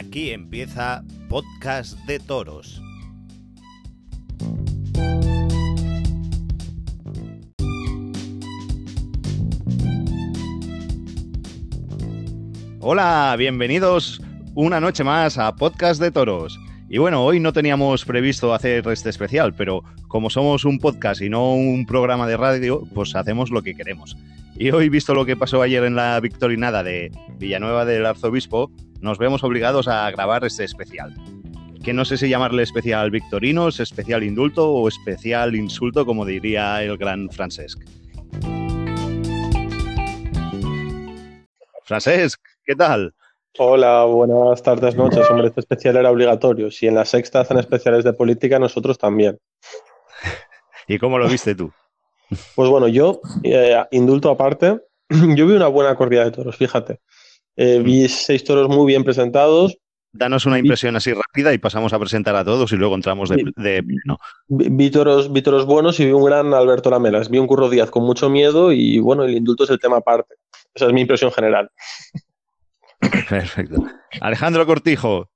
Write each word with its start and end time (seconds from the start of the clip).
Aquí 0.00 0.30
empieza 0.30 1.04
Podcast 1.28 1.98
de 2.06 2.18
Toros. 2.18 2.82
Hola, 12.80 13.34
bienvenidos 13.36 14.22
una 14.54 14.80
noche 14.80 15.04
más 15.04 15.36
a 15.36 15.54
Podcast 15.54 16.00
de 16.00 16.10
Toros. 16.10 16.58
Y 16.88 16.96
bueno, 16.96 17.22
hoy 17.22 17.38
no 17.38 17.52
teníamos 17.52 18.06
previsto 18.06 18.54
hacer 18.54 18.88
este 18.88 19.10
especial, 19.10 19.52
pero 19.52 19.84
como 20.08 20.30
somos 20.30 20.64
un 20.64 20.78
podcast 20.78 21.20
y 21.20 21.28
no 21.28 21.52
un 21.52 21.84
programa 21.84 22.26
de 22.26 22.38
radio, 22.38 22.88
pues 22.94 23.14
hacemos 23.14 23.50
lo 23.50 23.60
que 23.60 23.74
queremos. 23.74 24.16
Y 24.56 24.70
hoy, 24.70 24.88
visto 24.88 25.14
lo 25.14 25.26
que 25.26 25.36
pasó 25.36 25.60
ayer 25.60 25.84
en 25.84 25.94
la 25.94 26.18
victorinada 26.20 26.82
de 26.82 27.12
Villanueva 27.38 27.84
del 27.84 28.06
Arzobispo, 28.06 28.70
nos 29.00 29.18
vemos 29.18 29.42
obligados 29.42 29.88
a 29.88 30.10
grabar 30.10 30.44
este 30.44 30.64
especial. 30.64 31.14
Que 31.82 31.92
no 31.92 32.04
sé 32.04 32.18
si 32.18 32.28
llamarle 32.28 32.62
especial 32.62 33.10
victorinos, 33.10 33.80
especial 33.80 34.22
indulto 34.22 34.70
o 34.70 34.88
especial 34.88 35.54
insulto, 35.54 36.04
como 36.04 36.26
diría 36.26 36.82
el 36.82 36.98
gran 36.98 37.30
Francesc. 37.30 37.80
Francesc, 41.84 42.40
¿qué 42.64 42.76
tal? 42.76 43.14
Hola, 43.58 44.04
buenas 44.04 44.62
tardes, 44.62 44.94
noches. 44.94 45.28
Hombre, 45.30 45.48
este 45.48 45.60
especial 45.60 45.96
era 45.96 46.10
obligatorio. 46.10 46.70
Si 46.70 46.86
en 46.86 46.94
la 46.94 47.04
sexta 47.04 47.40
hacen 47.40 47.58
especiales 47.58 48.04
de 48.04 48.12
política, 48.12 48.58
nosotros 48.58 48.98
también. 48.98 49.38
¿Y 50.86 50.98
cómo 50.98 51.18
lo 51.18 51.28
viste 51.28 51.54
tú? 51.54 51.72
Pues 52.54 52.68
bueno, 52.70 52.86
yo, 52.86 53.20
eh, 53.42 53.82
indulto 53.90 54.30
aparte, 54.30 54.80
yo 55.08 55.46
vi 55.46 55.54
una 55.54 55.66
buena 55.68 55.96
corrida 55.96 56.24
de 56.24 56.30
toros, 56.30 56.56
fíjate. 56.56 57.00
Eh, 57.56 57.80
vi 57.82 58.08
seis 58.08 58.44
toros 58.44 58.68
muy 58.68 58.86
bien 58.86 59.04
presentados. 59.04 59.76
Danos 60.12 60.44
una 60.44 60.58
impresión 60.58 60.96
así 60.96 61.12
rápida 61.12 61.52
y 61.52 61.58
pasamos 61.58 61.92
a 61.92 61.98
presentar 61.98 62.34
a 62.34 62.44
todos 62.44 62.72
y 62.72 62.76
luego 62.76 62.96
entramos 62.96 63.28
de, 63.28 63.44
de 63.56 63.82
pleno. 63.82 64.18
Vi, 64.48 64.90
toros, 64.90 65.32
vi 65.32 65.40
toros 65.40 65.66
buenos 65.66 66.00
y 66.00 66.06
vi 66.06 66.12
un 66.12 66.24
gran 66.24 66.52
Alberto 66.52 66.90
Lamelas. 66.90 67.30
Vi 67.30 67.38
un 67.38 67.46
Curro 67.46 67.68
Díaz 67.68 67.90
con 67.90 68.02
mucho 68.02 68.28
miedo 68.28 68.72
y 68.72 68.98
bueno, 68.98 69.22
el 69.22 69.36
indulto 69.36 69.64
es 69.64 69.70
el 69.70 69.78
tema 69.78 69.98
aparte. 69.98 70.34
Esa 70.74 70.86
es 70.86 70.92
mi 70.92 71.02
impresión 71.02 71.30
general. 71.30 71.70
Perfecto. 73.28 73.84
Alejandro 74.20 74.66
Cortijo, 74.66 75.30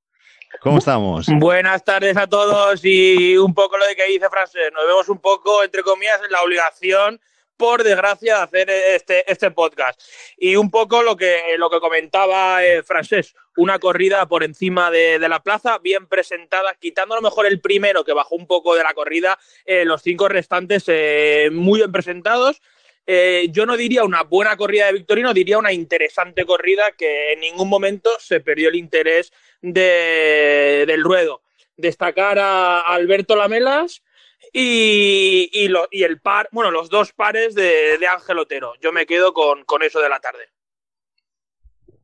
¿cómo 0.60 0.78
estamos? 0.78 1.28
Buenas 1.38 1.84
tardes 1.84 2.16
a 2.16 2.26
todos 2.26 2.84
y 2.84 3.36
un 3.36 3.54
poco 3.54 3.78
lo 3.78 3.86
de 3.86 3.94
que 3.94 4.08
dice 4.08 4.28
Francés. 4.28 4.70
Nos 4.74 4.86
vemos 4.86 5.08
un 5.08 5.18
poco, 5.18 5.62
entre 5.62 5.82
comillas, 5.82 6.20
en 6.24 6.32
la 6.32 6.42
obligación, 6.42 7.20
por 7.56 7.82
desgracia, 7.82 8.36
de 8.36 8.42
hacer 8.42 8.70
este, 8.70 9.30
este 9.30 9.50
podcast. 9.50 10.00
Y 10.36 10.56
un 10.56 10.70
poco 10.70 11.02
lo 11.02 11.16
que, 11.16 11.40
lo 11.58 11.70
que 11.70 11.80
comentaba 11.80 12.64
eh, 12.64 12.82
Francés, 12.82 13.34
una 13.56 13.78
corrida 13.78 14.26
por 14.26 14.44
encima 14.44 14.90
de, 14.90 15.18
de, 15.18 15.28
la 15.28 15.42
plaza, 15.42 15.78
bien 15.78 16.06
presentada, 16.06 16.74
quitando 16.74 17.14
a 17.14 17.18
lo 17.18 17.22
mejor 17.22 17.46
el 17.46 17.60
primero 17.60 18.04
que 18.04 18.12
bajó 18.12 18.34
un 18.34 18.46
poco 18.46 18.74
de 18.74 18.82
la 18.82 18.94
corrida, 18.94 19.38
eh, 19.64 19.84
los 19.84 20.02
cinco 20.02 20.28
restantes 20.28 20.84
eh, 20.88 21.50
muy 21.52 21.80
bien 21.80 21.92
presentados. 21.92 22.60
Eh, 23.06 23.48
yo 23.50 23.66
no 23.66 23.76
diría 23.76 24.04
una 24.04 24.22
buena 24.22 24.56
corrida 24.56 24.86
de 24.86 24.94
Victorino, 24.94 25.34
diría 25.34 25.58
una 25.58 25.72
interesante 25.72 26.46
corrida 26.46 26.92
que 26.96 27.32
en 27.32 27.40
ningún 27.40 27.68
momento 27.68 28.10
se 28.18 28.40
perdió 28.40 28.70
el 28.70 28.76
interés 28.76 29.32
de, 29.60 30.84
del 30.86 31.02
ruedo. 31.02 31.42
Destacar 31.76 32.38
a 32.38 32.80
Alberto 32.80 33.36
Lamelas 33.36 34.02
y, 34.54 35.50
y, 35.52 35.68
lo, 35.68 35.88
y, 35.90 36.04
el 36.04 36.20
par, 36.20 36.48
bueno, 36.52 36.70
los 36.70 36.88
dos 36.88 37.12
pares 37.12 37.56
de, 37.56 37.98
de 37.98 38.06
Ángel 38.06 38.38
Otero. 38.38 38.74
Yo 38.80 38.92
me 38.92 39.04
quedo 39.04 39.34
con, 39.34 39.64
con 39.64 39.82
eso 39.82 40.00
de 40.00 40.08
la 40.08 40.20
tarde. 40.20 40.48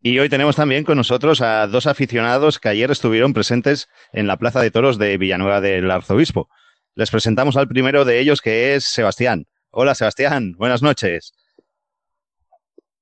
Y 0.03 0.19
hoy 0.19 0.29
tenemos 0.29 0.57
también 0.57 0.83
con 0.83 0.97
nosotros 0.97 1.43
a 1.43 1.67
dos 1.69 1.87
aficionados 1.87 2.59
que 2.59 2.69
ayer 2.69 2.91
estuvieron 2.91 3.35
presentes 3.35 3.89
en 4.13 4.27
la 4.27 4.37
Plaza 4.37 4.61
de 4.61 4.71
Toros 4.71 4.99
de 4.99 5.17
Villanueva 5.17 5.61
del 5.61 5.91
Arzobispo. 5.91 6.49
Les 6.97 7.11
presentamos 7.11 7.57
al 7.57 7.69
primero 7.69 8.05
de 8.05 8.19
ellos, 8.19 8.41
que 8.41 8.75
es 8.75 8.85
Sebastián. 8.85 9.47
Hola, 9.71 9.95
Sebastián. 9.95 10.55
Buenas 10.59 10.83
noches. 10.83 11.33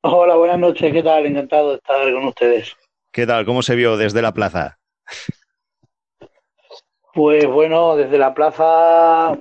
Hola, 0.03 0.35
buenas 0.35 0.59
noches. 0.59 0.93
¿Qué 0.93 1.03
tal? 1.03 1.25
Encantado 1.25 1.71
de 1.71 1.77
estar 1.77 2.13
con 2.13 2.25
ustedes. 2.27 2.77
¿Qué 3.13 3.27
tal? 3.27 3.47
¿Cómo 3.47 3.63
se 3.63 3.77
vio 3.77 3.97
desde 3.97 4.21
la 4.21 4.35
plaza? 4.35 4.79
Pues 7.19 7.47
bueno, 7.49 7.97
desde 7.97 8.17
la 8.17 8.33
plaza, 8.33 9.37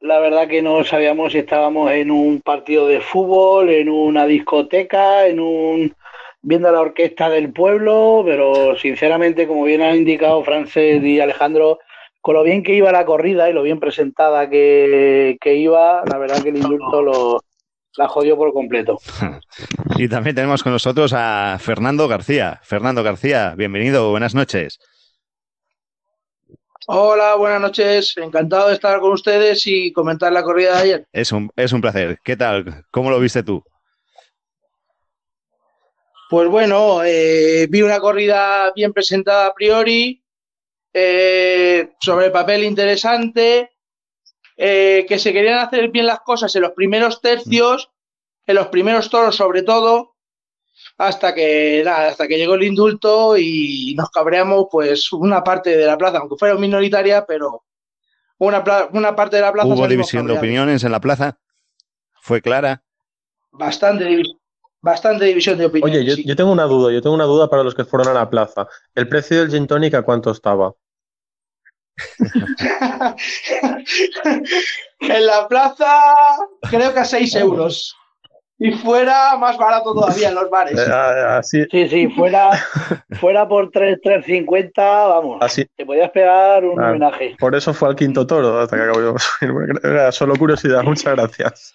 la 0.00 0.18
verdad 0.18 0.48
que 0.48 0.62
no 0.62 0.82
sabíamos 0.82 1.30
si 1.30 1.38
estábamos 1.38 1.88
en 1.92 2.10
un 2.10 2.40
partido 2.40 2.88
de 2.88 3.00
fútbol, 3.00 3.70
en 3.70 3.88
una 3.88 4.26
discoteca, 4.26 5.28
en 5.28 5.38
un 5.38 5.94
viendo 6.42 6.72
la 6.72 6.80
orquesta 6.80 7.28
del 7.28 7.52
pueblo, 7.52 8.24
pero 8.26 8.76
sinceramente, 8.76 9.46
como 9.46 9.62
bien 9.62 9.80
han 9.80 9.94
indicado 9.94 10.42
Francés 10.42 11.04
y 11.04 11.20
Alejandro, 11.20 11.78
con 12.20 12.34
lo 12.34 12.42
bien 12.42 12.64
que 12.64 12.74
iba 12.74 12.90
la 12.90 13.06
corrida 13.06 13.48
y 13.48 13.52
lo 13.52 13.62
bien 13.62 13.78
presentada 13.78 14.50
que, 14.50 15.38
que 15.40 15.54
iba, 15.54 16.02
la 16.10 16.18
verdad 16.18 16.42
que 16.42 16.48
el 16.48 16.56
indulto 16.56 17.00
lo, 17.00 17.44
la 17.96 18.08
jodió 18.08 18.36
por 18.36 18.52
completo. 18.52 18.98
Y 19.96 20.08
también 20.08 20.34
tenemos 20.34 20.62
con 20.64 20.72
nosotros 20.72 21.12
a 21.14 21.58
Fernando 21.60 22.08
García. 22.08 22.58
Fernando 22.62 23.04
García, 23.04 23.54
bienvenido, 23.56 24.10
buenas 24.10 24.34
noches. 24.34 24.80
Hola, 26.86 27.34
buenas 27.36 27.60
noches. 27.60 28.16
Encantado 28.16 28.68
de 28.68 28.74
estar 28.74 29.00
con 29.00 29.12
ustedes 29.12 29.66
y 29.66 29.92
comentar 29.92 30.32
la 30.32 30.42
corrida 30.42 30.76
de 30.76 30.82
ayer. 30.82 31.06
Es 31.12 31.30
un, 31.30 31.50
es 31.54 31.72
un 31.72 31.80
placer. 31.80 32.18
¿Qué 32.24 32.36
tal? 32.36 32.84
¿Cómo 32.90 33.10
lo 33.10 33.20
viste 33.20 33.42
tú? 33.42 33.62
Pues 36.30 36.48
bueno, 36.48 37.02
eh, 37.04 37.66
vi 37.68 37.82
una 37.82 38.00
corrida 38.00 38.72
bien 38.74 38.92
presentada 38.92 39.46
a 39.46 39.54
priori, 39.54 40.22
eh, 40.92 41.90
sobre 42.00 42.26
el 42.26 42.32
papel 42.32 42.64
interesante, 42.64 43.72
eh, 44.56 45.04
que 45.08 45.18
se 45.18 45.32
querían 45.32 45.58
hacer 45.58 45.88
bien 45.88 46.06
las 46.06 46.20
cosas 46.20 46.54
en 46.54 46.62
los 46.62 46.72
primeros 46.72 47.20
tercios, 47.20 47.90
en 48.46 48.54
los 48.54 48.68
primeros 48.68 49.10
toros 49.10 49.36
sobre 49.36 49.62
todo, 49.62 50.09
hasta 51.00 51.34
que 51.34 51.82
nada, 51.82 52.08
hasta 52.08 52.28
que 52.28 52.36
llegó 52.36 52.54
el 52.54 52.64
indulto 52.64 53.34
y 53.38 53.94
nos 53.96 54.10
cabreamos 54.10 54.66
pues 54.70 55.10
una 55.14 55.42
parte 55.42 55.74
de 55.74 55.86
la 55.86 55.96
plaza, 55.96 56.18
aunque 56.18 56.36
fuera 56.36 56.54
minoritaria, 56.56 57.24
pero 57.24 57.64
una, 58.36 58.62
una 58.92 59.16
parte 59.16 59.36
de 59.36 59.42
la 59.42 59.50
plaza. 59.50 59.68
¿Hubo 59.68 59.88
división 59.88 60.26
de 60.26 60.36
opiniones 60.36 60.84
en 60.84 60.92
la 60.92 61.00
plaza? 61.00 61.38
¿Fue 62.20 62.42
clara? 62.42 62.82
Bastante 63.50 64.04
división 64.04 64.38
bastante 64.82 65.26
división 65.26 65.58
de 65.58 65.66
opinión. 65.66 65.90
Oye, 65.90 66.04
yo, 66.04 66.14
sí. 66.14 66.24
yo, 66.26 66.34
tengo 66.36 66.50
una 66.50 66.64
duda, 66.64 66.90
yo 66.90 67.02
tengo 67.02 67.14
una 67.14 67.24
duda 67.24 67.50
para 67.50 67.62
los 67.62 67.74
que 67.74 67.84
fueron 67.84 68.08
a 68.08 68.14
la 68.14 68.30
plaza. 68.30 68.66
¿El 68.94 69.08
precio 69.08 69.40
del 69.40 69.50
gin 69.50 69.66
tonic 69.66 69.92
a 69.94 70.02
cuánto 70.02 70.30
estaba? 70.30 70.74
en 75.00 75.26
la 75.26 75.46
plaza 75.48 76.14
creo 76.70 76.94
que 76.94 77.00
a 77.00 77.04
6 77.04 77.34
euros. 77.36 77.94
Y 78.62 78.72
fuera 78.72 79.38
más 79.38 79.56
barato 79.56 79.94
todavía 79.94 80.28
en 80.28 80.34
los 80.34 80.50
bares. 80.50 80.78
Eh, 80.78 80.92
así... 80.92 81.64
Sí, 81.70 81.88
sí, 81.88 82.08
fuera, 82.08 82.50
fuera 83.18 83.48
por 83.48 83.70
3,50, 83.70 84.72
vamos. 84.76 85.38
Así... 85.40 85.64
Te 85.74 85.86
podías 85.86 86.10
pegar 86.10 86.66
un 86.66 86.78
ah, 86.78 86.90
homenaje. 86.90 87.36
Por 87.40 87.56
eso 87.56 87.72
fue 87.72 87.88
al 87.88 87.96
quinto 87.96 88.26
toro, 88.26 88.60
hasta 88.60 88.76
que 88.76 88.82
acabó. 88.82 89.16
Era 89.82 90.12
solo 90.12 90.36
curiosidad, 90.36 90.82
muchas 90.82 91.16
gracias. 91.16 91.74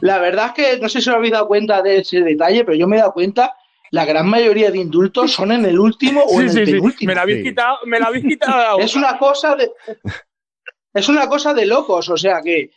La 0.00 0.20
verdad 0.20 0.46
es 0.46 0.52
que 0.52 0.80
no 0.80 0.88
sé 0.88 1.00
si 1.00 1.10
os 1.10 1.16
habéis 1.16 1.32
dado 1.32 1.48
cuenta 1.48 1.82
de 1.82 1.98
ese 1.98 2.20
detalle, 2.20 2.64
pero 2.64 2.76
yo 2.76 2.86
me 2.86 2.94
he 2.94 3.00
dado 3.00 3.14
cuenta, 3.14 3.52
la 3.90 4.04
gran 4.04 4.28
mayoría 4.28 4.70
de 4.70 4.78
indultos 4.78 5.32
son 5.32 5.50
en 5.50 5.64
el 5.64 5.80
último 5.80 6.22
o 6.22 6.28
sí, 6.28 6.36
en 6.36 6.42
el 6.42 6.66
sí, 6.66 6.72
penúltimo. 6.72 6.98
Sí. 6.98 7.06
Me 7.06 7.14
la 7.16 7.22
habéis 7.22 7.42
quitado, 7.42 7.78
me 7.84 7.98
la 7.98 8.06
habéis 8.06 8.24
quitado. 8.26 8.78
es 8.78 8.94
una 8.94 9.18
cosa 9.18 9.56
de 9.56 9.72
es 10.94 11.08
una 11.08 11.28
cosa 11.28 11.52
de 11.52 11.66
locos, 11.66 12.08
o 12.08 12.16
sea 12.16 12.40
que 12.40 12.70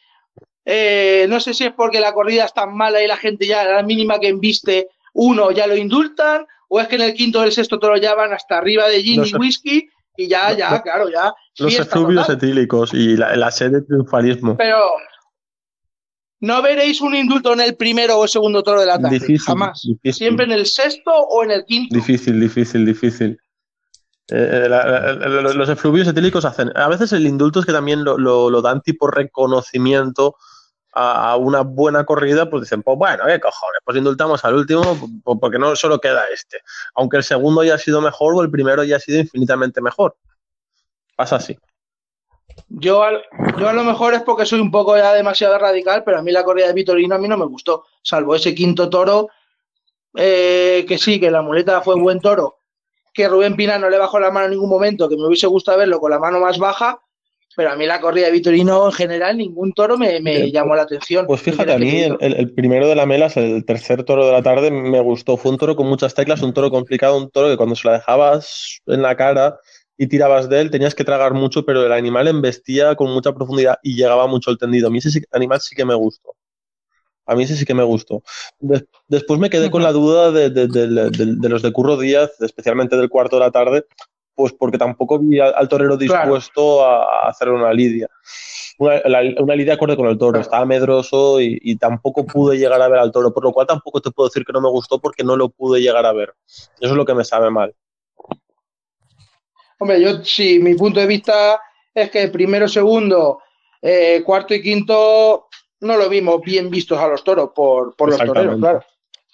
eh, 0.69 1.25
no 1.29 1.39
sé 1.39 1.53
si 1.53 1.63
es 1.63 1.71
porque 1.71 2.01
la 2.01 2.13
corrida 2.13 2.43
es 2.43 2.53
tan 2.53 2.75
mala 2.75 3.01
y 3.01 3.07
la 3.07 3.15
gente 3.15 3.47
ya 3.47 3.61
a 3.61 3.65
la 3.65 3.83
mínima 3.83 4.19
que 4.19 4.27
embiste 4.27 4.89
uno 5.13 5.49
ya 5.51 5.65
lo 5.65 5.75
indultan, 5.75 6.45
o 6.67 6.81
es 6.81 6.87
que 6.89 6.95
en 6.95 7.03
el 7.03 7.13
quinto 7.13 7.39
o 7.39 7.43
el 7.43 7.53
sexto 7.53 7.79
toro 7.79 7.95
ya 7.95 8.13
van 8.15 8.33
hasta 8.33 8.57
arriba 8.57 8.89
de 8.89 9.01
gin 9.01 9.23
y 9.25 9.33
whisky 9.35 9.89
y 10.17 10.27
ya, 10.27 10.51
ya, 10.51 10.71
los, 10.71 10.81
claro, 10.81 11.09
ya. 11.09 11.33
Los 11.57 11.79
efluvios 11.79 12.29
etílicos 12.29 12.93
y 12.93 13.15
la, 13.15 13.35
la 13.35 13.49
sed 13.49 13.71
de 13.71 13.81
triunfalismo. 13.81 14.57
Pero 14.57 14.77
no 16.41 16.61
veréis 16.61 16.99
un 17.01 17.15
indulto 17.15 17.53
en 17.53 17.61
el 17.61 17.75
primero 17.75 18.17
o 18.17 18.23
el 18.23 18.29
segundo 18.29 18.61
toro 18.61 18.81
de 18.81 18.87
la 18.87 18.99
tarde. 18.99 19.19
Difícil, 19.19 19.39
jamás. 19.39 19.81
Difícil. 19.83 20.13
Siempre 20.13 20.45
en 20.45 20.51
el 20.51 20.65
sexto 20.65 21.11
o 21.11 21.43
en 21.43 21.51
el 21.51 21.65
quinto. 21.65 21.95
Difícil, 21.95 22.39
difícil, 22.39 22.85
difícil. 22.85 23.39
Eh, 24.29 24.67
la, 24.69 24.85
la, 24.85 25.41
los 25.53 25.69
efluvios 25.69 26.07
etílicos 26.07 26.45
hacen. 26.45 26.71
A 26.75 26.89
veces 26.89 27.13
el 27.13 27.25
indulto 27.25 27.61
es 27.61 27.65
que 27.65 27.71
también 27.71 28.03
lo, 28.03 28.17
lo, 28.17 28.49
lo 28.49 28.61
dan 28.61 28.81
tipo 28.81 29.07
reconocimiento 29.07 30.35
a, 30.93 31.35
una 31.37 31.61
buena 31.61 32.05
corrida, 32.05 32.49
pues 32.49 32.63
dicen, 32.63 32.83
pues 32.83 32.97
bueno, 32.97 33.23
qué 33.27 33.39
cojones, 33.39 33.81
pues 33.83 33.97
indultamos 33.97 34.43
al 34.45 34.55
último 34.55 34.97
porque 35.39 35.59
no 35.59 35.75
solo 35.75 35.99
queda 35.99 36.25
este. 36.33 36.59
Aunque 36.95 37.17
el 37.17 37.23
segundo 37.23 37.61
haya 37.61 37.77
sido 37.77 38.01
mejor 38.01 38.35
o 38.35 38.41
el 38.41 38.49
primero 38.49 38.81
haya 38.81 38.99
sido 38.99 39.19
infinitamente 39.19 39.81
mejor. 39.81 40.15
Pasa 41.15 41.37
así. 41.37 41.57
Yo, 42.69 43.03
yo 43.57 43.69
a 43.69 43.73
lo 43.73 43.83
mejor 43.83 44.13
es 44.13 44.23
porque 44.23 44.45
soy 44.45 44.59
un 44.59 44.71
poco 44.71 44.97
ya 44.97 45.13
demasiado 45.13 45.57
radical, 45.57 46.03
pero 46.03 46.19
a 46.19 46.21
mí 46.21 46.31
la 46.31 46.43
corrida 46.43 46.67
de 46.67 46.73
Vitorino 46.73 47.15
a 47.15 47.19
mí 47.19 47.27
no 47.27 47.37
me 47.37 47.45
gustó, 47.45 47.85
salvo 48.01 48.35
ese 48.35 48.55
quinto 48.55 48.89
toro, 48.89 49.29
eh, 50.15 50.83
que 50.87 50.97
sí, 50.97 51.19
que 51.19 51.29
la 51.29 51.41
muleta 51.41 51.81
fue 51.81 51.95
buen 51.99 52.19
toro, 52.19 52.59
que 53.13 53.27
Rubén 53.27 53.55
Pina 53.55 53.77
no 53.77 53.89
le 53.89 53.97
bajó 53.97 54.19
la 54.19 54.31
mano 54.31 54.45
en 54.45 54.51
ningún 54.51 54.69
momento, 54.69 55.07
que 55.07 55.15
me 55.15 55.27
hubiese 55.27 55.47
gustado 55.47 55.77
verlo 55.77 55.99
con 55.99 56.11
la 56.11 56.19
mano 56.19 56.39
más 56.39 56.57
baja, 56.57 57.01
pero 57.57 57.71
a 57.71 57.75
mí 57.75 57.87
la 57.87 57.99
corrida 57.99 58.27
de 58.27 58.33
Vitorino 58.33 58.85
en 58.85 58.91
general, 58.91 59.35
ningún 59.35 59.73
toro 59.73 59.97
me, 59.97 60.21
me 60.21 60.51
llamó 60.51 60.75
la 60.75 60.83
atención. 60.83 61.25
Pues 61.25 61.41
fíjate, 61.41 61.73
a 61.73 61.79
mí 61.79 62.01
el, 62.01 62.15
el, 62.19 62.53
primero 62.53 62.87
de 62.87 62.93
la 62.93 63.07
Melas, 63.07 63.35
el 63.35 63.65
tercer 63.65 64.03
toro 64.03 64.27
de 64.27 64.31
la 64.31 64.43
tarde, 64.43 64.69
me 64.69 64.99
gustó. 64.99 65.37
Fue 65.37 65.49
un 65.49 65.57
toro 65.57 65.75
con 65.75 65.87
muchas 65.87 66.13
teclas, 66.13 66.43
un 66.43 66.53
toro 66.53 66.69
complicado, 66.69 67.17
un 67.17 67.31
toro 67.31 67.49
que 67.49 67.57
cuando 67.57 67.75
se 67.75 67.87
la 67.87 67.95
dejabas 67.95 68.79
en 68.85 69.01
la 69.01 69.17
cara 69.17 69.57
y 69.97 70.05
tirabas 70.05 70.49
de 70.49 70.61
él, 70.61 70.69
tenías 70.69 70.93
que 70.93 71.03
tragar 71.03 71.33
mucho, 71.33 71.65
pero 71.65 71.83
el 71.83 71.91
animal 71.93 72.27
embestía 72.27 72.93
con 72.95 73.11
mucha 73.11 73.33
profundidad 73.33 73.79
y 73.81 73.95
llegaba 73.95 74.27
mucho 74.27 74.51
el 74.51 74.59
tendido. 74.59 74.89
A 74.89 74.91
mí 74.91 74.99
ese 74.99 75.19
animal 75.31 75.59
sí 75.59 75.75
que 75.75 75.83
me 75.83 75.95
gustó. 75.95 76.35
A 77.25 77.33
mí 77.33 77.41
ese 77.41 77.55
sí 77.55 77.65
que 77.65 77.73
me 77.73 77.83
gustó. 77.83 78.21
después 79.07 79.39
me 79.39 79.49
quedé 79.49 79.71
con 79.71 79.81
la 79.81 79.93
duda 79.93 80.31
de, 80.31 80.51
de, 80.51 80.67
de, 80.67 81.09
de, 81.09 81.49
los 81.49 81.63
de 81.63 81.73
Curro 81.73 81.97
Díaz, 81.97 82.39
especialmente 82.39 82.97
del 82.97 83.09
cuarto 83.09 83.37
de 83.37 83.39
la 83.39 83.51
tarde, 83.51 83.85
pues 84.37 84.53
porque 84.53 84.77
tampoco 84.77 85.17
vi 85.17 85.39
al, 85.39 85.67
torero 85.67 85.97
dispuesto 85.97 86.85
a, 86.85 87.27
hacer 87.27 87.49
una 87.49 87.73
lidia. 87.73 88.07
Una, 88.77 89.01
una, 89.39 89.55
lidia 89.55 89.73
acorde 89.73 89.97
con 89.97 90.05
el 90.05 90.15
toro, 90.15 90.39
estaba 90.39 90.63
medroso 90.63 91.41
y, 91.41 91.75
tampoco 91.77 92.23
pude 92.23 92.55
llegar 92.55 92.79
a 92.79 92.87
ver 92.87 92.99
al 92.99 93.11
toro, 93.11 93.33
por 93.33 93.43
lo 93.43 93.51
cual 93.51 93.65
tampoco 93.65 93.99
te 93.99 94.11
puedo 94.11 94.29
decir 94.29 94.45
que 94.45 94.53
no 94.53 94.61
me 94.61 94.69
gustó 94.69 94.99
porque 94.99 95.23
no 95.23 95.35
lo 95.35 95.49
pude 95.49 95.81
llegar 95.81 96.05
a 96.05 96.13
ver. 96.13 96.35
Eso 96.79 96.91
es 96.91 96.91
lo 96.91 97.03
que 97.03 97.15
me 97.15 97.25
sabe 97.25 97.49
mal. 97.49 97.73
Hombre, 99.79 99.99
yo 99.99 100.23
sí, 100.23 100.59
mi 100.59 100.75
punto 100.75 100.99
de 100.99 101.07
vista 101.07 101.59
es 101.91 102.11
que 102.11 102.27
primero, 102.27 102.67
segundo, 102.67 103.39
eh, 103.81 104.21
cuarto 104.23 104.53
y 104.53 104.61
quinto 104.61 105.47
no 105.79 105.97
lo 105.97 106.07
vimos 106.09 106.41
bien 106.43 106.69
vistos 106.69 106.99
a 106.99 107.07
los 107.07 107.23
toros 107.23 107.49
por, 107.55 107.95
por 107.95 108.11
los 108.11 108.23
toreros, 108.23 108.59
claro. 108.59 108.83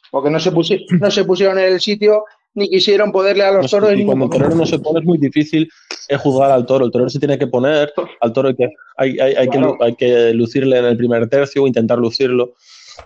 Porque 0.10 0.30
no 0.30 0.40
se, 0.40 0.52
no 0.92 1.12
se 1.12 1.26
pusieron 1.26 1.60
en 1.60 1.74
el 1.74 1.82
sitio 1.82 2.24
ni 2.56 2.70
quisieron 2.70 3.12
poderle 3.12 3.44
a 3.44 3.52
los 3.52 3.70
toros. 3.70 3.94
y 3.96 4.06
cuando 4.06 4.26
el 4.26 4.32
torero 4.32 4.56
no 4.56 4.66
se 4.66 4.80
pone 4.80 5.00
es 5.00 5.06
muy 5.06 5.18
difícil 5.18 5.70
eh, 6.08 6.18
juzgar 6.18 6.52
al 6.52 6.66
toro. 6.66 6.86
El 6.86 6.92
torero 6.92 7.10
se 7.10 7.20
tiene 7.20 7.38
que 7.38 7.48
poner, 7.48 7.94
al 8.22 8.34
toro 8.34 8.50
hay 8.50 8.56
que, 8.56 8.70
hay, 8.98 9.20
hay, 9.20 9.34
hay, 9.36 9.50
que, 9.50 9.76
hay 9.80 9.96
que 9.96 10.34
lucirle 10.34 10.78
en 10.78 10.86
el 10.86 10.98
primer 10.98 11.28
tercio 11.30 11.64
o 11.64 11.68
intentar 11.68 11.98
lucirlo. 11.98 12.54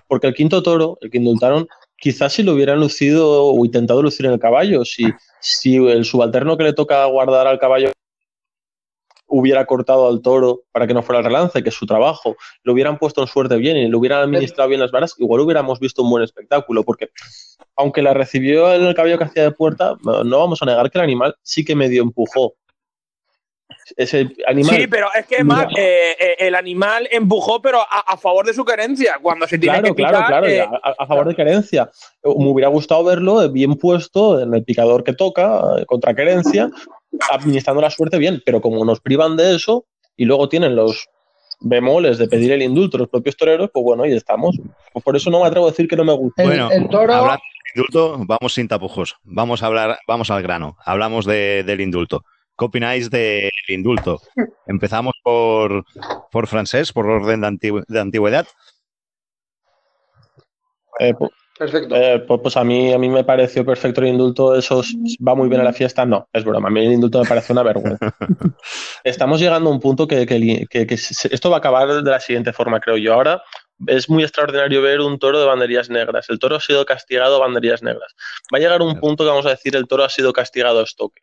Porque 0.07 0.27
el 0.27 0.33
quinto 0.33 0.61
toro, 0.63 0.97
el 1.01 1.09
que 1.09 1.17
indultaron, 1.17 1.67
quizás 1.97 2.33
si 2.33 2.43
lo 2.43 2.53
hubieran 2.53 2.79
lucido 2.79 3.45
o 3.45 3.65
intentado 3.65 4.01
lucir 4.01 4.25
en 4.25 4.33
el 4.33 4.39
caballo, 4.39 4.83
si, 4.85 5.05
si 5.39 5.75
el 5.75 6.05
subalterno 6.05 6.57
que 6.57 6.65
le 6.65 6.73
toca 6.73 7.05
guardar 7.05 7.47
al 7.47 7.59
caballo 7.59 7.91
hubiera 9.27 9.65
cortado 9.65 10.07
al 10.07 10.21
toro 10.21 10.63
para 10.71 10.87
que 10.87 10.93
no 10.93 11.03
fuera 11.03 11.19
el 11.19 11.25
relance, 11.25 11.61
que 11.61 11.69
es 11.69 11.75
su 11.75 11.85
trabajo, 11.85 12.37
lo 12.63 12.73
hubieran 12.73 12.97
puesto 12.97 13.21
en 13.21 13.27
suerte 13.27 13.57
bien 13.57 13.77
y 13.77 13.87
le 13.87 13.95
hubieran 13.95 14.21
administrado 14.23 14.69
bien 14.69 14.79
las 14.81 14.91
varas, 14.91 15.15
igual 15.17 15.41
hubiéramos 15.41 15.79
visto 15.79 16.01
un 16.01 16.09
buen 16.09 16.23
espectáculo, 16.23 16.83
porque 16.83 17.09
aunque 17.77 18.01
la 18.01 18.13
recibió 18.13 18.73
en 18.73 18.83
el 18.83 18.95
caballo 18.95 19.17
que 19.17 19.25
hacía 19.25 19.43
de 19.43 19.51
puerta, 19.51 19.95
no 20.03 20.39
vamos 20.39 20.61
a 20.61 20.65
negar 20.65 20.89
que 20.89 20.97
el 20.97 21.03
animal 21.03 21.35
sí 21.43 21.63
que 21.63 21.75
medio 21.75 22.01
empujó. 22.01 22.55
Ese 23.95 24.29
animal. 24.47 24.75
Sí, 24.75 24.87
pero 24.87 25.07
es 25.17 25.25
que 25.27 25.43
más, 25.43 25.67
eh, 25.77 26.15
eh, 26.19 26.35
el 26.39 26.55
animal 26.55 27.07
empujó, 27.11 27.61
pero 27.61 27.79
a, 27.79 28.17
favor 28.17 28.45
de 28.45 28.53
su 28.53 28.65
querencia. 28.65 29.17
Cuando 29.21 29.47
se 29.47 29.57
tiene 29.57 29.81
que 29.81 29.93
picar, 29.93 30.11
Claro, 30.11 30.27
claro, 30.27 30.47
eh, 30.47 30.61
a, 30.61 30.95
a, 30.97 31.05
favor 31.05 31.27
de 31.27 31.35
querencia. 31.35 31.89
Me 32.23 32.49
hubiera 32.49 32.69
gustado 32.69 33.03
verlo 33.03 33.49
bien 33.49 33.75
puesto 33.75 34.41
en 34.41 34.53
el 34.53 34.63
picador 34.63 35.03
que 35.03 35.13
toca, 35.13 35.61
contra 35.85 36.13
querencia, 36.13 36.69
administrando 37.31 37.81
la 37.81 37.89
suerte 37.89 38.17
bien, 38.17 38.41
pero 38.45 38.59
como 38.59 38.83
nos 38.83 38.99
privan 38.99 39.37
de 39.37 39.55
eso 39.55 39.85
y 40.17 40.25
luego 40.25 40.49
tienen 40.49 40.75
los 40.75 41.07
bemoles 41.59 42.17
de 42.17 42.27
pedir 42.27 42.51
el 42.51 42.61
indulto 42.61 42.97
a 42.97 43.01
los 43.01 43.09
propios 43.09 43.35
toreros, 43.37 43.69
pues 43.73 43.83
bueno, 43.83 44.03
ahí 44.03 44.13
estamos. 44.13 44.59
Pues 44.93 45.03
por 45.03 45.15
eso 45.15 45.29
no 45.29 45.41
me 45.41 45.47
atrevo 45.47 45.67
a 45.67 45.69
decir 45.69 45.87
que 45.87 45.95
no 45.95 46.03
me 46.03 46.13
gusta. 46.13 46.43
Bueno, 46.43 46.71
el, 46.71 46.87
toro... 46.89 47.37
indulto, 47.75 48.17
vamos 48.25 48.53
sin 48.53 48.67
tapujos. 48.67 49.15
Vamos 49.23 49.63
a 49.63 49.67
hablar, 49.67 49.99
vamos 50.07 50.31
al 50.31 50.41
grano. 50.43 50.77
Hablamos 50.85 51.25
de, 51.25 51.63
del 51.63 51.81
indulto. 51.81 52.23
¿Qué 52.57 52.65
opináis 52.65 53.09
del 53.09 53.51
indulto? 53.67 54.19
Empezamos 54.65 55.13
por, 55.23 55.85
por 56.31 56.47
francés, 56.47 56.91
por 56.91 57.05
orden 57.07 57.41
de, 57.41 57.83
de 57.87 57.99
antigüedad. 57.99 58.47
Eh, 60.99 61.13
pues, 61.13 61.31
Perfecto. 61.57 61.95
Eh, 61.95 62.19
pues, 62.19 62.39
pues, 62.41 62.57
a 62.57 62.63
mí 62.63 62.93
a 62.93 62.99
mí 62.99 63.09
me 63.09 63.23
pareció 63.23 63.65
perfecto 63.65 64.01
el 64.01 64.07
indulto. 64.07 64.55
Eso 64.55 64.81
va 65.27 65.33
muy 65.33 65.49
bien 65.49 65.61
a 65.61 65.63
la 65.63 65.73
fiesta. 65.73 66.05
No, 66.05 66.27
es 66.31 66.43
broma. 66.43 66.67
A 66.67 66.71
mí 66.71 66.85
el 66.85 66.93
indulto 66.93 67.19
me 67.21 67.27
parece 67.27 67.51
una 67.51 67.63
vergüenza. 67.63 68.15
Estamos 69.03 69.39
llegando 69.39 69.69
a 69.69 69.73
un 69.73 69.79
punto 69.79 70.07
que, 70.07 70.25
que, 70.25 70.67
que, 70.69 70.93
esto 70.93 71.49
va 71.49 71.57
a 71.57 71.59
acabar 71.59 72.03
de 72.03 72.11
la 72.11 72.19
siguiente 72.19 72.53
forma, 72.53 72.79
creo 72.79 72.97
yo. 72.97 73.13
Ahora 73.13 73.41
es 73.85 74.09
muy 74.09 74.23
extraordinario 74.23 74.81
ver 74.81 75.01
un 75.01 75.19
toro 75.19 75.39
de 75.39 75.45
banderías 75.45 75.89
negras. 75.89 76.29
El 76.29 76.39
toro 76.39 76.55
ha 76.55 76.59
sido 76.59 76.85
castigado 76.85 77.39
banderías 77.39 77.83
negras. 77.83 78.15
Va 78.53 78.57
a 78.57 78.61
llegar 78.61 78.81
un 78.81 78.99
punto 78.99 79.23
que 79.23 79.29
vamos 79.29 79.45
a 79.45 79.51
decir 79.51 79.75
el 79.75 79.87
toro 79.87 80.03
ha 80.03 80.09
sido 80.09 80.33
castigado 80.33 80.79
a 80.79 80.83
estoque. 80.83 81.21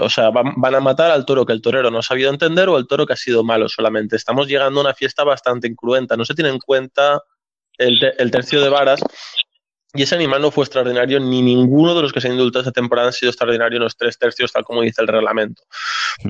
O 0.00 0.08
sea, 0.08 0.30
van, 0.30 0.54
van, 0.56 0.76
a 0.76 0.80
matar 0.80 1.10
al 1.10 1.26
toro 1.26 1.44
que 1.44 1.52
el 1.52 1.60
torero 1.60 1.90
no 1.90 1.98
ha 1.98 2.02
sabido 2.02 2.30
entender 2.30 2.68
o 2.68 2.78
el 2.78 2.86
toro 2.86 3.06
que 3.06 3.14
ha 3.14 3.16
sido 3.16 3.42
malo 3.42 3.68
solamente. 3.68 4.14
Estamos 4.14 4.46
llegando 4.46 4.78
a 4.78 4.84
una 4.84 4.94
fiesta 4.94 5.24
bastante 5.24 5.66
incruenta. 5.66 6.16
No 6.16 6.24
se 6.24 6.34
tiene 6.34 6.50
en 6.50 6.60
cuenta 6.60 7.20
el, 7.80 8.30
tercio 8.30 8.60
de 8.60 8.68
varas. 8.68 9.00
Y 9.92 10.02
ese 10.02 10.14
animal 10.14 10.40
no 10.40 10.52
fue 10.52 10.64
extraordinario, 10.64 11.18
ni 11.18 11.42
ninguno 11.42 11.96
de 11.96 12.02
los 12.02 12.12
que 12.12 12.20
se 12.20 12.28
han 12.28 12.34
indultado 12.34 12.60
esta 12.60 12.72
temporada 12.72 13.08
han 13.08 13.12
sido 13.12 13.30
extraordinarios 13.30 13.78
en 13.78 13.82
los 13.82 13.96
tres 13.96 14.18
tercios, 14.18 14.52
tal 14.52 14.64
como 14.64 14.82
dice 14.82 15.02
el 15.02 15.08
reglamento. 15.08 15.62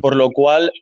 Por 0.01 0.17
lo 0.17 0.31
cual, 0.31 0.73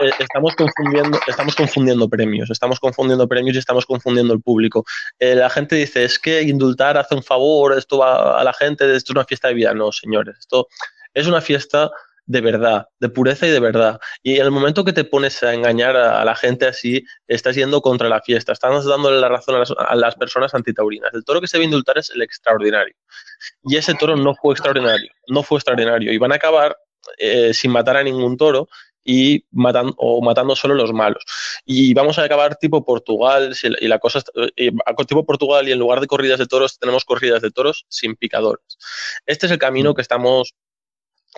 eh, 0.00 0.10
estamos, 0.18 0.54
confundiendo, 0.56 1.18
estamos 1.26 1.54
confundiendo 1.54 2.08
premios, 2.08 2.50
estamos 2.50 2.80
confundiendo 2.80 3.28
premios 3.28 3.56
y 3.56 3.58
estamos 3.58 3.84
confundiendo 3.84 4.32
el 4.32 4.40
público. 4.40 4.86
Eh, 5.18 5.34
la 5.34 5.50
gente 5.50 5.76
dice, 5.76 6.04
es 6.04 6.18
que 6.18 6.42
indultar 6.42 6.96
hace 6.96 7.14
un 7.14 7.22
favor, 7.22 7.76
esto 7.76 7.98
va 7.98 8.40
a 8.40 8.44
la 8.44 8.54
gente, 8.54 8.84
esto 8.96 9.12
es 9.12 9.16
una 9.16 9.24
fiesta 9.26 9.48
de 9.48 9.54
vida. 9.54 9.74
No, 9.74 9.92
señores, 9.92 10.38
esto 10.38 10.68
es 11.12 11.26
una 11.26 11.42
fiesta 11.42 11.90
de 12.26 12.40
verdad, 12.40 12.86
de 13.00 13.08
pureza 13.08 13.46
y 13.46 13.50
de 13.50 13.60
verdad. 13.60 14.00
Y 14.22 14.36
en 14.36 14.44
el 14.44 14.50
momento 14.50 14.84
que 14.84 14.92
te 14.92 15.04
pones 15.04 15.42
a 15.42 15.54
engañar 15.54 15.96
a, 15.96 16.24
la 16.24 16.34
gente 16.34 16.66
así, 16.66 17.04
estás 17.28 17.56
yendo 17.56 17.80
contra 17.80 18.08
la 18.08 18.20
fiesta, 18.20 18.52
estás 18.52 18.84
dándole 18.84 19.20
la 19.20 19.28
razón 19.28 19.62
a 19.76 19.94
las, 19.94 20.14
personas 20.16 20.54
antitaurinas. 20.54 21.12
El 21.12 21.24
toro 21.24 21.40
que 21.40 21.48
se 21.48 21.58
va 21.58 21.62
a 21.62 21.64
indultar 21.66 21.98
es 21.98 22.10
el 22.10 22.22
extraordinario. 22.22 22.94
Y 23.62 23.76
ese 23.76 23.94
toro 23.94 24.16
no 24.16 24.34
fue 24.34 24.54
extraordinario, 24.54 25.10
no 25.28 25.42
fue 25.42 25.58
extraordinario. 25.58 26.12
Y 26.12 26.18
van 26.18 26.32
a 26.32 26.36
acabar 26.36 26.76
eh, 27.18 27.52
sin 27.52 27.70
matar 27.70 27.96
a 27.96 28.02
ningún 28.02 28.36
toro 28.36 28.68
y 29.04 29.44
matando 29.52 29.94
o 29.98 30.22
matando 30.22 30.56
solo 30.56 30.74
los 30.74 30.92
malos. 30.92 31.22
Y 31.64 31.92
vamos 31.92 32.18
a 32.18 32.24
acabar 32.24 32.56
tipo 32.56 32.84
Portugal 32.84 33.54
y 33.80 33.86
la 33.86 33.98
cosa 33.98 34.22
eh, 34.56 34.72
tipo 35.06 35.26
Portugal 35.26 35.68
y 35.68 35.72
en 35.72 35.78
lugar 35.78 36.00
de 36.00 36.06
corridas 36.06 36.38
de 36.38 36.46
toros 36.46 36.78
tenemos 36.78 37.04
corridas 37.04 37.42
de 37.42 37.50
toros 37.50 37.84
sin 37.88 38.16
picadores. 38.16 38.64
Este 39.26 39.46
es 39.46 39.52
el 39.52 39.58
camino 39.58 39.94
que 39.94 40.02
estamos 40.02 40.54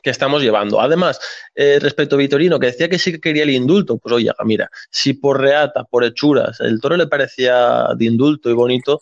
que 0.02 0.10
estamos 0.10 0.42
llevando. 0.42 0.80
Además, 0.80 1.20
eh, 1.54 1.78
respecto 1.80 2.16
a 2.16 2.18
Vitorino, 2.18 2.58
que 2.58 2.66
decía 2.66 2.88
que 2.88 2.98
sí 2.98 3.12
que 3.12 3.20
quería 3.20 3.42
el 3.42 3.50
indulto, 3.50 3.98
pues 3.98 4.14
oye, 4.14 4.30
mira, 4.44 4.70
si 4.90 5.14
por 5.14 5.40
reata, 5.40 5.84
por 5.84 6.04
hechuras, 6.04 6.60
el 6.60 6.80
toro 6.80 6.96
le 6.96 7.06
parecía 7.06 7.88
de 7.96 8.04
indulto 8.04 8.50
y 8.50 8.54
bonito, 8.54 9.00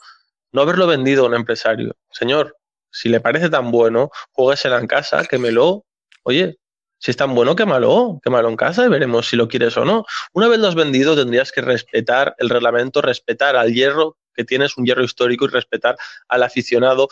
no 0.52 0.62
haberlo 0.62 0.86
vendido 0.86 1.24
a 1.24 1.28
un 1.28 1.34
empresario. 1.34 1.96
Señor, 2.10 2.56
si 2.90 3.08
le 3.08 3.20
parece 3.20 3.50
tan 3.50 3.70
bueno, 3.70 4.10
juéguesela 4.32 4.78
en 4.78 4.86
casa, 4.86 5.24
quémelo. 5.24 5.84
Oye, 6.22 6.58
si 6.98 7.10
es 7.10 7.16
tan 7.16 7.34
bueno, 7.34 7.56
quémalo, 7.56 8.20
quémalo 8.22 8.48
en 8.48 8.56
casa 8.56 8.86
y 8.86 8.88
veremos 8.88 9.28
si 9.28 9.36
lo 9.36 9.48
quieres 9.48 9.76
o 9.76 9.84
no. 9.84 10.06
Una 10.32 10.48
vez 10.48 10.58
lo 10.60 10.68
has 10.68 10.74
vendido, 10.74 11.16
tendrías 11.16 11.52
que 11.52 11.60
respetar 11.60 12.34
el 12.38 12.48
reglamento, 12.48 13.02
respetar 13.02 13.56
al 13.56 13.74
hierro, 13.74 14.16
que 14.32 14.44
tienes 14.44 14.76
un 14.76 14.86
hierro 14.86 15.04
histórico, 15.04 15.44
y 15.44 15.48
respetar 15.48 15.96
al 16.28 16.42
aficionado, 16.44 17.08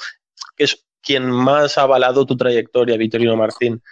que 0.57 0.65
es 0.65 0.87
quien 1.03 1.31
más 1.31 1.79
ha 1.79 1.83
avalado 1.83 2.27
tu 2.27 2.37
trayectoria, 2.37 2.97
Vitorino 2.97 3.37
Martín, 3.37 3.83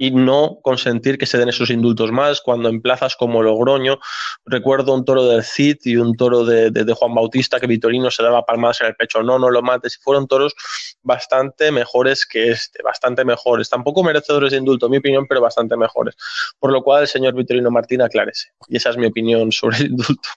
y 0.00 0.12
no 0.12 0.60
consentir 0.62 1.18
que 1.18 1.26
se 1.26 1.36
den 1.36 1.50
esos 1.50 1.68
indultos 1.68 2.10
más 2.10 2.40
cuando 2.40 2.70
en 2.70 2.80
plazas 2.80 3.16
como 3.16 3.42
Logroño, 3.42 3.98
recuerdo 4.46 4.94
un 4.94 5.04
toro 5.04 5.26
del 5.26 5.44
Cid 5.44 5.76
y 5.84 5.96
un 5.96 6.16
toro 6.16 6.46
de, 6.46 6.94
Juan 6.94 7.14
Bautista 7.14 7.60
que 7.60 7.66
Vitorino 7.66 8.10
se 8.10 8.22
daba 8.22 8.46
palmadas 8.46 8.80
en 8.80 8.86
el 8.86 8.96
pecho, 8.96 9.22
no, 9.22 9.38
no 9.38 9.50
lo 9.50 9.60
mates, 9.60 9.98
y 9.98 10.02
fueron 10.02 10.26
toros 10.26 10.54
bastante 11.02 11.70
mejores 11.70 12.24
que 12.24 12.50
este, 12.50 12.82
bastante 12.82 13.26
mejores, 13.26 13.68
tampoco 13.68 14.02
merecedores 14.02 14.52
de 14.52 14.56
indulto, 14.56 14.86
en 14.86 14.92
mi 14.92 14.98
opinión, 14.98 15.26
pero 15.28 15.42
bastante 15.42 15.76
mejores, 15.76 16.16
por 16.58 16.72
lo 16.72 16.82
cual 16.82 17.02
el 17.02 17.08
señor 17.08 17.34
Vitorino 17.34 17.70
Martín 17.70 18.00
aclárese, 18.00 18.52
y 18.68 18.78
esa 18.78 18.88
es 18.88 18.96
mi 18.96 19.04
opinión 19.04 19.52
sobre 19.52 19.76
el 19.76 19.86
indulto. 19.88 20.30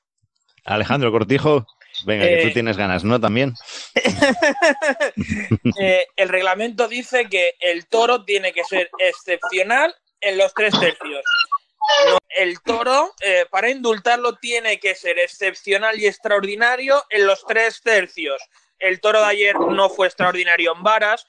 Alejandro 0.66 1.10
Cortijo. 1.10 1.66
Venga, 2.06 2.28
que 2.28 2.42
tú 2.42 2.48
eh, 2.48 2.54
tienes 2.54 2.78
ganas, 2.78 3.04
¿no? 3.04 3.20
También. 3.20 3.54
Eh, 5.80 6.06
el 6.16 6.30
reglamento 6.30 6.88
dice 6.88 7.28
que 7.28 7.56
el 7.60 7.88
toro 7.88 8.24
tiene 8.26 8.54
que 8.54 8.64
ser 8.64 8.90
excepcional 9.00 9.94
en 10.22 10.38
los 10.38 10.54
tres 10.54 10.80
tercios. 10.80 11.24
el 12.30 12.62
toro, 12.62 13.12
eh, 13.22 13.46
para 13.50 13.70
indultarlo, 13.70 14.36
tiene 14.36 14.80
que 14.80 14.94
ser 14.94 15.18
excepcional 15.18 16.00
y 16.00 16.06
extraordinario 16.06 17.04
en 17.10 17.26
los 17.26 17.44
tres 17.46 17.82
tercios. 17.82 18.42
El 18.78 19.02
toro 19.02 19.20
de 19.22 19.28
ayer 19.28 19.60
no 19.60 19.90
fue 19.90 20.08
extraordinario 20.08 20.74
en 20.76 20.84
varas. 20.84 21.26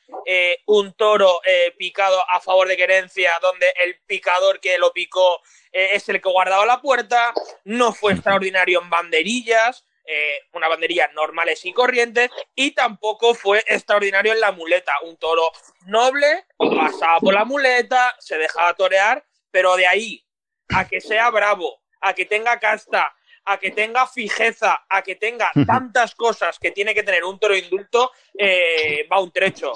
un 0.67 0.93
toro 0.93 1.41
picado 1.79 2.23
a 2.31 2.41
favor 2.41 2.69
de 2.69 2.77
querencia, 2.77 3.31
donde 3.41 3.67
el 3.85 3.97
picador 4.07 4.61
que 4.61 4.79
lo 4.79 4.93
picó 4.93 5.41
es 5.73 6.09
el 6.09 6.21
que 6.21 6.29
guardaba 6.29 6.67
la 6.67 6.81
puerta. 6.81 7.33
No 7.65 7.93
fue 7.93 8.13
extraordinario 8.15 8.83
en 8.83 8.91
banderillas. 8.91 9.85
Eh, 10.07 10.41
una 10.53 10.69
banderilla 10.69 11.09
normales 11.15 11.65
y 11.65 11.73
corrientes, 11.73 12.31
y 12.55 12.73
tampoco 12.73 13.35
fue 13.35 13.65
extraordinario 13.67 14.33
en 14.33 14.41
la 14.41 14.53
muleta. 14.53 14.93
Un 15.03 15.17
toro 15.17 15.51
noble, 15.87 16.47
pasaba 16.59 17.21
por 17.21 17.35
la 17.35 17.45
muleta, 17.45 18.15
se 18.19 18.37
dejaba 18.39 18.75
torear, 18.75 19.25
pero 19.51 19.77
de 19.77 19.87
ahí 19.87 20.25
a 20.69 20.87
que 20.87 21.01
sea 21.01 21.31
bravo, 21.31 21.83
a 22.01 22.15
que 22.15 22.25
tenga 22.25 22.59
casta, 22.59 23.15
a 23.45 23.59
que 23.59 23.71
tenga 23.71 24.07
fijeza, 24.07 24.85
a 24.89 25.03
que 25.03 25.17
tenga 25.17 25.51
tantas 25.67 26.15
cosas 26.15 26.59
que 26.59 26.71
tiene 26.71 26.95
que 26.95 27.03
tener 27.03 27.25
un 27.25 27.39
toro 27.39 27.57
indulto, 27.57 28.13
eh, 28.39 29.07
va 29.11 29.21
un 29.21 29.33
trecho. 29.33 29.73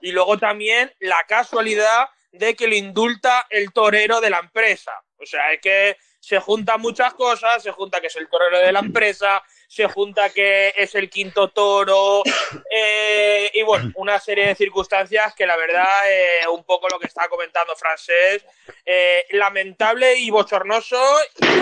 Y 0.00 0.12
luego 0.12 0.38
también 0.38 0.92
la 1.00 1.24
casualidad 1.26 2.08
de 2.32 2.54
que 2.54 2.66
lo 2.66 2.74
indulta 2.74 3.46
el 3.50 3.72
torero 3.72 4.20
de 4.20 4.30
la 4.30 4.38
empresa. 4.38 4.92
O 5.20 5.26
sea, 5.26 5.52
es 5.52 5.60
que 5.60 5.96
se 6.20 6.38
juntan 6.38 6.80
muchas 6.80 7.14
cosas, 7.14 7.62
se 7.62 7.70
junta 7.70 8.00
que 8.00 8.08
es 8.08 8.16
el 8.16 8.28
torero 8.28 8.58
de 8.58 8.72
la 8.72 8.80
empresa, 8.80 9.42
se 9.68 9.86
junta 9.86 10.30
que 10.30 10.72
es 10.76 10.94
el 10.94 11.08
quinto 11.08 11.48
toro, 11.48 12.22
eh, 12.70 13.50
y 13.54 13.62
bueno, 13.62 13.92
una 13.96 14.18
serie 14.18 14.46
de 14.46 14.54
circunstancias 14.54 15.34
que 15.34 15.46
la 15.46 15.56
verdad, 15.56 16.10
eh, 16.10 16.48
un 16.48 16.64
poco 16.64 16.88
lo 16.88 16.98
que 16.98 17.06
estaba 17.06 17.28
comentando 17.28 17.74
Francés, 17.76 18.44
eh, 18.84 19.26
lamentable 19.30 20.16
y 20.18 20.30
bochornoso, 20.30 21.02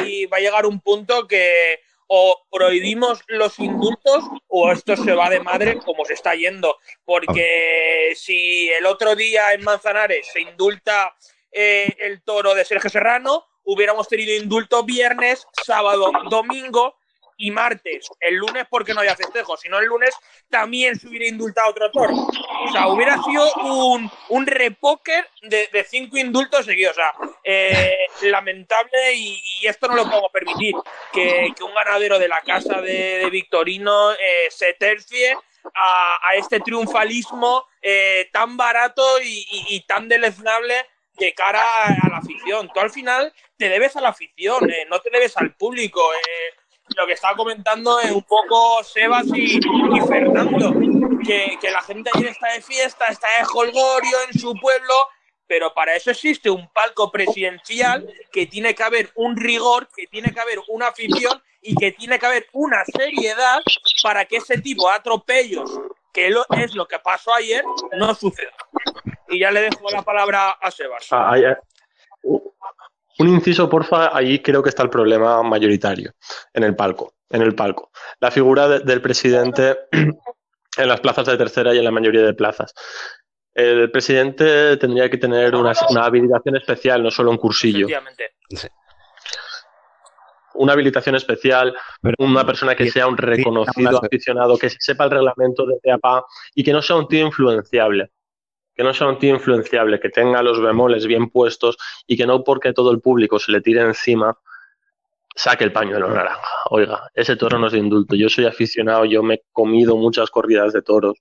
y 0.05 0.27
va 0.27 0.39
a 0.39 0.41
llegar 0.41 0.67
un 0.67 0.81
punto 0.81 1.27
que 1.27 1.81
o 2.09 2.47
prohibimos 2.51 3.23
los 3.27 3.59
indultos 3.59 4.25
o 4.47 4.71
esto 4.71 4.97
se 4.97 5.13
va 5.13 5.29
de 5.29 5.41
madre 5.41 5.79
como 5.79 6.05
se 6.05 6.15
está 6.15 6.35
yendo. 6.35 6.79
Porque 7.05 8.13
si 8.15 8.71
el 8.71 8.87
otro 8.87 9.17
día 9.17 9.53
en 9.53 9.65
Manzanares 9.65 10.29
se 10.33 10.41
indulta 10.41 11.17
el 11.57 12.23
toro 12.23 12.55
de 12.55 12.65
Sergio 12.65 12.91
Serrano, 12.91 13.47
hubiéramos 13.65 14.09
tenido 14.09 14.35
indulto 14.35 14.85
viernes, 14.85 15.47
sábado, 15.65 16.11
domingo 16.31 16.97
y 17.37 17.51
martes. 17.51 18.09
El 18.21 18.37
lunes 18.37 18.67
porque 18.71 18.95
no 18.95 19.01
había 19.01 19.17
festejo, 19.17 19.57
sino 19.57 19.79
el 19.79 19.87
lunes 19.87 20.15
también 20.49 20.99
se 20.99 21.09
hubiera 21.09 21.27
indultado 21.27 21.71
otro 21.71 21.91
toro. 21.91 22.15
O 22.15 22.73
sea, 22.73 22.89
hubiera 22.89 23.21
sido 23.23 23.53
un, 23.65 24.11
un 24.31 24.47
repóker 24.47 25.29
de, 25.43 25.69
de, 25.73 25.85
cinco 25.85 26.17
indultos 26.17 26.65
seguidos. 26.65 26.93
O 26.93 26.95
sea, 26.95 27.13
eh, 27.45 27.99
lamentable 28.23 29.15
y, 29.15 29.43
esto 29.67 29.89
no 29.89 29.97
lo 29.97 30.05
podemos 30.05 30.31
permitir. 30.33 30.75
Que, 31.13 31.53
un 31.61 31.75
ganadero 31.75 32.19
de 32.19 32.29
la 32.29 32.41
casa 32.43 32.81
de, 32.81 33.29
Victorino 33.31 34.13
eh, 34.13 34.47
se 34.51 34.75
tercie 34.75 35.37
a, 35.75 36.35
este 36.37 36.61
triunfalismo 36.61 37.67
eh, 37.83 38.29
tan 38.33 38.57
barato 38.57 39.05
y 39.21 39.81
tan 39.87 40.09
deleznable 40.09 40.87
de 41.19 41.35
cara 41.35 41.63
a 41.85 42.09
la 42.09 42.19
afición. 42.19 42.69
Tú 42.73 42.81
al 42.81 42.91
final 42.91 43.33
te 43.57 43.69
debes 43.69 43.97
a 43.97 44.01
la 44.01 44.11
afición, 44.11 44.71
eh, 44.71 44.87
no 44.91 45.01
te 45.01 45.11
debes 45.11 45.37
al 45.37 45.55
público. 45.55 46.01
Eh, 46.15 46.55
lo 46.95 47.07
que 47.07 47.15
estaba 47.15 47.37
comentando 47.37 47.99
es 48.01 48.11
un 48.11 48.23
poco 48.23 48.83
Sebas 48.85 49.27
y, 49.35 49.57
y 49.57 50.01
Fernando, 50.07 50.73
que, 51.25 51.59
que, 51.61 51.71
la 51.71 51.83
gente 51.83 52.11
ayer 52.15 52.29
está 52.29 52.53
de 52.53 52.63
fiesta, 52.63 53.07
está 53.07 53.27
de 53.39 53.47
holgorio 53.53 54.17
en 54.29 54.39
su 54.39 54.55
pueblo, 54.55 54.95
pero 55.47 55.75
para 55.75 55.97
eso 55.97 56.11
existe 56.11 56.49
un 56.49 56.69
palco 56.73 57.11
presidencial 57.11 58.09
que 58.33 58.47
tiene 58.47 58.75
que 58.75 58.83
haber 58.83 59.11
un 59.17 59.37
rigor, 59.37 59.89
que 59.95 60.07
tiene 60.07 60.33
que 60.33 60.41
haber 60.41 60.61
una 60.69 60.89
afición 60.89 61.43
y 61.61 61.75
que 61.75 61.93
tiene 61.93 62.19
que 62.19 62.27
haber 62.27 62.47
una 62.53 62.85
seriedad 62.85 63.61
para 64.03 64.25
que 64.25 64.37
ese 64.37 64.59
tipo 64.59 64.89
de 64.89 64.95
atropellos, 64.95 65.69
que 66.13 66.29
es 66.29 66.75
lo 66.75 66.87
que 66.87 66.99
pasó 67.01 67.35
ayer, 67.35 67.65
no 67.99 68.15
suceda. 68.15 68.55
Y 69.29 69.41
ya 69.41 69.51
le 69.51 69.63
dejo 69.63 69.91
la 69.91 70.03
palabra 70.03 70.51
a 70.51 70.71
Sebas. 70.71 71.09
Ah, 71.11 71.33
ay. 71.33 71.45
Un 73.19 73.29
inciso, 73.29 73.69
porfa, 73.69 74.15
ahí 74.17 74.41
creo 74.41 74.63
que 74.63 74.69
está 74.69 74.83
el 74.83 74.91
problema 74.91 75.43
mayoritario, 75.43 76.13
en 76.53 76.65
el 76.65 76.77
palco, 76.77 77.15
en 77.31 77.43
el 77.43 77.55
palco. 77.55 77.91
La 78.21 78.31
figura 78.31 78.69
de, 78.69 78.81
del 78.81 79.01
presidente 79.01 79.79
en 79.93 80.89
las 80.89 81.01
plazas 81.01 81.27
de 81.27 81.37
tercera 81.39 81.75
y 81.75 81.79
en 81.79 81.85
la 81.85 81.91
mayoría 81.91 82.23
de 82.23 82.35
plazas. 82.35 82.75
El 83.55 83.91
presidente 83.91 84.77
tendría 84.77 85.09
que 85.09 85.17
tener 85.17 85.55
una, 85.55 85.73
una 85.89 86.05
habilitación 86.05 86.57
especial, 86.57 87.03
no 87.03 87.11
solo 87.11 87.31
un 87.31 87.39
cursillo. 87.39 87.87
Sí. 88.51 88.69
Una 90.57 90.75
habilitación 90.75 91.15
especial, 91.15 91.75
una 92.19 92.45
persona 92.45 92.75
que 92.75 92.91
sea 92.91 93.07
un 93.07 93.17
reconocido 93.17 93.99
aficionado, 94.03 94.59
que 94.59 94.69
sepa 94.69 95.05
el 95.05 95.11
reglamento 95.11 95.65
de 95.67 95.79
TAPA 95.83 96.25
y 96.55 96.65
que 96.65 96.73
no 96.73 96.83
sea 96.83 96.97
un 96.97 97.09
tío 97.09 97.27
influenciable 97.27 98.11
que 98.77 98.85
no 98.85 98.93
sea 98.93 99.09
un 99.09 99.19
tío 99.19 99.35
influenciable, 99.35 99.99
que 99.99 100.11
tenga 100.11 100.43
los 100.43 100.61
bemoles 100.61 101.07
bien 101.07 101.31
puestos 101.31 101.79
y 102.07 102.17
que 102.17 102.27
no 102.27 102.45
porque 102.45 102.75
todo 102.75 102.91
el 102.93 103.01
público 103.01 103.39
se 103.39 103.51
le 103.51 103.63
tire 103.63 103.81
encima 103.81 104.39
saque 105.35 105.65
el 105.65 105.73
pañuelo 105.73 106.09
naranja. 106.09 106.49
Oiga, 106.71 107.11
ese 107.15 107.37
toro 107.37 107.59
no 107.59 107.67
es 107.67 107.73
de 107.75 107.79
indulto. 107.79 108.17
Yo 108.17 108.29
soy 108.29 108.47
aficionado, 108.47 109.05
yo 109.05 109.23
me 109.23 109.35
he 109.35 109.43
comido 109.53 109.97
muchas 109.97 110.31
corridas 110.31 110.73
de 110.73 110.83
toros, 110.83 111.19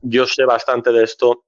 yo 0.00 0.26
sé 0.26 0.44
bastante 0.44 0.92
de 0.92 1.04
esto 1.04 1.44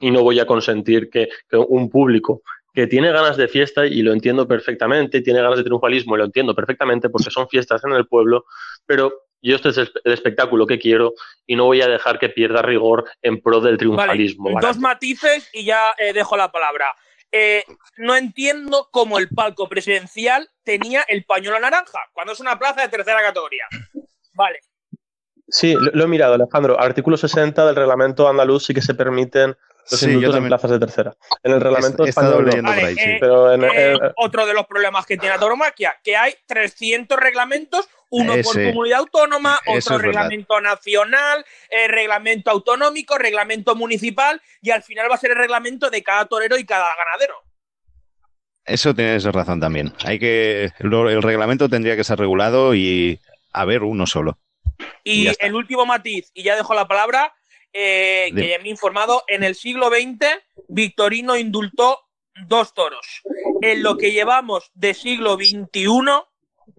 y 0.00 0.10
no 0.10 0.22
voy 0.22 0.40
a 0.40 0.46
consentir 0.46 1.10
que, 1.10 1.28
que 1.48 1.56
un 1.56 1.88
público 1.90 2.42
que 2.74 2.86
tiene 2.86 3.12
ganas 3.12 3.36
de 3.36 3.48
fiesta 3.48 3.86
y 3.86 4.02
lo 4.02 4.12
entiendo 4.12 4.48
perfectamente, 4.48 5.20
tiene 5.20 5.42
ganas 5.42 5.58
de 5.58 5.64
triunfalismo 5.64 6.16
y 6.16 6.18
lo 6.18 6.24
entiendo 6.24 6.54
perfectamente 6.54 7.10
porque 7.10 7.30
son 7.30 7.46
fiestas 7.48 7.84
en 7.84 7.92
el 7.92 8.06
pueblo, 8.06 8.46
pero 8.86 9.12
yo 9.42 9.56
este 9.56 9.70
es 9.70 9.78
el 9.78 9.90
espectáculo 10.04 10.66
que 10.66 10.78
quiero 10.78 11.14
y 11.46 11.56
no 11.56 11.64
voy 11.64 11.82
a 11.82 11.88
dejar 11.88 12.18
que 12.18 12.28
pierda 12.28 12.62
rigor 12.62 13.04
en 13.22 13.40
pro 13.40 13.60
del 13.60 13.76
triunfalismo. 13.78 14.52
Vale, 14.52 14.66
dos 14.66 14.78
matices 14.78 15.48
y 15.52 15.64
ya 15.64 15.94
eh, 15.98 16.12
dejo 16.12 16.36
la 16.36 16.50
palabra. 16.52 16.86
Eh, 17.32 17.64
no 17.96 18.14
entiendo 18.14 18.88
cómo 18.92 19.18
el 19.18 19.28
palco 19.30 19.68
presidencial 19.68 20.48
tenía 20.64 21.02
el 21.08 21.24
pañuelo 21.24 21.58
naranja, 21.58 21.98
cuando 22.12 22.34
es 22.34 22.40
una 22.40 22.58
plaza 22.58 22.82
de 22.82 22.88
tercera 22.88 23.22
categoría. 23.22 23.64
Vale. 24.34 24.58
Sí, 25.48 25.74
lo, 25.74 25.90
lo 25.92 26.04
he 26.04 26.06
mirado, 26.08 26.34
Alejandro. 26.34 26.78
Artículo 26.80 27.16
60 27.16 27.66
del 27.66 27.76
reglamento 27.76 28.28
andaluz 28.28 28.64
sí 28.66 28.74
que 28.74 28.80
se 28.82 28.94
permiten 28.94 29.56
los 29.90 30.00
sí, 30.00 30.06
indultos 30.06 30.36
en 30.36 30.46
plazas 30.46 30.70
de 30.70 30.78
tercera. 30.78 31.14
En 31.42 31.52
el 31.52 31.60
reglamento 31.60 32.04
He- 32.04 32.06
he 32.06 32.10
español 32.10 32.44
no. 32.46 32.52
ahí, 32.52 32.62
Vale, 32.62 32.94
sí. 32.94 33.00
eh, 33.00 33.16
Pero 33.20 33.52
en, 33.52 33.64
Eh, 33.64 33.92
en- 33.94 33.98
otro 34.16 34.46
de 34.46 34.54
los 34.54 34.66
problemas 34.66 35.04
que 35.04 35.16
tiene 35.16 35.34
la 35.34 35.40
tauromaquia, 35.40 35.94
que 36.04 36.16
hay 36.16 36.34
300 36.46 37.18
reglamentos, 37.18 37.88
uno 38.12 38.34
por 38.42 38.54
comunidad 38.54 39.00
autónoma, 39.00 39.58
otro 39.66 39.96
verdad. 39.96 39.98
reglamento 39.98 40.60
nacional, 40.60 41.44
eh, 41.70 41.88
reglamento 41.88 42.50
autonómico, 42.50 43.18
reglamento 43.18 43.74
municipal, 43.74 44.40
y 44.60 44.70
al 44.70 44.82
final 44.82 45.10
va 45.10 45.14
a 45.14 45.18
ser 45.18 45.32
el 45.32 45.38
reglamento 45.38 45.90
de 45.90 46.02
cada 46.02 46.26
torero 46.26 46.56
y 46.58 46.64
cada 46.64 46.88
ganadero. 46.94 47.36
Eso 48.64 48.94
tienes 48.94 49.24
razón 49.24 49.58
también. 49.58 49.92
Hay 50.04 50.18
que 50.18 50.70
el 50.78 51.22
reglamento 51.22 51.68
tendría 51.68 51.96
que 51.96 52.04
ser 52.04 52.18
regulado 52.18 52.74
y 52.74 53.18
haber 53.52 53.82
uno 53.82 54.06
solo. 54.06 54.38
Y 55.04 55.28
el 55.40 55.54
último 55.54 55.84
matiz, 55.86 56.30
y 56.34 56.44
ya 56.44 56.54
dejo 56.54 56.74
la 56.74 56.86
palabra, 56.86 57.34
eh, 57.72 58.30
que 58.34 58.48
ya 58.48 58.58
me 58.58 58.66
he 58.66 58.70
informado, 58.70 59.24
en 59.26 59.42
el 59.42 59.54
siglo 59.54 59.88
XX, 59.88 60.26
Victorino 60.68 61.36
indultó 61.36 61.98
dos 62.46 62.74
toros. 62.74 63.22
En 63.62 63.82
lo 63.82 63.96
que 63.96 64.12
llevamos 64.12 64.70
de 64.74 64.94
siglo 64.94 65.36
XXI, 65.36 65.88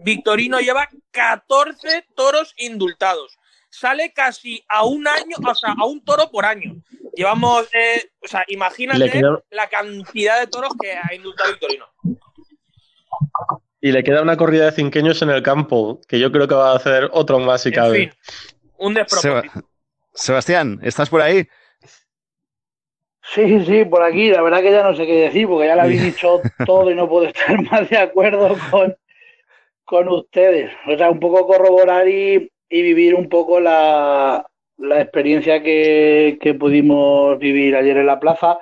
Victorino 0.03 0.59
lleva 0.59 0.89
14 1.11 2.05
toros 2.15 2.53
indultados. 2.57 3.37
Sale 3.69 4.13
casi 4.13 4.63
a 4.69 4.85
un 4.85 5.07
año, 5.07 5.37
o 5.43 5.55
sea, 5.55 5.73
a 5.77 5.85
un 5.85 6.03
toro 6.03 6.29
por 6.29 6.45
año. 6.45 6.75
Llevamos, 7.15 7.67
eh, 7.73 8.09
o 8.23 8.27
sea, 8.27 8.43
imagínate 8.47 9.09
queda- 9.09 9.41
la 9.49 9.67
cantidad 9.67 10.39
de 10.39 10.47
toros 10.47 10.73
que 10.79 10.91
ha 10.93 11.13
indultado 11.15 11.49
Victorino. 11.51 11.85
y 13.81 13.91
le 13.91 14.03
queda 14.03 14.21
una 14.21 14.37
corrida 14.37 14.65
de 14.65 14.71
cinqueños 14.71 15.21
en 15.21 15.29
el 15.29 15.43
campo, 15.43 15.99
que 16.07 16.19
yo 16.19 16.31
creo 16.31 16.47
que 16.47 16.55
va 16.55 16.71
a 16.71 16.75
hacer 16.75 17.09
otro 17.11 17.39
más 17.39 17.61
si 17.63 17.69
En 17.69 17.75
cabe. 17.75 17.97
fin, 17.97 18.13
un 18.77 18.93
despropósito. 18.93 19.53
Seba- 19.53 19.65
Sebastián, 20.13 20.79
¿estás 20.83 21.09
por 21.09 21.21
ahí? 21.21 21.47
Sí, 23.33 23.65
sí, 23.65 23.85
por 23.85 24.03
aquí. 24.03 24.29
La 24.29 24.41
verdad 24.41 24.61
que 24.61 24.71
ya 24.71 24.83
no 24.83 24.95
sé 24.95 25.05
qué 25.05 25.13
decir, 25.13 25.47
porque 25.47 25.67
ya 25.67 25.75
lo 25.75 25.83
habéis 25.83 26.01
dicho 26.01 26.41
todo 26.65 26.91
y 26.91 26.95
no 26.95 27.07
puedo 27.09 27.25
estar 27.27 27.59
más 27.71 27.89
de 27.89 27.97
acuerdo 27.97 28.55
con, 28.69 28.95
con 29.85 30.07
ustedes. 30.09 30.71
O 30.87 30.97
sea, 30.97 31.09
un 31.09 31.19
poco 31.19 31.45
corroborar 31.47 32.07
y, 32.07 32.49
y 32.69 32.81
vivir 32.81 33.15
un 33.15 33.29
poco 33.29 33.59
la, 33.59 34.45
la 34.77 35.01
experiencia 35.01 35.61
que, 35.61 36.37
que 36.41 36.53
pudimos 36.53 37.37
vivir 37.39 37.75
ayer 37.75 37.97
en 37.97 38.07
la 38.07 38.19
plaza. 38.19 38.57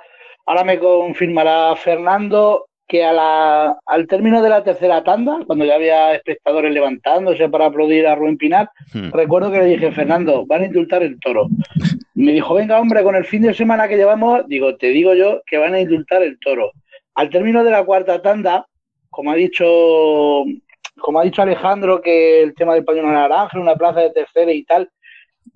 Ahora 0.46 0.64
me 0.64 0.78
confirmará 0.78 1.74
Fernando 1.76 2.66
que 2.88 3.04
a 3.04 3.12
la, 3.12 3.78
al 3.86 4.06
término 4.06 4.42
de 4.42 4.50
la 4.50 4.62
tercera 4.62 5.02
tanda, 5.02 5.38
cuando 5.46 5.64
ya 5.64 5.76
había 5.76 6.12
espectadores 6.14 6.74
levantándose 6.74 7.48
para 7.48 7.66
aplaudir 7.66 8.06
a 8.06 8.14
Rubén 8.14 8.36
Pinar, 8.36 8.68
Hmm. 8.92 9.10
recuerdo 9.12 9.50
que 9.50 9.58
le 9.58 9.64
dije, 9.64 9.92
Fernando, 9.92 10.44
van 10.44 10.62
a 10.62 10.66
indultar 10.66 11.02
el 11.02 11.18
toro. 11.18 11.46
Me 12.14 12.32
dijo, 12.32 12.52
venga, 12.54 12.78
hombre, 12.78 13.02
con 13.02 13.16
el 13.16 13.24
fin 13.24 13.42
de 13.42 13.54
semana 13.54 13.88
que 13.88 13.96
llevamos, 13.96 14.46
digo, 14.46 14.76
te 14.76 14.88
digo 14.88 15.14
yo 15.14 15.40
que 15.46 15.56
van 15.56 15.72
a 15.72 15.80
indultar 15.80 16.22
el 16.22 16.38
toro. 16.38 16.72
Al 17.14 17.30
término 17.30 17.64
de 17.64 17.70
la 17.70 17.84
cuarta 17.84 18.20
tanda, 18.20 18.66
como 19.08 19.30
ha 19.30 19.36
dicho, 19.36 20.44
como 21.00 21.20
ha 21.20 21.24
dicho 21.24 21.42
Alejandro, 21.42 22.00
que 22.00 22.42
el 22.42 22.54
tema 22.54 22.74
del 22.74 22.84
pañuelo 22.84 23.10
naranja, 23.10 23.58
una 23.58 23.76
plaza 23.76 24.00
de 24.00 24.10
tercera 24.10 24.52
y 24.52 24.64
tal, 24.64 24.90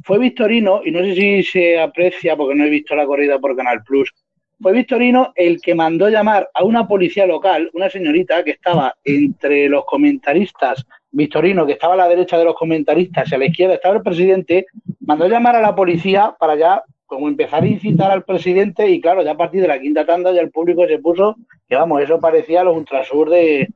fue 0.03 0.19
Victorino, 0.19 0.83
y 0.85 0.91
no 0.91 1.01
sé 1.01 1.15
si 1.15 1.43
se 1.43 1.81
aprecia 1.81 2.37
porque 2.37 2.55
no 2.55 2.65
he 2.65 2.71
visto 2.71 2.95
la 2.95 3.07
corrida 3.07 3.39
por 3.39 3.57
Canal 3.57 3.83
Plus, 3.85 4.13
fue 4.61 4.73
Victorino 4.73 5.33
el 5.35 5.61
que 5.61 5.75
mandó 5.75 6.09
llamar 6.09 6.49
a 6.55 6.65
una 6.65 6.89
policía 6.89 7.27
local, 7.27 7.71
una 7.75 7.91
señorita 7.91 8.43
que 8.43 8.53
estaba 8.53 8.95
entre 9.05 9.69
los 9.69 9.85
comentaristas 9.85 10.87
Victorino, 11.11 11.67
que 11.67 11.73
estaba 11.73 11.95
a 11.95 11.97
la 11.97 12.09
derecha 12.09 12.37
de 12.37 12.45
los 12.45 12.55
comentaristas 12.55 13.31
y 13.31 13.35
a 13.35 13.39
la 13.39 13.47
izquierda 13.47 13.75
estaba 13.75 13.97
el 13.97 14.03
presidente, 14.03 14.67
mandó 15.01 15.27
llamar 15.27 15.57
a 15.57 15.63
la 15.63 15.75
policía 15.75 16.35
para 16.39 16.57
ya 16.57 16.83
como 17.07 17.29
empezar 17.29 17.63
a 17.63 17.67
incitar 17.67 18.11
al 18.11 18.25
presidente 18.25 18.89
y 18.91 19.01
claro, 19.01 19.23
ya 19.23 19.31
a 19.31 19.37
partir 19.37 19.63
de 19.63 19.69
la 19.69 19.81
quinta 19.81 20.05
tanda 20.05 20.33
ya 20.33 20.41
el 20.41 20.51
público 20.51 20.87
se 20.87 20.99
puso 20.99 21.37
que 21.69 21.77
vamos, 21.77 22.03
eso 22.03 22.21
parecía 22.21 22.65
los 22.65 22.77
ultrasur 22.77 23.31
de, 23.31 23.69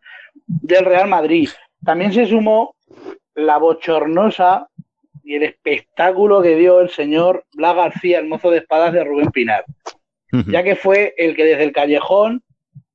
del 0.46 0.84
Real 0.84 1.08
Madrid. 1.08 1.48
También 1.84 2.12
se 2.12 2.26
sumó 2.26 2.74
la 3.34 3.58
bochornosa 3.58 4.68
y 5.22 5.36
el 5.36 5.42
espectáculo 5.44 6.42
que 6.42 6.56
dio 6.56 6.80
el 6.80 6.90
señor 6.90 7.44
Blas 7.54 7.76
García, 7.76 8.18
el 8.18 8.26
mozo 8.26 8.50
de 8.50 8.58
espadas 8.58 8.92
de 8.92 9.04
Rubén 9.04 9.30
Pinar, 9.30 9.64
ya 10.46 10.62
que 10.62 10.76
fue 10.76 11.14
el 11.16 11.36
que 11.36 11.44
desde 11.44 11.64
el 11.64 11.72
callejón, 11.72 12.42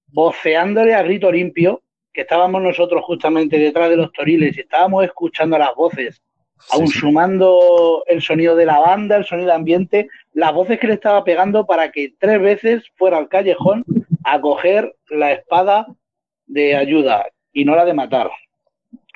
voceándole 0.07 0.93
a 0.93 1.03
grito 1.03 1.31
limpio, 1.31 1.81
que 2.13 2.21
estábamos 2.21 2.61
nosotros 2.61 3.03
justamente 3.03 3.57
detrás 3.57 3.89
de 3.89 3.97
los 3.97 4.11
toriles 4.11 4.57
y 4.57 4.61
estábamos 4.61 5.03
escuchando 5.03 5.57
las 5.57 5.75
voces, 5.75 6.21
aún 6.71 6.87
sumando 6.87 8.03
el 8.07 8.21
sonido 8.21 8.55
de 8.55 8.65
la 8.65 8.79
banda, 8.79 9.17
el 9.17 9.25
sonido 9.25 9.53
ambiente, 9.53 10.07
las 10.33 10.53
voces 10.53 10.79
que 10.79 10.87
le 10.87 10.93
estaba 10.93 11.23
pegando 11.23 11.65
para 11.65 11.91
que 11.91 12.13
tres 12.17 12.41
veces 12.41 12.83
fuera 12.95 13.17
al 13.17 13.27
callejón 13.27 13.83
a 14.23 14.39
coger 14.39 14.95
la 15.09 15.33
espada 15.33 15.87
de 16.45 16.75
ayuda 16.75 17.25
y 17.53 17.65
no 17.65 17.75
la 17.75 17.85
de 17.85 17.93
matar. 17.93 18.29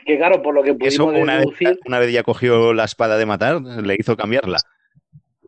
Que 0.05 0.17
claro, 0.17 0.41
por 0.41 0.53
lo 0.55 0.63
que 0.63 0.73
pudimos 0.73 0.93
Eso 0.93 1.05
una 1.05 1.37
deducir... 1.39 1.69
vez, 1.69 1.79
una 1.85 1.99
vez 1.99 2.11
ya 2.11 2.23
cogió 2.23 2.73
la 2.73 2.85
espada 2.85 3.17
de 3.17 3.25
matar, 3.25 3.61
le 3.61 3.95
hizo 3.99 4.15
cambiarla. 4.17 4.57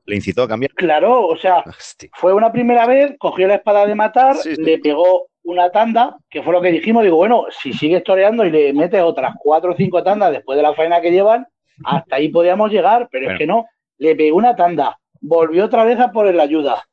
Le 0.06 0.16
incitó 0.16 0.44
a 0.44 0.48
cambiar. 0.48 0.72
Claro, 0.74 1.28
o 1.28 1.38
sea, 1.38 1.60
Hostia. 1.66 2.10
fue 2.14 2.34
una 2.34 2.52
primera 2.52 2.86
vez, 2.86 3.16
cogió 3.18 3.48
la 3.48 3.56
espada 3.56 3.86
de 3.86 3.96
matar, 3.96 4.36
Sí, 4.36 4.56
sí. 4.56 4.62
le 4.62 4.80
pegó 4.80 5.28
una 5.44 5.72
tanda, 5.72 6.18
que 6.30 6.44
fue 6.44 6.54
lo 6.54 6.62
que 6.62 6.72
dijimos, 6.72 7.04
digo, 7.04 7.16
bueno, 7.18 7.46
si 7.50 7.74
sigues 7.74 8.04
toreando 8.04 8.46
y 8.46 8.52
le 8.52 8.74
metes 8.74 9.02
otras 9.02 9.34
cuatro 9.40 9.72
o 9.72 9.76
cinco 9.76 10.04
tandas 10.04 10.32
después 10.32 10.56
de 10.58 10.64
la 10.64 10.74
faena 10.74 11.02
que 11.02 11.12
llevan, 11.12 11.48
hasta 11.84 12.18
ahí 12.18 12.30
podíamos 12.30 12.72
llegar, 12.72 13.08
pero 13.12 13.26
Bueno. 13.26 13.34
es 13.36 13.40
que 13.40 13.48
no, 13.48 13.66
le 13.98 14.16
pegó 14.16 14.38
una 14.38 14.56
tanda, 14.56 15.00
volvió 15.22 15.66
otra 15.66 15.84
vez 15.84 16.00
a 16.00 16.12
por 16.12 16.32
la 16.34 16.44
ayuda, 16.44 16.84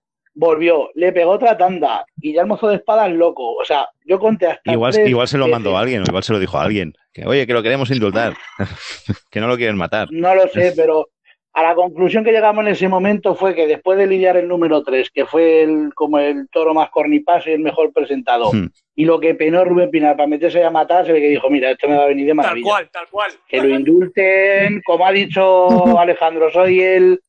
volvió, 0.41 0.91
le 0.95 1.11
pegó 1.13 1.33
otra 1.33 1.57
tanda, 1.59 2.07
y 2.21 2.33
ya 2.33 2.43
el 2.43 2.47
mozo 2.47 2.69
de 2.69 2.77
espadas 2.77 3.11
loco, 3.11 3.55
o 3.55 3.65
sea, 3.65 3.89
yo 4.05 4.21
conté 4.21 4.47
hasta 4.47 4.73
Igual, 4.73 4.93
tres 4.93 5.09
igual 5.09 5.27
se 5.27 5.37
lo 5.37 5.49
mandó 5.49 5.77
a 5.77 5.81
alguien, 5.81 6.03
o 6.03 6.05
igual 6.07 6.23
se 6.23 6.33
lo 6.33 6.39
dijo 6.39 6.57
a 6.59 6.63
alguien. 6.63 6.93
Que 7.13 7.27
oye, 7.27 7.45
que 7.47 7.53
lo 7.53 7.63
queremos 7.63 7.91
indultar. 7.91 8.35
que 9.31 9.41
no 9.41 9.49
lo 9.49 9.57
quieren 9.57 9.77
matar. 9.77 10.07
No 10.13 10.35
lo 10.37 10.47
sé, 10.49 10.73
pero 10.77 11.09
a 11.55 11.63
la 11.65 11.75
conclusión 11.75 12.23
que 12.23 12.31
llegamos 12.31 12.65
en 12.65 12.71
ese 12.73 12.87
momento 12.89 13.35
fue 13.35 13.53
que 13.57 13.67
después 13.67 13.99
de 13.99 14.07
lidiar 14.07 14.37
el 14.37 14.47
número 14.47 14.85
3, 14.85 15.11
que 15.11 15.27
fue 15.27 15.63
el, 15.65 15.93
como 15.95 16.21
el 16.21 16.49
toro 16.53 16.73
más 16.73 16.89
cornipaso 16.91 17.51
y 17.51 17.55
el 17.55 17.61
mejor 17.61 17.93
presentado, 17.93 18.53
Hmm. 18.53 18.69
y 18.95 19.05
lo 19.07 19.19
que 19.19 19.35
penó 19.35 19.65
Rubén 19.65 19.91
Pinar 19.91 20.17
para 20.17 20.29
meterse 20.29 20.63
a 20.63 20.71
matar, 20.71 21.05
se 21.05 21.13
ve 21.13 21.21
que 21.21 21.31
dijo, 21.31 21.51
mira, 21.51 21.73
esto 21.73 21.89
me 21.89 21.97
va 21.97 22.05
a 22.05 22.09
venir 22.09 22.27
de 22.27 22.31
Tal 22.31 22.37
maravilla. 22.37 22.65
cual, 22.69 22.89
tal 22.93 23.07
cual. 23.11 23.31
Que 23.49 23.61
lo 23.61 23.69
indulten, 23.71 24.81
como 24.87 25.05
ha 25.05 25.11
dicho 25.11 25.69
Alejandro, 25.99 26.49
soy 26.53 26.81
el, 26.81 27.21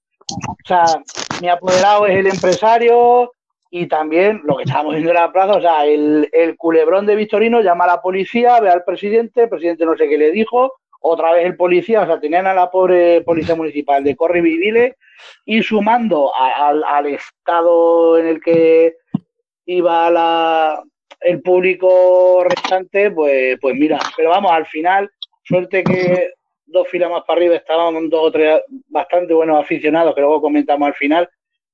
o 0.48 0.56
sea, 0.64 0.84
mi 1.42 1.50
apoderado 1.50 2.06
es 2.08 2.18
el 2.18 2.28
empresario 2.28 3.34
y 3.72 3.88
también 3.88 4.42
lo 4.46 4.58
que 4.58 4.64
estábamos 4.64 4.94
viendo 4.94 5.12
en 5.12 5.16
la 5.18 5.32
plaza, 5.32 5.54
o 5.58 5.62
sea, 5.62 5.86
el, 5.86 6.28
el 6.34 6.58
culebrón 6.58 7.06
de 7.06 7.16
Victorino 7.16 7.62
llama 7.62 7.84
a 7.84 7.88
la 7.96 8.02
policía, 8.02 8.60
ve 8.60 8.70
al 8.70 8.84
presidente, 8.84 9.44
el 9.44 9.50
presidente 9.50 9.86
no 9.86 9.96
sé 9.96 10.10
qué 10.10 10.18
le 10.18 10.32
dijo, 10.32 10.74
otra 11.02 11.32
vez 11.34 11.46
el 11.46 11.56
policía, 11.56 12.02
o 12.02 12.06
sea, 12.06 12.20
tenían 12.20 12.48
a 12.48 12.54
la 12.54 12.70
pobre 12.72 13.22
policía 13.22 13.56
municipal 13.56 14.04
de 14.04 14.16
corre 14.16 14.42
vivile 14.42 14.96
y 15.46 15.62
sumando 15.64 16.32
a- 16.36 16.70
al 16.98 17.06
estado 17.06 18.18
en 18.18 18.28
el 18.28 18.42
que 18.42 18.96
iba 19.66 20.10
la, 20.10 20.82
el 21.22 21.42
público 21.42 22.44
restante, 22.46 23.12
pues, 23.12 23.58
pues 23.62 23.76
mira, 23.76 24.00
pero 24.18 24.30
vamos, 24.30 24.52
al 24.52 24.66
final, 24.66 25.10
suerte 25.44 25.84
que 25.84 26.32
dos 26.72 26.88
filas 26.88 27.10
más 27.10 27.24
para 27.26 27.40
arriba 27.40 27.56
estaban 27.56 28.10
dos 28.10 28.22
o 28.28 28.32
tres 28.32 28.62
bastante 28.88 29.34
buenos 29.34 29.60
aficionados, 29.60 30.14
que 30.16 30.22
luego 30.22 30.42
comentamos 30.42 30.88
al 30.88 30.94
final, 30.96 31.30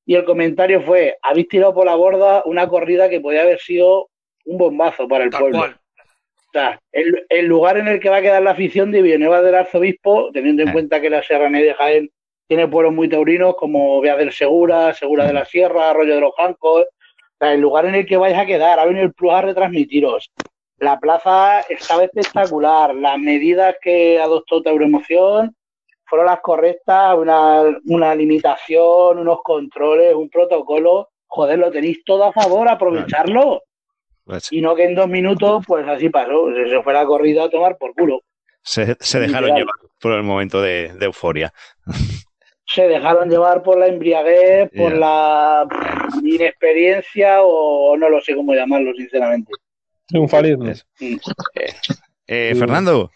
y 0.06 0.16
el 0.16 0.24
comentario 0.26 0.82
fue, 0.82 1.18
habéis 1.22 1.48
tirado 1.48 1.74
por 1.74 1.86
la 1.86 1.96
borda 1.96 2.44
una 2.46 2.68
corrida 2.68 3.10
que 3.10 3.20
podía 3.22 3.42
haber 3.42 3.60
sido 3.60 4.10
un 4.46 4.58
bombazo 4.58 5.08
para 5.08 5.24
el 5.24 5.30
Tal 5.32 5.40
pueblo. 5.42 5.60
cual. 5.60 5.78
O 6.38 6.52
sea, 6.58 6.80
el, 6.92 7.26
el 7.28 7.46
lugar 7.48 7.78
en 7.78 7.88
el 7.88 8.00
que 8.00 8.10
va 8.10 8.18
a 8.18 8.22
quedar 8.22 8.42
la 8.42 8.52
afición 8.52 8.92
de 8.92 9.02
Villanueva 9.02 9.42
del 9.42 9.56
Arzobispo, 9.56 10.32
teniendo 10.32 10.62
en 10.64 10.70
Eh. 10.70 10.72
cuenta 10.72 11.02
que 11.02 11.10
la 11.10 11.22
Serranía 11.24 11.62
de 11.64 11.74
Jaén 11.74 12.10
tiene 12.48 12.68
pueblos 12.68 12.94
muy 12.94 13.10
taurinos 13.10 13.56
como 13.56 14.00
Vía 14.02 14.16
del 14.16 14.32
Segura, 14.32 14.94
Segura 14.94 15.26
de 15.26 15.34
la 15.34 15.44
Sierra, 15.46 15.90
Arroyo 15.90 16.16
de 16.16 16.22
los 16.22 16.34
Jancos. 16.38 16.84
O 16.84 17.38
sea, 17.40 17.54
el 17.54 17.60
lugar 17.60 17.86
en 17.88 17.96
el 17.96 18.06
que 18.06 18.16
vais 18.18 18.38
a 18.38 18.46
quedar, 18.46 18.80
ha 18.80 18.86
venido 18.86 19.04
el 19.04 19.14
Plus 19.14 19.34
a 19.34 19.42
retransmitiros. 19.42 20.32
La 20.78 21.00
plaza 21.00 21.62
estaba 21.62 22.04
espectacular, 22.04 22.94
las 22.96 23.18
medidas 23.18 23.76
que 23.82 24.20
adoptó 24.20 24.62
Tauroemoción 24.62 25.56
fueron 26.06 26.28
las 26.28 26.42
correctas, 26.42 27.16
una, 27.18 27.64
una 27.86 28.14
limitación, 28.14 29.18
unos 29.20 29.40
controles, 29.44 30.14
un 30.14 30.30
protocolo. 30.30 31.10
Joder, 31.28 31.58
lo 31.60 31.72
tenéis 31.72 32.04
todo 32.04 32.26
a 32.26 32.34
favor, 32.34 32.70
aprovecharlo. 32.70 33.64
Pues 34.24 34.52
Y 34.52 34.62
no 34.62 34.76
que 34.76 34.86
en 34.86 34.96
dos 34.96 35.08
minutos, 35.08 35.64
pues 35.68 35.88
así 35.88 36.10
pasó. 36.10 36.48
Se 36.70 36.82
fue 36.84 36.94
la 36.94 37.06
corrida 37.06 37.46
a 37.46 37.50
tomar 37.50 37.78
por 37.78 37.94
culo. 37.94 38.22
se, 38.62 38.96
se 39.00 39.20
dejaron 39.20 39.50
Literal. 39.50 39.60
llevar 39.60 39.76
por 40.00 40.12
el 40.14 40.24
momento 40.24 40.62
de, 40.62 40.94
de 40.94 41.06
euforia. 41.06 41.54
Se 42.68 42.88
dejaron 42.88 43.30
llevar 43.30 43.64
por 43.64 43.78
la 43.78 43.88
embriaguez, 43.88 44.70
por 44.76 44.92
la 44.98 45.68
inexperiencia 46.24 47.42
o 47.44 47.96
no 47.98 48.10
lo 48.10 48.20
sé 48.22 48.36
cómo 48.36 48.54
llamarlo, 48.54 48.94
sinceramente. 48.96 49.52
Triunfalismo. 50.08 50.68
Es- 50.68 50.86
Eh, 52.28 52.56
Fernando. 52.58 53.12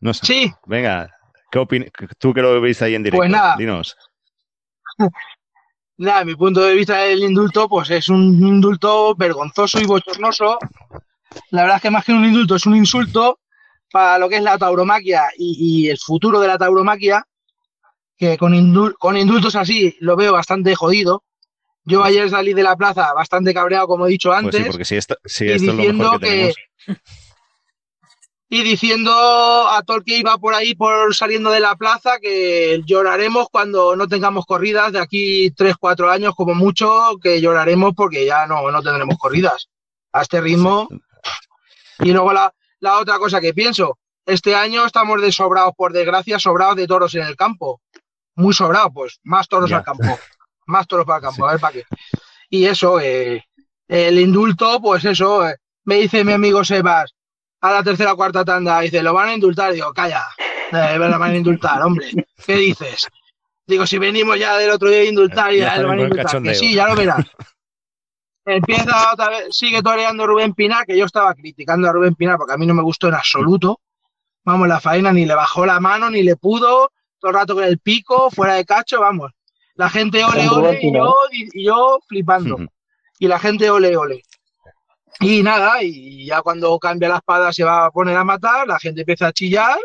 No 0.00 0.12
sé. 0.14 0.26
Sí, 0.26 0.52
Venga, 0.66 1.08
¿qué 1.50 1.58
opin- 1.58 1.90
tú 2.18 2.34
que 2.34 2.42
lo 2.42 2.60
veis 2.60 2.80
ahí 2.82 2.94
en 2.94 3.02
directo? 3.04 3.18
Pues 3.18 3.30
nada. 3.30 3.56
Dinos. 3.56 3.96
nada, 5.96 6.24
mi 6.24 6.34
punto 6.34 6.60
de 6.62 6.74
vista 6.74 6.98
del 6.98 7.22
indulto, 7.22 7.68
pues 7.68 7.90
es 7.90 8.08
un 8.08 8.22
indulto 8.46 9.14
vergonzoso 9.14 9.80
y 9.80 9.86
bochornoso. 9.86 10.58
La 11.50 11.62
verdad 11.62 11.76
es 11.76 11.82
que 11.82 11.90
más 11.90 12.04
que 12.04 12.12
un 12.12 12.24
indulto 12.24 12.56
es 12.56 12.66
un 12.66 12.74
insulto 12.76 13.38
para 13.92 14.18
lo 14.18 14.28
que 14.28 14.36
es 14.36 14.42
la 14.42 14.58
tauromaquia 14.58 15.24
y, 15.36 15.84
y 15.84 15.88
el 15.88 15.98
futuro 15.98 16.40
de 16.40 16.48
la 16.48 16.58
tauromaquia, 16.58 17.24
que 18.16 18.36
con, 18.38 18.52
indul- 18.54 18.94
con 18.98 19.16
indultos 19.16 19.54
así 19.56 19.96
lo 20.00 20.16
veo 20.16 20.32
bastante 20.32 20.74
jodido. 20.74 21.22
Yo 21.90 22.04
ayer 22.04 22.30
salí 22.30 22.54
de 22.54 22.62
la 22.62 22.76
plaza 22.76 23.12
bastante 23.14 23.52
cabreado, 23.52 23.86
como 23.86 24.06
he 24.06 24.10
dicho 24.10 24.30
Pues 24.30 24.38
antes. 24.44 24.62
sí, 24.62 24.66
porque 24.68 24.84
si 24.84 24.96
esto, 24.96 25.16
si 25.24 25.44
y 25.46 25.50
esto 25.50 25.70
es 25.70 25.74
lo 25.74 25.76
diciendo 25.82 26.04
mejor 26.04 26.20
que, 26.20 26.26
que- 26.26 26.54
tenemos. 26.86 27.02
y 28.52 28.62
diciendo 28.64 29.12
a 29.68 29.82
todo 29.82 29.98
el 29.98 30.04
que 30.04 30.18
iba 30.18 30.36
por 30.38 30.54
ahí 30.54 30.74
por 30.74 31.14
saliendo 31.14 31.50
de 31.50 31.60
la 31.60 31.76
plaza 31.76 32.18
que 32.20 32.82
lloraremos 32.84 33.48
cuando 33.50 33.94
no 33.94 34.08
tengamos 34.08 34.44
corridas 34.44 34.92
de 34.92 34.98
aquí 34.98 35.50
3, 35.52 35.76
4 35.78 36.10
años 36.10 36.34
como 36.34 36.54
mucho, 36.54 37.16
que 37.22 37.40
lloraremos 37.40 37.92
porque 37.94 38.26
ya 38.26 38.46
no, 38.46 38.68
no 38.70 38.82
tendremos 38.82 39.16
corridas 39.18 39.68
a 40.12 40.22
este 40.22 40.40
ritmo. 40.40 40.88
Y 42.00 42.12
luego 42.12 42.32
la, 42.32 42.52
la 42.80 42.98
otra 42.98 43.18
cosa 43.18 43.40
que 43.40 43.54
pienso, 43.54 43.98
este 44.26 44.54
año 44.56 44.84
estamos 44.84 45.20
de 45.22 45.30
sobrados, 45.30 45.72
por 45.76 45.92
desgracia, 45.92 46.38
sobrados 46.40 46.74
de 46.76 46.86
toros 46.88 47.14
en 47.14 47.22
el 47.22 47.36
campo. 47.36 47.80
Muy 48.34 48.52
sobrados, 48.54 48.90
pues 48.94 49.20
más 49.22 49.46
toros 49.48 49.70
Ya. 49.70 49.76
al 49.78 49.84
campo. 49.84 50.02
Más 50.70 50.86
toros 50.86 51.06
para 51.06 51.18
el 51.18 51.22
campo, 51.24 51.46
a 51.46 51.52
ver 51.52 51.60
para 51.60 51.72
qué. 51.74 51.84
Y 52.48 52.64
eso, 52.64 53.00
eh, 53.00 53.44
el 53.88 54.18
indulto, 54.18 54.80
pues 54.80 55.04
eso, 55.04 55.48
eh, 55.48 55.56
me 55.84 55.96
dice 55.96 56.24
mi 56.24 56.32
amigo 56.32 56.64
Sebas, 56.64 57.14
a 57.60 57.72
la 57.72 57.82
tercera 57.82 58.12
o 58.12 58.16
cuarta 58.16 58.44
tanda, 58.44 58.80
dice, 58.80 59.02
lo 59.02 59.12
van 59.12 59.28
a 59.28 59.34
indultar. 59.34 59.72
Digo, 59.72 59.92
calla, 59.92 60.24
eh, 60.72 60.96
lo 60.98 61.18
van 61.18 61.32
a 61.32 61.36
indultar, 61.36 61.82
hombre. 61.82 62.10
¿Qué 62.46 62.56
dices? 62.56 63.08
Digo, 63.66 63.86
si 63.86 63.98
venimos 63.98 64.38
ya 64.38 64.56
del 64.56 64.70
otro 64.70 64.88
día 64.88 65.00
a 65.00 65.04
indultar, 65.04 65.52
Ya 65.52 65.58
ya, 65.58 65.68
está 65.68 65.82
lo 65.82 65.88
van 65.88 65.98
a 65.98 66.02
indultar. 66.02 66.42
Que 66.42 66.54
sí, 66.54 66.74
ya 66.74 66.88
lo 66.88 66.96
verás. 66.96 67.24
Empieza 68.44 69.12
otra 69.12 69.28
vez, 69.28 69.48
sigue 69.50 69.82
toreando 69.82 70.26
Rubén 70.26 70.54
Pinar, 70.54 70.84
que 70.86 70.96
yo 70.96 71.04
estaba 71.04 71.34
criticando 71.34 71.88
a 71.88 71.92
Rubén 71.92 72.14
Pinar 72.14 72.36
porque 72.36 72.54
a 72.54 72.56
mí 72.56 72.66
no 72.66 72.74
me 72.74 72.82
gustó 72.82 73.08
en 73.08 73.14
absoluto. 73.14 73.80
Vamos, 74.44 74.66
la 74.66 74.80
faena 74.80 75.12
ni 75.12 75.26
le 75.26 75.34
bajó 75.34 75.66
la 75.66 75.78
mano, 75.78 76.10
ni 76.10 76.22
le 76.22 76.36
pudo, 76.36 76.90
todo 77.18 77.30
el 77.30 77.36
rato 77.36 77.54
con 77.54 77.64
el 77.64 77.78
pico, 77.78 78.30
fuera 78.30 78.54
de 78.54 78.64
cacho, 78.64 79.00
vamos. 79.00 79.32
La 79.80 79.88
gente 79.88 80.22
ole, 80.22 80.46
ole, 80.46 80.78
y 80.82 80.92
yo, 80.92 81.14
y 81.32 81.64
yo 81.64 82.00
flipando 82.06 82.58
y 83.18 83.28
la 83.28 83.38
gente 83.38 83.70
ole 83.70 83.96
ole. 83.96 84.22
Y 85.20 85.42
nada, 85.42 85.82
y 85.82 86.26
ya 86.26 86.42
cuando 86.42 86.78
cambia 86.78 87.08
la 87.08 87.16
espada 87.16 87.50
se 87.50 87.64
va 87.64 87.86
a 87.86 87.90
poner 87.90 88.14
a 88.14 88.22
matar, 88.22 88.68
la 88.68 88.78
gente 88.78 89.00
empieza 89.00 89.28
a 89.28 89.32
chillar, 89.32 89.78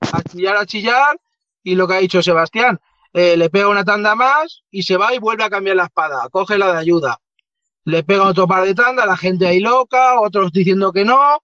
a 0.00 0.22
chillar, 0.22 0.56
a 0.56 0.64
chillar, 0.64 1.20
y 1.62 1.74
lo 1.74 1.86
que 1.86 1.94
ha 1.96 1.98
dicho 1.98 2.22
Sebastián, 2.22 2.80
eh, 3.12 3.36
le 3.36 3.50
pega 3.50 3.68
una 3.68 3.84
tanda 3.84 4.14
más 4.14 4.62
y 4.70 4.84
se 4.84 4.96
va 4.96 5.12
y 5.14 5.18
vuelve 5.18 5.44
a 5.44 5.50
cambiar 5.50 5.76
la 5.76 5.84
espada, 5.84 6.26
coge 6.30 6.56
la 6.56 6.72
de 6.72 6.78
ayuda. 6.78 7.18
Le 7.84 8.02
pega 8.02 8.22
otro 8.22 8.48
par 8.48 8.64
de 8.64 8.74
tandas, 8.74 9.04
la 9.04 9.18
gente 9.18 9.46
ahí 9.46 9.60
loca, 9.60 10.18
otros 10.18 10.50
diciendo 10.50 10.94
que 10.94 11.04
no, 11.04 11.42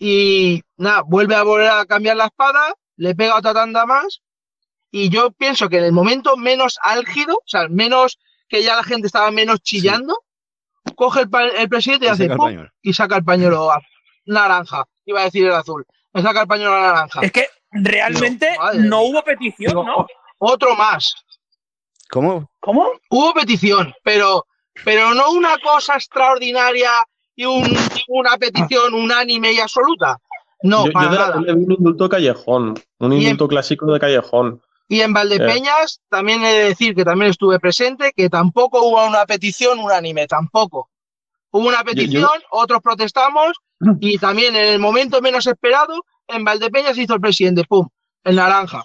y 0.00 0.64
nada, 0.76 1.02
vuelve 1.02 1.36
a 1.36 1.44
volver 1.44 1.70
a 1.70 1.86
cambiar 1.86 2.16
la 2.16 2.24
espada, 2.24 2.74
le 2.96 3.14
pega 3.14 3.36
otra 3.36 3.54
tanda 3.54 3.86
más, 3.86 4.20
y 4.90 5.08
yo 5.10 5.30
pienso 5.32 5.68
que 5.68 5.78
en 5.78 5.84
el 5.84 5.92
momento 5.92 6.36
menos 6.36 6.78
álgido, 6.82 7.36
o 7.36 7.42
sea, 7.46 7.68
menos 7.68 8.18
que 8.48 8.62
ya 8.62 8.76
la 8.76 8.82
gente 8.82 9.06
estaba 9.06 9.30
menos 9.30 9.60
chillando, 9.60 10.18
coge 10.94 11.20
el, 11.22 11.30
pa- 11.30 11.44
el 11.46 11.68
presidente 11.68 12.06
y 12.06 12.08
Y 12.08 12.12
hace 12.12 12.28
¡pum! 12.30 12.66
y 12.82 12.92
saca 12.94 13.16
el 13.16 13.24
pañuelo 13.24 13.70
naranja, 14.24 14.84
iba 15.04 15.20
a 15.20 15.24
decir 15.24 15.44
el 15.46 15.52
azul, 15.52 15.84
me 16.12 16.22
saca 16.22 16.42
el 16.42 16.46
pañuelo 16.48 16.80
naranja. 16.80 17.20
Es 17.22 17.32
que 17.32 17.48
realmente 17.70 18.48
No, 18.76 19.02
hubo 19.02 19.22
petición, 19.22 19.70
Digo, 19.70 19.84
¿no? 19.84 19.96
"O- 19.98 20.06
Otro 20.40 20.74
más. 20.76 21.14
¿Cómo? 22.10 22.50
¿Cómo? 22.60 22.86
Hubo 23.10 23.34
petición, 23.34 23.92
pero, 24.02 24.46
pero 24.84 25.12
no 25.14 25.30
una 25.32 25.58
cosa 25.58 25.94
extraordinaria 25.96 26.90
y 27.36 27.44
un- 27.44 27.76
una 28.08 28.36
petición 28.38 28.94
unánime 28.94 29.52
y 29.52 29.60
absoluta. 29.60 30.16
No, 30.62 30.86
yo, 30.86 30.92
para 30.92 31.06
yo 31.06 31.12
de 31.12 31.18
nada. 31.18 31.36
un 31.54 31.72
indulto 31.72 32.08
callejón, 32.08 32.74
un 32.98 33.12
en- 33.12 33.20
indulto 33.22 33.48
clásico 33.48 33.86
de 33.92 34.00
callejón. 34.00 34.62
Y 34.88 35.02
en 35.02 35.12
Valdepeñas 35.12 36.00
también 36.08 36.42
he 36.44 36.52
de 36.52 36.64
decir 36.70 36.94
que 36.94 37.04
también 37.04 37.30
estuve 37.30 37.60
presente, 37.60 38.12
que 38.16 38.30
tampoco 38.30 38.82
hubo 38.82 39.06
una 39.06 39.26
petición 39.26 39.78
unánime, 39.78 40.26
tampoco. 40.26 40.90
Hubo 41.50 41.68
una 41.68 41.82
petición, 41.84 42.28
otros 42.50 42.80
protestamos 42.82 43.52
y 44.00 44.18
también 44.18 44.56
en 44.56 44.66
el 44.66 44.78
momento 44.78 45.20
menos 45.20 45.46
esperado, 45.46 45.94
en 46.26 46.44
Valdepeñas 46.44 46.96
hizo 46.98 47.14
el 47.14 47.20
presidente, 47.20 47.64
¡pum!, 47.68 47.86
el 48.24 48.36
naranja. 48.36 48.82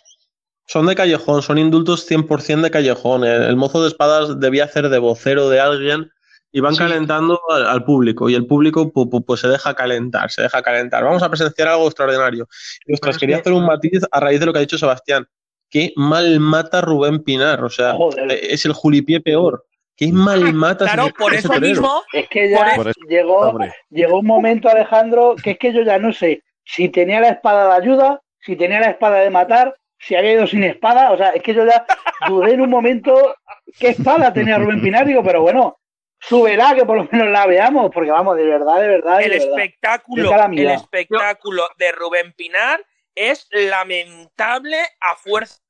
Son 0.66 0.86
de 0.86 0.96
callejón, 0.96 1.42
son 1.42 1.58
indultos 1.58 2.06
100% 2.10 2.62
de 2.62 2.72
callejón. 2.72 3.24
El, 3.26 3.44
el 3.44 3.56
mozo 3.58 3.82
de 3.82 3.90
espadas 3.90 4.40
debía 4.40 4.64
hacer 4.66 4.88
de 4.90 4.98
vocero 5.00 5.50
de 5.50 5.60
alguien 5.60 6.10
y 6.54 6.60
van 6.62 6.74
Sí. 6.74 6.80
calentando 6.80 7.40
al, 7.50 7.66
al 7.68 7.84
público 7.84 8.30
y 8.30 8.36
el 8.36 8.46
público 8.46 8.92
pu- 8.94 9.10
pu- 9.10 9.26
pues, 9.26 9.42
se 9.42 9.48
deja 9.50 9.74
calentar, 9.74 10.32
se 10.32 10.42
deja 10.44 10.62
calentar. 10.62 11.04
Vamos 11.04 11.22
a 11.24 11.30
presenciar 11.30 11.68
algo 11.70 11.86
extraordinario. 11.88 12.48
Y 12.86 12.94
ostras, 12.94 13.16
es 13.16 13.20
quería 13.20 13.38
que- 13.38 13.42
hacer 13.42 13.54
un 13.54 13.66
matiz 13.66 14.02
a 14.10 14.20
raíz 14.20 14.40
de 14.40 14.46
lo 14.46 14.54
que 14.54 14.60
ha 14.60 14.62
dicho 14.62 14.78
Sebastián. 14.78 15.28
Qué 15.74 15.92
mal 15.96 16.40
mata 16.40 16.82
Rubén 16.82 17.24
Pinar, 17.24 17.64
o 17.64 17.70
sea, 17.72 17.94
Joder. 17.96 18.32
eh, 18.32 18.40
es 18.52 18.64
el 18.66 18.74
julipié 18.74 19.22
peor. 19.22 19.66
Qué 19.98 20.12
mal 20.14 20.54
mata 20.54 20.86
Claro, 20.86 21.10
por 21.18 21.34
eso 21.34 21.48
torero. 21.48 21.68
mismo, 21.68 22.04
Es 22.14 22.28
que 22.30 22.48
ya 22.48 22.74
Por 22.76 22.90
eso, 22.90 23.00
llegó, 23.10 23.40
hombre. 23.40 23.74
llegó 23.90 24.20
un 24.20 24.28
momento, 24.28 24.70
Alejandro, 24.70 25.36
que 25.44 25.52
es 25.52 25.58
que 25.58 25.74
yo 25.74 25.82
ya 25.82 25.98
no 25.98 26.14
sé 26.14 26.44
si 26.64 26.90
tenía 26.90 27.20
la 27.20 27.30
espada 27.30 27.70
de 27.74 27.82
ayuda, 27.82 28.22
si 28.40 28.56
tenía 28.56 28.80
la 28.82 28.92
espada 28.92 29.22
de 29.22 29.32
matar, 29.32 29.76
si 29.98 30.14
había 30.16 30.34
ido 30.34 30.46
sin 30.46 30.64
espada. 30.64 31.12
O 31.12 31.18
sea, 31.18 31.30
es 31.30 31.42
que 31.42 31.56
yo 31.56 31.66
ya 31.66 31.86
dudé 32.28 32.54
en 32.54 32.62
un 32.62 32.70
momento 32.70 33.36
qué 33.80 33.90
espada 33.90 34.32
tenía 34.32 34.60
Rubén 34.60 34.80
Pinar. 34.82 35.08
Digo, 35.08 35.24
pero 35.24 35.42
bueno, 35.42 35.80
súbela 36.20 36.76
que 36.76 36.86
por 36.86 36.98
lo 36.98 37.08
menos 37.12 37.30
la 37.30 37.48
veamos, 37.48 37.90
porque 37.92 38.12
vamos, 38.12 38.38
de 38.38 38.46
verdad, 38.46 38.80
de 38.80 38.88
verdad. 38.90 39.18
de 39.18 39.24
el 39.26 39.30
verdad. 39.32 39.48
espectáculo, 39.50 40.32
el 40.54 40.70
espectáculo 40.70 41.68
de 41.80 41.92
Rubén 41.94 42.32
Pinar 42.34 42.80
es 43.16 43.48
lamentable 43.52 44.78
a 45.02 45.16
fuerza. 45.16 45.63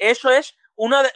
Eso 0.00 0.30
es 0.30 0.56
uno 0.74 1.02
de. 1.02 1.12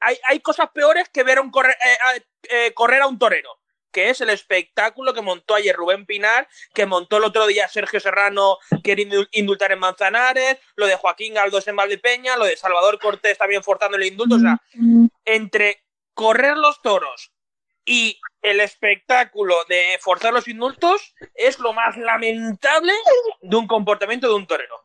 Hay, 0.00 0.18
hay 0.28 0.40
cosas 0.40 0.70
peores 0.74 1.08
que 1.08 1.22
ver 1.22 1.38
a 1.38 1.42
un 1.42 1.50
correr, 1.50 1.76
eh, 1.84 2.24
eh, 2.50 2.74
correr 2.74 3.02
a 3.02 3.06
un 3.06 3.18
torero, 3.18 3.60
que 3.92 4.10
es 4.10 4.20
el 4.20 4.30
espectáculo 4.30 5.14
que 5.14 5.22
montó 5.22 5.54
ayer 5.54 5.76
Rubén 5.76 6.04
Pinar, 6.04 6.48
que 6.74 6.84
montó 6.84 7.18
el 7.18 7.24
otro 7.24 7.46
día 7.46 7.68
Sergio 7.68 8.00
Serrano 8.00 8.58
queriendo 8.82 9.24
indultar 9.32 9.72
en 9.72 9.78
Manzanares, 9.78 10.58
lo 10.76 10.86
de 10.86 10.96
Joaquín 10.96 11.34
Galdós 11.34 11.68
en 11.68 11.76
Valdepeña, 11.76 12.36
lo 12.36 12.44
de 12.44 12.56
Salvador 12.56 12.98
Cortés 12.98 13.38
también 13.38 13.62
forzando 13.62 13.96
el 13.96 14.04
indulto. 14.04 14.34
O 14.34 14.40
sea, 14.40 14.60
entre 15.24 15.84
correr 16.14 16.56
los 16.56 16.82
toros 16.82 17.32
y 17.84 18.20
el 18.42 18.60
espectáculo 18.60 19.54
de 19.68 19.98
forzar 20.00 20.32
los 20.32 20.48
indultos 20.48 21.14
es 21.34 21.58
lo 21.58 21.72
más 21.72 21.96
lamentable 21.96 22.92
de 23.42 23.56
un 23.56 23.66
comportamiento 23.66 24.28
de 24.28 24.34
un 24.34 24.46
torero. 24.46 24.83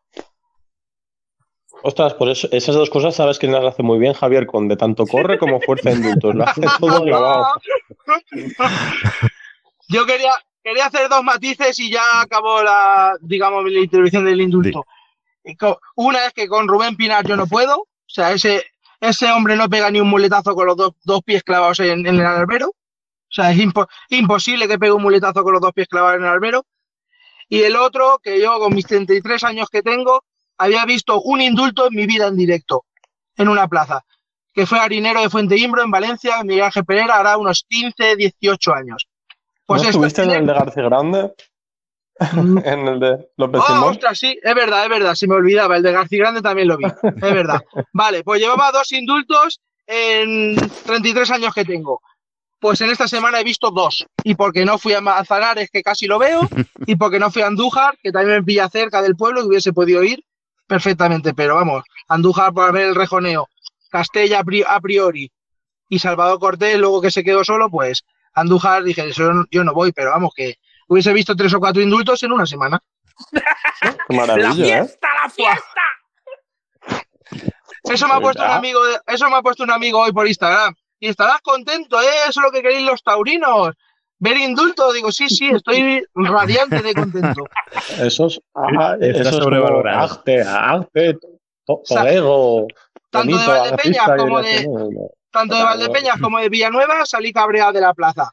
Ostras, 1.83 2.13
por 2.15 2.29
eso, 2.29 2.47
esas 2.51 2.75
dos 2.75 2.89
cosas 2.89 3.15
sabes 3.15 3.39
que 3.39 3.47
las 3.47 3.63
hace 3.63 3.83
muy 3.83 3.99
bien 3.99 4.13
Javier 4.13 4.45
Conde, 4.47 4.75
tanto 4.75 5.05
corre 5.05 5.37
como 5.39 5.61
fuerza 5.61 5.89
de 5.89 5.95
indultos. 5.95 6.35
Lo 6.35 6.43
hace 6.43 6.61
todo 6.79 7.03
clavado. 7.03 7.45
Yo 9.87 10.05
quería, 10.05 10.31
quería 10.63 10.85
hacer 10.85 11.09
dos 11.09 11.23
matices 11.23 11.79
y 11.79 11.89
ya 11.91 12.21
acabó 12.21 12.61
la, 12.61 13.13
digamos, 13.21 13.63
la 13.71 13.79
intervención 13.79 14.25
del 14.25 14.41
indulto. 14.41 14.85
Una 15.95 16.27
es 16.27 16.33
que 16.33 16.47
con 16.47 16.67
Rubén 16.67 16.95
Pinar 16.95 17.25
yo 17.25 17.35
no 17.35 17.47
puedo, 17.47 17.79
o 17.79 17.87
sea, 18.05 18.31
ese, 18.33 18.63
ese 18.99 19.31
hombre 19.31 19.55
no 19.55 19.67
pega 19.67 19.89
ni 19.89 19.99
un 19.99 20.07
muletazo 20.09 20.53
con 20.53 20.67
los 20.67 20.77
dos, 20.77 20.91
dos 21.03 21.21
pies 21.23 21.41
clavados 21.43 21.79
en, 21.79 22.05
en 22.05 22.15
el 22.19 22.25
albero. 22.25 22.67
O 22.69 23.31
sea, 23.31 23.51
es 23.51 23.57
impo- 23.57 23.87
imposible 24.09 24.67
que 24.67 24.77
pegue 24.77 24.91
un 24.91 25.01
muletazo 25.01 25.43
con 25.43 25.53
los 25.53 25.61
dos 25.61 25.71
pies 25.73 25.87
clavados 25.87 26.17
en 26.17 26.23
el 26.25 26.29
albero. 26.29 26.65
Y 27.47 27.61
el 27.63 27.75
otro, 27.75 28.19
que 28.21 28.39
yo 28.39 28.59
con 28.59 28.75
mis 28.75 28.85
33 28.85 29.43
años 29.43 29.69
que 29.71 29.81
tengo, 29.81 30.23
había 30.59 30.85
visto 30.85 31.21
un 31.21 31.41
indulto 31.41 31.87
en 31.87 31.95
mi 31.95 32.05
vida 32.05 32.27
en 32.27 32.35
directo, 32.35 32.85
en 33.35 33.47
una 33.47 33.67
plaza, 33.67 34.03
que 34.53 34.65
fue 34.65 34.79
harinero 34.79 35.21
de 35.21 35.29
Fuente 35.29 35.57
Imbro 35.57 35.81
en 35.81 35.89
Valencia, 35.89 36.43
Miguel 36.43 36.65
Ángel 36.65 36.85
Pereira, 36.85 37.15
hará 37.15 37.37
unos 37.37 37.65
15, 37.67 38.17
18 38.17 38.73
años. 38.73 39.07
Pues 39.65 39.83
¿No 39.83 39.89
estuviste 39.89 40.23
en 40.23 40.31
el 40.31 40.45
de 40.45 40.53
García 40.53 40.83
Grande? 40.83 41.33
en 42.65 42.87
el 42.87 42.99
de 42.99 43.29
López 43.37 43.61
Oh, 43.69 43.85
ostras, 43.85 44.19
sí, 44.19 44.37
es 44.41 44.55
verdad, 44.55 44.83
es 44.83 44.89
verdad, 44.89 45.15
se 45.15 45.27
me 45.27 45.35
olvidaba, 45.35 45.77
el 45.77 45.83
de 45.83 45.93
García 45.93 46.19
Grande 46.19 46.41
también 46.41 46.67
lo 46.67 46.77
vi, 46.77 46.85
es 46.85 47.33
verdad. 47.33 47.61
Vale, 47.93 48.23
pues 48.23 48.41
llevaba 48.41 48.71
dos 48.71 48.91
indultos 48.91 49.61
en 49.87 50.57
33 50.85 51.31
años 51.31 51.53
que 51.53 51.63
tengo. 51.63 52.01
Pues 52.59 52.81
en 52.81 52.89
esta 52.89 53.07
semana 53.07 53.39
he 53.39 53.43
visto 53.45 53.71
dos. 53.71 54.05
Y 54.25 54.35
porque 54.35 54.65
no 54.65 54.77
fui 54.77 54.91
a 54.91 54.99
Manzanares, 54.99 55.69
que 55.71 55.81
casi 55.81 56.07
lo 56.07 56.19
veo, 56.19 56.41
y 56.85 56.97
porque 56.97 57.17
no 57.17 57.31
fui 57.31 57.43
a 57.43 57.47
Andújar, 57.47 57.97
que 58.03 58.11
también 58.11 58.39
me 58.39 58.43
pilla 58.43 58.67
cerca 58.67 59.01
del 59.01 59.15
pueblo, 59.15 59.41
que 59.41 59.47
hubiese 59.47 59.71
podido 59.71 60.03
ir 60.03 60.21
perfectamente. 60.69 61.33
Pero 61.33 61.55
vamos, 61.55 61.83
Andújar 62.07 62.53
para 62.53 62.71
ver 62.71 62.85
el 62.87 62.95
rejoneo, 62.95 63.49
Castella 63.89 64.39
a 64.39 64.43
pri- 64.45 64.63
a 64.65 64.79
priori 64.79 65.29
y 65.89 65.99
Salvador 65.99 66.39
Cortés, 66.39 66.77
luego 66.77 67.01
que 67.01 67.11
se 67.11 67.23
quedó 67.23 67.43
solo, 67.43 67.69
pues 67.69 68.05
Andújar 68.33 68.83
dije, 68.83 69.09
eso 69.09 69.33
no- 69.33 69.45
yo 69.51 69.63
no 69.65 69.73
voy, 69.73 69.91
pero 69.91 70.11
vamos, 70.11 70.31
que 70.35 70.55
hubiese 70.87 71.11
visto 71.11 71.35
tres 71.35 71.53
o 71.53 71.59
cuatro 71.59 71.81
indultos 71.81 72.21
en 72.23 72.31
una 72.31 72.45
semana. 72.45 72.79
Qué 73.81 74.15
¡La 74.15 74.25
maravilla, 74.27 74.77
¿eh? 74.77 74.83
fiesta, 74.85 75.07
la 75.23 75.29
fiesta! 75.29 75.81
Eso 77.83 78.07
me 78.07 78.13
ha 78.13 78.19
puesto 78.19 78.43
un 78.43 78.51
amigo, 78.51 78.79
eso 79.07 79.29
me 79.29 79.35
ha 79.37 79.41
puesto 79.41 79.63
un 79.63 79.71
amigo 79.71 79.99
hoy 79.99 80.11
por 80.11 80.27
Instagram. 80.27 80.73
Y 80.99 81.07
estarás 81.07 81.41
contento, 81.41 81.99
¿eh? 82.01 82.05
Eso 82.27 82.41
es 82.41 82.43
lo 82.43 82.51
que 82.51 82.61
queréis 82.61 82.85
los 82.85 83.01
taurinos. 83.01 83.73
Ver 84.21 84.37
indulto, 84.37 84.91
digo, 84.91 85.11
sí, 85.11 85.29
sí, 85.29 85.49
estoy 85.49 86.03
radiante 86.13 86.81
de 86.81 86.93
contento. 86.93 87.45
Esos, 87.99 88.41
ah, 88.53 88.97
Está 88.99 89.29
esos 89.29 89.35
sobrevalorado. 89.43 89.97
como 89.99 90.13
Arte, 90.13 90.41
arte, 90.41 91.17
to- 91.65 91.81
Sa- 91.85 92.01
Torego, 92.01 92.67
tanto 93.09 93.37
de 93.37 93.47
Valdepeñas 93.47 94.09
como 94.17 94.41
de-. 94.41 94.67
Tanto 95.31 95.55
de 95.55 95.63
Valdepeñas 95.63 96.19
como 96.19 96.39
de 96.39 96.49
Villanueva 96.49 97.05
salí 97.05 97.31
cabreado 97.31 97.71
de 97.73 97.81
la 97.81 97.93
plaza. 97.93 98.29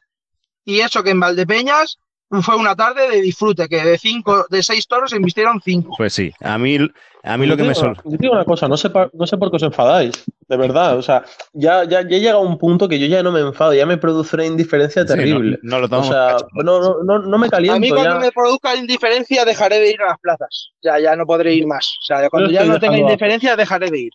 Y 0.65 0.81
eso 0.81 1.03
que 1.03 1.11
en 1.11 1.19
Valdepeñas 1.21 1.97
fue 2.41 2.55
una 2.55 2.75
tarde 2.75 3.09
de 3.09 3.21
disfrute, 3.21 3.67
que 3.69 3.83
de 3.83 3.97
cinco, 3.97 4.45
de 4.49 4.61
seis 4.63 4.87
toros 4.87 5.11
se 5.11 5.15
embistieron 5.17 5.61
cinco. 5.63 5.93
Pues 5.97 6.13
sí, 6.13 6.31
a 6.41 6.57
mí, 6.57 6.77
a 7.23 7.37
mí 7.37 7.45
lo 7.45 7.55
que 7.55 7.63
me 7.63 7.73
digo- 7.73 7.93
digo 8.05 8.33
una 8.33 8.43
cosa, 8.45 8.67
no 8.67 8.75
sé, 8.77 8.89
pa- 8.89 9.09
no 9.13 9.25
sé 9.27 9.37
por 9.37 9.49
qué 9.49 9.55
os 9.57 9.63
enfadáis, 9.63 10.23
de 10.47 10.57
verdad. 10.57 10.97
O 10.97 11.01
sea, 11.01 11.23
ya, 11.53 11.83
ya, 11.85 12.01
ya 12.01 12.17
llega 12.17 12.37
un 12.37 12.57
punto 12.57 12.87
que 12.89 12.99
yo 12.99 13.07
ya 13.07 13.23
no 13.23 13.31
me 13.31 13.39
enfado, 13.39 13.73
ya 13.73 13.85
me 13.85 13.97
produce 13.97 14.35
una 14.35 14.45
indiferencia 14.45 15.03
Sí, 15.03 15.07
no- 15.09 15.15
terrible. 15.15 15.59
no, 15.63 15.79
lo 15.79 15.85
o 15.85 15.89
tomamos 15.89 16.07
sea, 16.09 16.27
cacho. 16.33 16.47
no, 16.63 16.79
no, 16.79 16.95
no, 17.03 17.19
no 17.19 17.37
me 17.37 17.49
caliento. 17.49 17.75
A 17.77 17.79
mí 17.79 17.89
cuando 17.89 18.15
ya. 18.15 18.19
me 18.19 18.31
produzca 18.31 18.75
indiferencia 18.75 19.45
dejaré 19.45 19.79
de 19.79 19.91
ir 19.91 20.01
a 20.01 20.07
las 20.07 20.19
plazas. 20.19 20.71
Ya, 20.81 20.99
ya 20.99 21.15
no 21.15 21.25
podré 21.25 21.53
ir 21.53 21.65
más. 21.65 21.85
O 22.01 22.05
sea, 22.05 22.29
cuando 22.29 22.49
ya 22.51 22.63
no 22.65 22.79
tenga 22.79 22.97
indiferencia 22.97 23.55
dejaré 23.55 23.89
de 23.89 23.99
ir. 23.99 24.11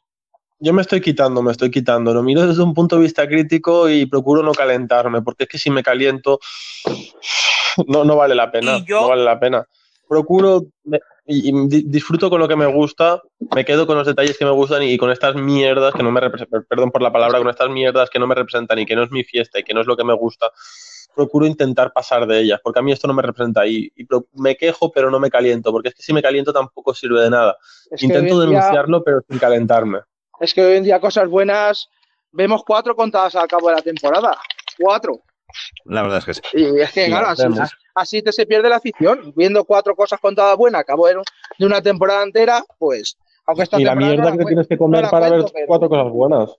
Yo 0.65 0.73
me 0.73 0.83
estoy 0.83 1.01
quitando, 1.01 1.43
me 1.43 1.51
estoy 1.51 1.73
quitando. 1.73 2.15
Lo 2.15 2.23
miro 2.23 2.47
desde 2.47 2.63
un 2.63 2.73
punto 2.73 2.95
de 2.95 3.03
vista 3.03 3.27
crítico 3.27 3.89
y 3.89 4.07
procuro 4.07 4.45
no 4.45 4.53
calentarme, 4.53 5.21
porque 5.21 5.43
es 5.45 5.49
que 5.49 5.59
si 5.59 5.71
me 5.71 5.83
caliento, 5.83 6.39
no, 7.87 8.05
no 8.05 8.17
vale 8.17 8.35
la 8.35 8.51
pena. 8.51 8.79
Yo- 8.87 9.03
No 9.03 9.09
vale 9.09 9.25
la 9.25 9.39
pena. 9.41 9.67
Procuro 10.09 10.65
me- 10.85 11.01
y, 11.25 11.49
y 11.49 11.69
di- 11.69 11.85
disfruto 11.87 12.29
con 12.29 12.41
lo 12.41 12.49
que 12.49 12.57
me 12.57 12.67
gusta, 12.67 13.23
me 13.55 13.65
quedo 13.65 13.87
con 13.87 13.97
los 13.97 14.07
detalles 14.07 14.37
que 14.37 14.45
me 14.45 14.51
gustan 14.51 14.83
y, 14.83 14.99
con 14.99 15.11
estas 15.11 15.35
mierdas 15.37 15.95
que 15.95 16.03
no 16.03 16.11
me 16.11 16.21
representan, 16.21 16.65
perdón 16.69 16.91
por 16.91 17.01
la 17.01 17.13
palabra, 17.13 17.39
con 17.39 17.49
estas 17.49 17.71
mierdas 17.71 18.11
que 18.11 18.19
no 18.19 18.27
me 18.27 18.35
representan 18.35 18.79
y 18.81 18.85
que 18.87 18.97
no 18.97 19.05
es 19.05 19.11
mi 19.11 19.23
fiesta 19.25 19.61
y 19.61 19.63
que 19.63 19.73
no 19.73 19.81
es 19.81 19.87
lo 19.87 19.97
que 19.97 20.05
me 20.05 20.13
gusta. 20.15 20.51
Procuro 21.15 21.47
intentar 21.47 21.93
pasar 21.93 22.27
de 22.27 22.41
ellas, 22.41 22.61
porque 22.63 22.81
a 22.81 22.83
mí 22.83 22.91
esto 22.91 23.07
no 23.07 23.15
me 23.15 23.23
representa 23.23 23.67
y, 23.67 23.91
y 23.95 24.05
pro- 24.05 24.27
me 24.33 24.57
quejo, 24.57 24.91
pero 24.91 25.11
no 25.11 25.21
me 25.21 25.31
caliento, 25.31 25.71
porque 25.71 25.91
es 25.91 25.95
que 25.95 26.03
si 26.03 26.13
me 26.13 26.23
caliento 26.23 26.53
tampoco 26.53 26.93
sirve 26.95 27.21
de 27.23 27.31
nada. 27.31 27.57
Es 27.91 28.01
que 28.01 28.07
Intento 28.07 28.41
día- 28.41 28.47
denunciarlo, 28.59 29.05
pero 29.05 29.21
sin 29.29 29.39
calentarme. 29.39 30.01
Es 30.41 30.53
que 30.53 30.63
hoy 30.65 30.77
en 30.77 30.85
día 30.85 31.01
cosas 31.01 31.29
buenas 31.29 31.89
vemos 32.33 32.63
cuatro 32.67 32.97
contadas 32.97 33.37
al 33.37 33.47
cabo 33.47 33.69
de 33.69 33.77
la 33.77 33.83
temporada. 33.83 34.37
Cuatro. 34.79 35.21
La 35.85 36.03
verdad 36.03 36.19
es 36.19 36.25
que 36.25 36.35
sí. 36.35 36.41
Y 36.55 36.81
es 36.81 36.93
que, 36.93 37.05
Sí, 37.05 37.11
claro, 37.11 37.29
así, 37.95 38.23
te 38.23 38.33
se 38.33 38.47
pierde 38.47 38.69
la 38.69 38.77
afición. 38.77 39.33
Viendo 39.37 39.65
cuatro 39.65 39.95
cosas 39.95 40.21
contadas 40.21 40.57
buenas 40.57 40.81
a 40.81 40.85
cabo 40.85 41.07
de, 41.07 41.17
una 41.65 41.83
temporada 41.83 42.23
entera, 42.23 42.63
pues, 42.79 43.17
aunque 43.47 43.65
esta 43.65 43.81
y 43.81 43.85
la 43.85 43.95
mierda 43.95 44.31
no 44.31 44.37
que 44.37 44.43
la 44.45 44.49
tienes 44.49 44.69
que 44.69 44.79
comer 44.79 45.03
no 45.05 45.11
para 45.11 45.31
ver 45.31 45.45
pero- 45.53 45.67
cuatro 45.67 45.89
cosas 45.89 46.11
buenas. 46.11 46.57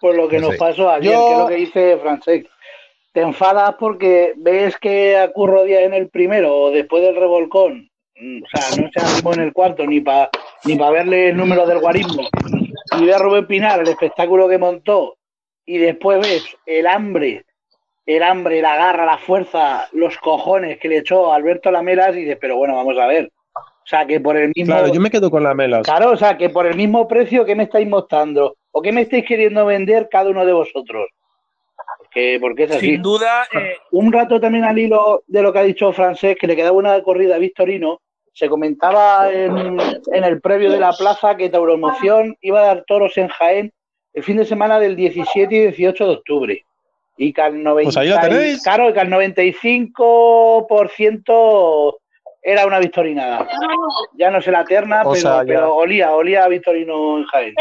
Por 0.00 0.14
lo 0.16 0.28
que 0.28 0.36
No 0.36 0.48
nos 0.48 0.52
sé. 0.52 0.58
pasó 0.58 0.90
ayer, 0.90 1.12
Yo- 1.12 1.26
que 1.26 1.32
es 1.32 1.38
lo 1.38 1.46
que 1.48 1.54
dice 1.54 1.98
Francesc. 1.98 2.46
Te 3.12 3.20
enfadas 3.22 3.76
porque 3.78 4.34
ves 4.36 4.76
que 4.78 5.16
a 5.16 5.30
Curro 5.32 5.62
Díaz 5.62 5.82
en 5.84 5.94
el 5.94 6.08
primero 6.10 6.52
o 6.54 6.70
después 6.72 7.02
del 7.02 7.14
revolcón, 7.14 7.88
mm, 8.16 8.42
o 8.42 8.46
sea, 8.48 8.82
no 8.82 8.90
se 8.92 9.00
animó 9.00 9.32
en 9.34 9.40
el 9.40 9.52
cuarto 9.52 9.86
ni 9.86 10.00
para 10.00 10.30
ni 10.64 10.76
pa 10.76 10.90
verle 10.90 11.28
el 11.28 11.36
número 11.36 11.64
del 11.66 11.78
guarismo, 11.78 12.28
y 12.98 13.04
ve 13.04 13.14
a 13.14 13.18
Rubén 13.18 13.46
Pinar 13.46 13.80
el 13.80 13.88
espectáculo 13.88 14.48
que 14.48 14.58
montó, 14.58 15.16
y 15.64 15.78
después 15.78 16.20
ves 16.20 16.44
el 16.66 16.86
hambre, 16.88 17.44
el 18.06 18.22
hambre, 18.22 18.60
la 18.60 18.76
garra, 18.76 19.06
la 19.06 19.18
fuerza, 19.18 19.88
los 19.92 20.18
cojones 20.18 20.78
que 20.78 20.88
le 20.88 20.98
echó 20.98 21.32
Alberto 21.32 21.70
Lamelas, 21.70 22.14
y 22.16 22.20
dices, 22.20 22.38
pero 22.40 22.56
bueno, 22.56 22.76
vamos 22.76 22.98
a 22.98 23.06
ver. 23.06 23.30
O 23.56 23.86
sea, 23.86 24.06
que 24.06 24.18
por 24.18 24.36
el 24.36 24.52
mismo. 24.54 24.74
Claro, 24.74 24.92
yo 24.92 25.00
me 25.00 25.10
quedo 25.10 25.30
con 25.30 25.42
la 25.42 25.54
melas. 25.54 25.82
Claro, 25.82 26.10
o 26.10 26.16
sea, 26.16 26.38
que 26.38 26.48
por 26.48 26.66
el 26.66 26.74
mismo 26.74 27.06
precio 27.06 27.44
que 27.44 27.54
me 27.54 27.64
estáis 27.64 27.86
mostrando 27.86 28.56
o 28.70 28.80
que 28.80 28.92
me 28.92 29.02
estáis 29.02 29.26
queriendo 29.26 29.66
vender 29.66 30.08
cada 30.10 30.30
uno 30.30 30.44
de 30.46 30.52
vosotros. 30.54 31.06
Porque, 31.98 32.38
porque 32.40 32.62
es 32.64 32.70
así. 32.70 32.92
Sin 32.92 33.02
duda, 33.02 33.46
eh, 33.52 33.76
Un 33.90 34.10
rato 34.10 34.40
también 34.40 34.64
al 34.64 34.78
hilo 34.78 35.22
de 35.26 35.42
lo 35.42 35.52
que 35.52 35.58
ha 35.58 35.64
dicho 35.64 35.92
Francés, 35.92 36.36
que 36.40 36.46
le 36.46 36.56
quedaba 36.56 36.76
una 36.76 37.02
corrida 37.02 37.36
a 37.36 37.38
Victorino, 37.38 38.00
se 38.32 38.48
comentaba 38.48 39.30
en, 39.30 39.78
en 39.78 40.24
el 40.24 40.40
previo 40.40 40.70
de 40.70 40.80
la 40.80 40.92
plaza 40.92 41.36
que 41.36 41.50
Tauromoción 41.50 42.36
iba 42.40 42.60
a 42.60 42.66
dar 42.66 42.84
toros 42.86 43.16
en 43.18 43.28
Jaén 43.28 43.72
el 44.14 44.22
fin 44.22 44.38
de 44.38 44.44
semana 44.44 44.78
del 44.80 44.96
17 44.96 45.54
y 45.54 45.60
18 45.60 46.06
de 46.06 46.12
octubre. 46.12 46.64
Y 47.16 47.32
que 47.32 47.42
al 47.42 47.62
90, 47.62 47.86
Pues 47.86 47.96
ahí 47.96 48.08
la 48.08 48.20
tenéis. 48.20 48.62
claro, 48.62 48.92
que 48.92 49.00
al 49.00 49.08
95% 49.08 51.94
era 52.42 52.66
una 52.66 52.78
victorinada. 52.78 53.48
Ya 54.18 54.30
no 54.30 54.42
sé 54.42 54.50
la 54.50 54.64
terna, 54.64 55.02
O 55.04 55.12
pero, 55.12 55.22
sea, 55.22 55.38
ya. 55.38 55.44
pero 55.46 55.74
olía, 55.76 56.14
olía 56.14 56.44
a 56.44 56.48
Victorino 56.48 57.18
en 57.18 57.24
Jaén. 57.26 57.54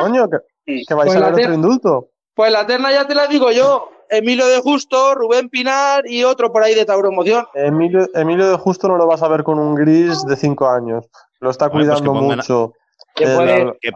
Coño, 0.00 0.28
que, 0.30 0.36
Sí. 0.66 0.84
que 0.86 0.94
vais 0.94 1.06
Pues 1.08 1.16
a 1.16 1.20
la 1.20 1.26
ver 1.26 1.34
te- 1.36 1.42
otro 1.42 1.54
indulto. 1.54 2.08
Pues 2.34 2.52
la 2.52 2.66
terna 2.66 2.92
ya 2.92 3.06
te 3.06 3.14
la 3.14 3.26
digo 3.26 3.50
yo. 3.50 3.90
Emilio 4.10 4.46
de 4.46 4.58
Justo, 4.60 5.14
Rubén 5.14 5.50
Pinar 5.50 6.04
y 6.06 6.24
otro 6.24 6.50
por 6.50 6.62
ahí 6.62 6.74
de 6.74 6.86
Tauromoción. 6.86 7.46
Emilio, 7.54 8.06
Emilio 8.14 8.48
de 8.48 8.56
Justo 8.56 8.88
no 8.88 8.96
lo 8.96 9.06
vas 9.06 9.22
a 9.22 9.28
ver 9.28 9.42
con 9.42 9.58
un 9.58 9.74
gris 9.74 10.24
de 10.24 10.36
5 10.36 10.66
años. 10.68 11.04
Lo 11.40 11.50
está 11.50 11.68
pues 11.68 11.86
que 11.86 11.90
cuidando 11.92 12.14
mucho. 12.14 12.72
Que 13.14 13.24
Eh, 13.24 13.26
la- 13.26 13.36
poner, 13.36 13.78
y- 13.82 13.90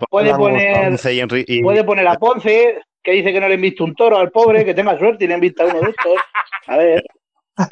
puede 1.64 1.84
poner 1.84 2.08
a 2.08 2.14
Ponce, 2.16 2.82
que 3.02 3.12
dice 3.12 3.32
que 3.32 3.40
no 3.40 3.48
le 3.48 3.54
han 3.54 3.60
visto 3.60 3.84
un 3.84 3.94
toro 3.94 4.18
al 4.18 4.30
pobre, 4.30 4.64
que 4.64 4.74
tenga 4.74 4.98
suerte 4.98 5.24
y 5.24 5.28
le 5.28 5.34
han 5.34 5.40
visto 5.40 5.62
a 5.62 5.66
uno 5.66 5.80
de 5.80 5.90
estos. 5.90 6.18
A 6.66 6.76
ver, 6.76 7.02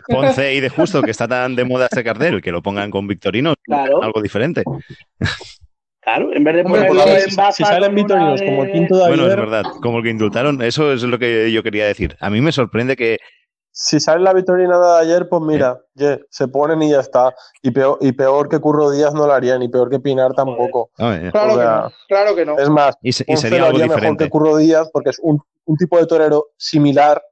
Ponce 0.09 0.55
y 0.55 0.61
de 0.61 0.69
justo, 0.69 1.03
que 1.03 1.11
está 1.11 1.27
tan 1.27 1.57
de 1.57 1.65
moda 1.65 1.87
este 1.87 2.05
cartel, 2.05 2.43
que 2.43 2.53
lo 2.53 2.63
pongan 2.63 2.91
con 2.91 3.07
Victorino, 3.07 3.55
Claro. 3.65 4.03
algo 4.03 4.21
diferente. 4.21 4.63
claro, 6.01 6.35
en 6.35 6.45
vez 6.45 6.57
de 6.57 6.65
pues, 6.65 6.83
en 6.83 7.31
si, 7.31 7.37
si 7.53 7.65
salen 7.65 7.95
de- 7.95 8.03
como 8.45 8.65
el 8.65 8.73
quinto 8.73 8.97
de 8.99 9.09
Bueno, 9.09 9.27
es 9.27 9.37
verdad, 9.37 9.65
como 9.81 9.99
el 9.99 10.05
que 10.05 10.11
indultaron, 10.11 10.61
eso 10.63 10.93
es 10.93 11.03
lo 11.03 11.19
que 11.19 11.51
yo 11.53 11.63
quería 11.63 11.87
decir. 11.87 12.17
A 12.21 12.29
mí 12.31 12.41
me 12.41 12.53
sorprende 12.53 12.97
que 12.97 13.19
si 13.73 14.01
sale 14.01 14.23
la 14.23 14.33
vitorina 14.33 14.79
de 14.79 14.99
ayer, 15.01 15.29
pues 15.29 15.43
mira, 15.43 15.81
ye, 15.95 16.21
se 16.29 16.49
ponen 16.49 16.83
y 16.83 16.91
ya 16.91 17.01
está. 17.01 17.35
Y 17.63 17.71
peor, 17.71 17.99
y 18.01 18.13
peor 18.13 18.49
que 18.49 18.59
Curro 18.59 18.91
Díaz 18.91 19.15
no 19.15 19.27
lo 19.27 19.33
haría, 19.33 19.57
ni 19.59 19.69
peor 19.69 19.89
que 19.89 20.01
Pinar 20.01 20.33
tampoco. 20.35 20.91
Oye, 20.99 21.31
Claro 21.31 21.53
O 21.53 21.57
sea, 21.57 21.65
que 21.65 21.71
no, 21.71 21.93
claro 22.09 22.35
que 22.37 22.45
no. 22.47 22.59
Es 22.59 22.69
más, 22.69 22.97
y, 23.03 23.13
se- 23.13 23.25
y 23.27 23.37
sería 23.37 23.59
algo 23.59 23.69
haría 23.77 23.85
mejor 23.87 23.97
diferente. 24.01 24.25
que 24.25 24.31
Curro 24.31 24.57
Díaz 24.57 24.91
porque 24.93 25.11
es 25.11 25.19
un, 25.21 25.41
un 25.67 25.77
tipo 25.77 25.99
de 25.99 26.07
torero 26.07 26.47
similar, 26.57 27.23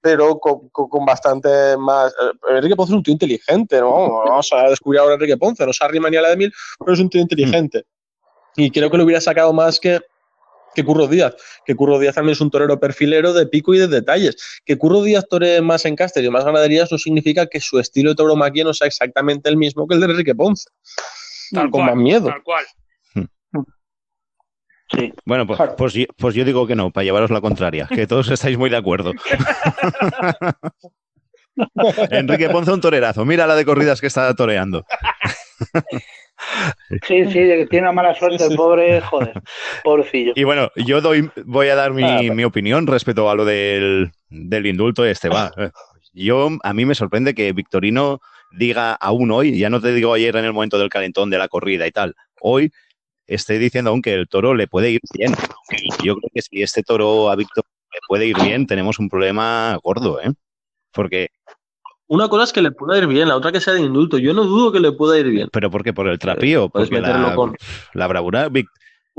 pero 0.00 0.38
con, 0.38 0.68
con- 0.70 0.88
con 0.88 1.04
bastante 1.06 1.76
más. 1.78 2.12
eh, 2.12 2.54
Enrique 2.56 2.76
Ponce 2.76 2.92
es 2.92 2.96
un 2.96 3.02
tío 3.02 3.12
inteligente, 3.12 3.80
¿no? 3.80 4.22
Vamos 4.24 4.50
a 4.52 4.68
descubrir 4.68 5.00
ahora 5.00 5.12
a 5.12 5.14
Enrique 5.14 5.36
Ponce, 5.36 5.64
no 5.64 5.72
se 5.72 5.84
arrima 5.84 6.10
ni 6.10 6.16
a 6.16 6.22
la 6.22 6.28
de 6.30 6.36
mil, 6.36 6.52
pero 6.78 6.92
es 6.92 7.00
un 7.00 7.08
tío 7.10 7.20
inteligente. 7.20 7.84
Y 8.56 8.70
creo 8.70 8.90
que 8.90 8.96
lo 8.96 9.04
hubiera 9.04 9.20
sacado 9.20 9.52
más 9.52 9.78
que, 9.78 10.00
que 10.76 10.84
Curro 10.84 11.08
Díaz. 11.08 11.34
Que 11.64 11.74
Curro 11.74 11.98
Díaz 11.98 12.14
también 12.14 12.34
es 12.34 12.40
un 12.40 12.50
torero 12.50 12.78
perfilero 12.78 13.32
de 13.32 13.46
pico 13.46 13.74
y 13.74 13.78
de 13.78 13.88
detalles. 13.88 14.36
Que 14.64 14.76
Curro 14.78 15.02
Díaz 15.02 15.24
tore 15.28 15.60
más 15.62 15.84
en 15.86 15.96
Cáceres 15.96 16.28
y 16.28 16.30
más 16.30 16.44
ganaderías 16.44 16.92
no 16.92 16.98
significa 16.98 17.46
que 17.46 17.60
su 17.60 17.80
estilo 17.80 18.10
de 18.10 18.16
tauromaquia 18.16 18.62
no 18.62 18.72
sea 18.74 18.86
exactamente 18.86 19.48
el 19.48 19.56
mismo 19.56 19.88
que 19.88 19.94
el 19.96 20.00
de 20.00 20.06
Enrique 20.06 20.34
Ponce. 20.34 20.68
tal 21.50 21.70
con 21.70 21.80
cual, 21.82 21.86
más 21.86 21.96
miedo. 21.96 22.28
Tal 22.28 22.42
cual. 22.44 22.64
Sí. 24.88 25.12
Bueno, 25.24 25.46
pues, 25.48 25.58
pues, 25.76 25.94
yo- 25.94 26.04
pues 26.16 26.34
yo 26.36 26.44
digo 26.44 26.64
que 26.64 26.76
no, 26.76 26.92
para 26.92 27.04
llevaros 27.04 27.30
la 27.32 27.40
contraria, 27.40 27.88
que 27.92 28.06
todos 28.06 28.30
estáis 28.30 28.56
muy 28.56 28.70
de 28.70 28.76
acuerdo. 28.76 29.12
Enrique 32.10 32.48
Ponce 32.50 32.70
un 32.70 32.80
torerazo, 32.80 33.24
mira 33.24 33.46
la 33.46 33.54
de 33.56 33.64
corridas 33.64 34.00
que 34.00 34.06
está 34.06 34.32
toreando. 34.34 34.84
Sí, 37.06 37.24
sí, 37.26 37.40
de 37.40 37.56
que 37.56 37.66
tiene 37.66 37.86
una 37.86 37.92
mala 37.92 38.14
suerte 38.14 38.44
el 38.44 38.56
pobre, 38.56 39.00
joder, 39.02 39.42
pobrecillo. 39.82 40.32
Y 40.36 40.44
bueno, 40.44 40.70
yo 40.76 41.00
doy, 41.00 41.30
voy 41.44 41.68
a 41.68 41.74
dar 41.74 41.92
mi, 41.92 42.02
Ah, 42.02 42.20
mi 42.34 42.44
opinión 42.44 42.86
respecto 42.86 43.28
a 43.30 43.34
lo 43.34 43.44
del, 43.44 44.12
del 44.28 44.66
indulto 44.66 45.04
este. 45.04 45.28
Va. 45.28 45.52
Yo, 46.12 46.50
a 46.62 46.72
mí 46.72 46.84
me 46.84 46.94
sorprende 46.94 47.34
que 47.34 47.52
Victorino 47.52 48.20
diga 48.52 48.94
aún 48.94 49.30
hoy, 49.30 49.58
ya 49.58 49.70
no 49.70 49.80
te 49.80 49.92
digo 49.92 50.14
ayer 50.14 50.36
en 50.36 50.44
el 50.44 50.52
momento 50.52 50.78
del 50.78 50.88
calentón 50.88 51.30
de 51.30 51.38
la 51.38 51.48
corrida 51.48 51.86
y 51.86 51.92
tal, 51.92 52.14
hoy 52.40 52.70
esté 53.26 53.58
diciendo 53.58 53.90
aún 53.90 54.02
que 54.02 54.14
el 54.14 54.28
toro 54.28 54.54
le 54.54 54.66
puede 54.66 54.90
ir 54.90 55.00
bien. 55.12 55.34
Aunque 55.34 55.84
Yo 56.04 56.16
creo 56.16 56.30
que 56.32 56.42
si 56.42 56.62
este 56.62 56.82
toro 56.82 57.30
a 57.30 57.36
Victor 57.36 57.64
le 57.92 57.98
puede 58.06 58.26
ir 58.26 58.36
bien, 58.40 58.66
tenemos 58.66 58.98
un 58.98 59.08
problema 59.08 59.78
gordo, 59.82 60.20
¿eh? 60.20 60.32
Porque, 60.92 61.28
Una 62.08 62.28
cosa 62.28 62.44
es 62.44 62.52
que 62.52 62.62
le 62.62 62.70
pueda 62.70 62.98
ir 62.98 63.06
bien, 63.06 63.28
la 63.28 63.36
otra 63.36 63.50
que 63.50 63.60
sea 63.60 63.74
de 63.74 63.80
indulto. 63.80 64.18
Yo 64.18 64.32
no 64.32 64.44
dudo 64.44 64.70
que 64.70 64.80
le 64.80 64.92
pueda 64.92 65.18
ir 65.18 65.26
bien. 65.28 65.48
pero 65.52 65.70
¿por 65.70 65.82
qué? 65.82 65.92
Por 65.92 66.06
el 66.06 66.18
trapío, 66.18 66.68
Puedes 66.68 66.88
porque 66.88 67.00
meterlo 67.02 67.28
la, 67.28 67.34
con, 67.34 67.56
la 67.94 68.06
bravura. 68.06 68.48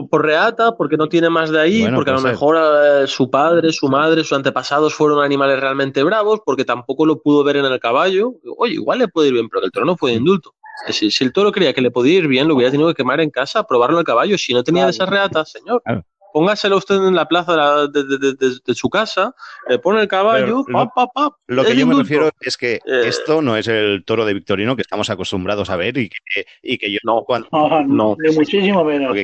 Por 0.10 0.24
reata, 0.24 0.76
porque 0.78 0.96
no 0.96 1.10
tiene 1.10 1.28
más 1.30 1.50
de 1.50 1.60
ahí, 1.60 1.82
Bueno, 1.82 1.98
porque 1.98 2.12
a 2.12 2.14
lo 2.14 2.22
puede 2.22 2.36
ser. 2.36 2.40
mejor 2.40 2.58
eh, 3.04 3.08
su 3.08 3.32
padre, 3.32 3.72
su 3.74 3.90
madre, 3.90 4.24
sus 4.24 4.34
antepasados 4.38 4.94
fueron 4.94 5.24
animales 5.24 5.60
realmente 5.60 6.04
bravos, 6.04 6.42
porque 6.46 6.64
tampoco 6.66 7.06
lo 7.06 7.20
pudo 7.20 7.44
ver 7.44 7.58
en 7.58 7.66
el 7.66 7.80
caballo. 7.80 8.36
Oye, 8.58 8.76
igual 8.76 9.00
le 9.00 9.08
puede 9.08 9.30
ir 9.30 9.34
bien, 9.34 9.50
pero 9.50 9.66
el 9.66 9.72
toro 9.72 9.86
no 9.88 9.98
fue 9.98 10.12
de 10.12 10.18
indulto. 10.18 10.54
Si, 10.90 11.10
si 11.10 11.24
el 11.24 11.34
toro 11.34 11.52
creía 11.52 11.74
que 11.74 11.82
le 11.82 11.90
podía 11.90 12.20
ir 12.20 12.28
bien, 12.28 12.48
lo 12.48 12.54
hubiera 12.56 12.70
tenido 12.70 12.88
que 12.90 12.96
quemar 12.96 13.20
en 13.20 13.32
casa, 13.32 13.64
probarlo 13.64 13.98
el 13.98 14.06
caballo. 14.06 14.38
Si 14.38 14.54
no 14.54 14.64
tenía 14.64 14.86
de 14.86 14.92
esas 14.92 15.10
reatas, 15.10 15.52
señor, 15.52 15.82
Claro. 15.84 16.06
Póngaselo 16.38 16.78
usted 16.78 16.96
en 16.96 17.16
la 17.16 17.28
plaza 17.28 17.52
de, 17.54 17.58
la- 17.58 17.88
de- 17.88 18.04
de- 18.04 18.18
de- 18.20 18.34
de- 18.34 18.58
de 18.64 18.76
su 18.76 18.90
casa, 18.90 19.34
le 19.68 19.80
pone 19.80 20.02
el 20.02 20.08
caballo, 20.08 20.64
Pero 20.66 20.80
lo- 20.80 20.86
pa, 20.92 20.94
pa, 20.94 21.08
pa, 21.30 21.38
Lo 21.48 21.64
que 21.66 21.76
yo 21.76 21.88
me 21.88 21.96
refiero 21.96 22.30
es 22.42 22.58
que 22.58 22.76
Eh. 22.86 23.08
esto 23.08 23.42
no 23.42 23.58
es 23.58 23.68
el 23.68 24.04
toro 24.06 24.24
de 24.26 24.34
Victorino 24.36 24.76
que 24.76 24.84
estamos 24.84 25.10
acostumbrados 25.10 25.70
a 25.72 25.76
ver 25.78 25.98
y 25.98 26.10
que, 26.10 26.46
y 26.62 26.78
que 26.78 26.92
yo 26.92 27.00
No, 27.04 27.24
cuando 27.24 27.48
No, 27.52 27.84
No. 27.84 28.16
de 28.20 28.32
muchísimo 28.34 28.84
menos. 28.84 29.16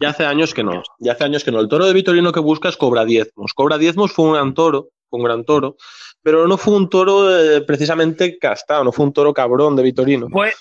Ya 0.00 0.08
hace 0.08 0.24
años 0.24 0.52
que 0.54 0.64
no. 0.64 0.82
Ya 0.98 1.12
hace 1.12 1.24
años 1.24 1.44
que 1.44 1.52
no. 1.52 1.60
El 1.60 1.68
toro 1.68 1.86
de 1.86 1.92
Vitorino 1.92 2.32
que 2.32 2.40
buscas 2.40 2.76
cobra 2.76 3.04
diezmos. 3.04 3.52
Cobra 3.54 3.78
diezmos 3.78 4.12
fue 4.12 4.24
un 4.26 4.32
gran 4.32 4.54
toro, 4.54 4.88
fue 5.10 5.18
un 5.20 5.24
gran 5.26 5.44
toro, 5.44 5.76
pero 6.22 6.48
no 6.48 6.56
fue 6.56 6.74
un 6.74 6.88
toro 6.88 7.38
eh, 7.38 7.60
precisamente 7.60 8.38
castado, 8.38 8.82
no 8.82 8.92
fue 8.92 9.04
un 9.04 9.12
toro 9.12 9.32
cabrón 9.34 9.76
de 9.76 9.82
Vitorino. 9.82 10.26
Pues 10.30 10.54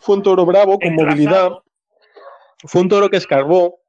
Fue 0.00 0.16
un 0.16 0.22
toro 0.22 0.46
bravo, 0.46 0.78
con 0.78 0.94
movilidad. 0.94 1.50
Fue 2.64 2.80
un 2.80 2.88
toro 2.88 3.08
que 3.10 3.18
escarbó. 3.18 3.80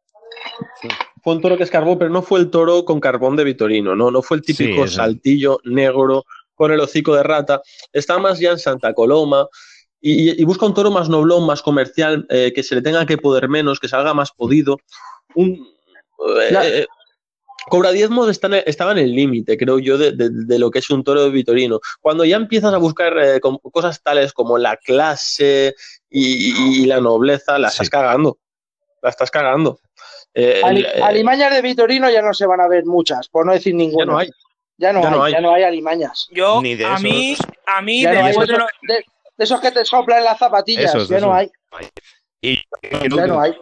Fue 1.23 1.33
un 1.35 1.41
toro 1.41 1.57
que 1.57 1.63
escarbó, 1.63 1.97
pero 1.97 2.09
no 2.09 2.21
fue 2.21 2.39
el 2.39 2.49
toro 2.49 2.85
con 2.85 2.99
carbón 2.99 3.35
de 3.35 3.43
Vitorino, 3.43 3.95
no, 3.95 4.11
no 4.11 4.21
fue 4.21 4.37
el 4.37 4.43
típico 4.43 4.87
saltillo 4.87 5.59
negro 5.65 6.23
con 6.55 6.71
el 6.71 6.79
hocico 6.79 7.15
de 7.15 7.23
rata. 7.23 7.61
Está 7.93 8.17
más 8.17 8.39
ya 8.39 8.51
en 8.51 8.59
Santa 8.59 8.93
Coloma 8.93 9.47
y, 10.01 10.29
y- 10.31 10.41
y 10.41 10.43
busca 10.45 10.65
un 10.65 10.73
toro 10.73 10.89
más 10.91 11.09
noblón, 11.09 11.45
más 11.45 11.61
comercial, 11.61 12.25
eh, 12.29 12.51
que 12.53 12.63
se 12.63 12.75
le 12.75 12.81
tenga 12.81 13.05
que 13.05 13.17
poder 13.17 13.49
menos, 13.49 13.79
que 13.79 13.87
salga 13.87 14.13
más 14.13 14.31
podido. 14.31 14.77
Un, 15.35 15.67
eh, 16.39 16.49
eh, 16.63 16.85
Cobra 17.69 17.91
diezmos 17.91 18.29
está 18.29 18.47
en 18.47 18.53
el- 18.53 18.63
estaba 18.65 18.93
en 18.93 18.99
el 18.99 19.13
límite, 19.13 19.57
creo 19.57 19.77
yo, 19.79 19.97
de, 19.97 20.13
de- 20.13 20.29
de 20.31 20.59
lo 20.59 20.71
que 20.71 20.79
es 20.79 20.89
un 20.89 21.03
toro 21.03 21.23
de 21.23 21.29
Vitorino. 21.31 21.81
Cuando 21.99 22.23
ya 22.23 22.37
empiezas 22.37 22.73
a 22.73 22.77
buscar 22.77 23.17
eh, 23.19 23.41
cosas 23.73 24.01
tales 24.01 24.31
como 24.31 24.57
la 24.57 24.77
clase 24.77 25.75
y, 26.09 26.81
y 26.81 26.85
la 26.85 27.01
nobleza, 27.01 27.59
la 27.59 27.69
Sí. 27.69 27.73
estás 27.83 27.89
cagando. 27.89 28.37
La 29.03 29.09
estás 29.09 29.29
cagando. 29.29 29.79
Eh, 30.39 30.61
Ali- 30.63 30.81
eh, 30.83 31.01
alimañas 31.01 31.51
de 31.51 31.61
Vitorino 31.63 32.09
ya 32.11 32.21
no 32.21 32.31
se 32.31 32.45
van 32.45 32.61
a 32.61 32.67
ver 32.67 32.85
muchas, 32.85 33.27
por 33.27 33.43
no 33.45 33.53
decir 33.53 33.73
ya 33.73 33.77
ninguna. 33.77 34.05
no 34.05 34.17
hay. 34.19 34.29
Ya 34.77 34.93
no 34.93 35.01
ya 35.01 35.07
hay, 35.07 35.13
no 35.15 35.23
hay. 35.23 35.33
ya 35.33 35.41
no 35.41 35.53
hay 35.55 35.63
alimañas. 35.63 36.27
Yo, 36.31 36.61
Ni 36.61 36.75
de 36.75 36.85
a 36.85 36.89
esos. 36.89 37.01
mí, 37.01 37.35
a 37.65 37.81
mí, 37.81 38.03
Ya 38.03 38.13
no 38.13 38.19
hay 38.19 38.25
después 38.27 38.47
de 38.47 38.53
de 38.53 38.59
esos, 39.39 39.59
de- 39.61 39.67
que 39.69 39.73
te 39.79 39.85
soplan 39.85 40.23
las 40.23 40.37
zapatillas. 40.37 40.93
Esos, 40.93 41.09
ya 41.09 41.19
no 41.19 41.33
hay. 41.33 41.49
y 42.39 42.59
quiero, 42.99 43.15
Ya 43.17 43.25
no 43.25 43.41
hay. 43.41 43.55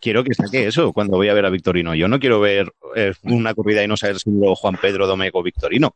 quiero 0.00 0.24
que 0.24 0.34
saque 0.34 0.66
eso 0.66 0.92
cuando 0.92 1.16
voy 1.16 1.28
a 1.28 1.34
ver 1.34 1.46
a 1.46 1.50
Victorino. 1.50 1.94
Yo 1.94 2.08
no 2.08 2.18
quiero 2.18 2.40
ver 2.40 2.72
eh, 2.96 3.12
una 3.22 3.54
corrida 3.54 3.84
y 3.84 3.86
no 3.86 3.96
saber 3.96 4.18
si 4.18 4.30
lo 4.32 4.56
Juan 4.56 4.76
Pedro 4.76 5.06
Domecq 5.06 5.36
o 5.36 5.42
Victorino. 5.44 5.94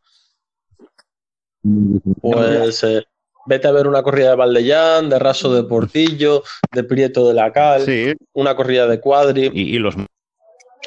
Pues 2.20 2.82
eh, 2.84 3.04
vete 3.46 3.68
a 3.68 3.72
ver 3.72 3.86
una 3.86 4.02
corrida 4.02 4.30
de 4.30 4.36
Valdellán, 4.36 5.08
de 5.08 5.18
Raso 5.18 5.52
de 5.54 5.64
Portillo, 5.64 6.42
de 6.72 6.84
Prieto 6.84 7.26
de 7.28 7.34
la 7.34 7.52
Cal, 7.52 7.82
Sí, 7.82 8.14
una 8.32 8.54
corrida 8.56 8.86
de 8.86 9.00
Cuadri. 9.00 9.50
y, 9.52 9.74
y 9.74 9.78
los 9.78 9.94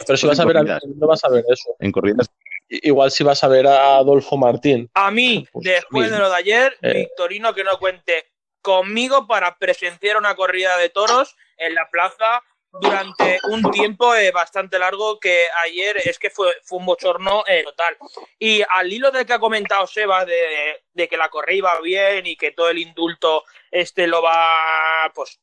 Pero 0.05 0.17
si 0.17 0.27
vas 0.27 0.39
a 0.39 0.45
ver 0.45 0.57
a 0.57 0.63
no 0.63 1.07
vas 1.07 1.23
a 1.23 1.29
ver 1.29 1.43
eso. 1.47 1.75
en 1.79 1.91
corridas. 1.91 2.29
Igual 2.67 3.11
si 3.11 3.23
vas 3.23 3.43
a 3.43 3.47
ver 3.47 3.67
a 3.67 3.97
Adolfo 3.97 4.37
Martín. 4.37 4.89
a 4.93 5.11
mí, 5.11 5.47
Pues, 5.51 5.65
después 5.65 6.05
bien. 6.09 6.13
de 6.13 6.19
lo 6.19 6.29
de 6.29 6.35
ayer, 6.35 6.77
Eh. 6.81 6.93
Victorino 6.93 7.53
que 7.53 7.63
no 7.63 7.77
cuente 7.77 8.31
conmigo 8.61 9.27
para 9.27 9.57
presenciar 9.57 10.17
una 10.17 10.35
corrida 10.35 10.75
de 10.77 10.89
toros 10.89 11.35
en 11.57 11.75
la 11.75 11.87
plaza 11.91 12.41
durante 12.81 13.39
un 13.49 13.71
tiempo 13.71 14.15
eh, 14.15 14.31
bastante 14.31 14.77
largo 14.79 15.17
que 15.19 15.45
ayer 15.63 15.95
es 16.03 16.19
que 16.19 16.29
fue, 16.29 16.51
fue 16.63 16.79
un 16.79 16.85
bochorno 16.87 17.43
eh, 17.47 17.63
total. 17.63 17.95
Y 18.39 18.63
al 18.67 18.91
hilo 18.91 19.11
del 19.11 19.25
que 19.25 19.33
ha 19.33 19.39
comentado 19.39 19.85
Sebas 19.87 20.25
de, 20.25 20.83
de 20.91 21.07
que 21.07 21.15
la 21.15 21.29
corrida 21.29 21.57
iba 21.57 21.79
bien 21.81 22.25
y 22.25 22.35
que 22.35 22.51
todo 22.51 22.69
el 22.69 22.79
indulto 22.79 23.43
este 23.71 24.07
lo 24.07 24.21
va, 24.23 25.09
pues, 25.13 25.39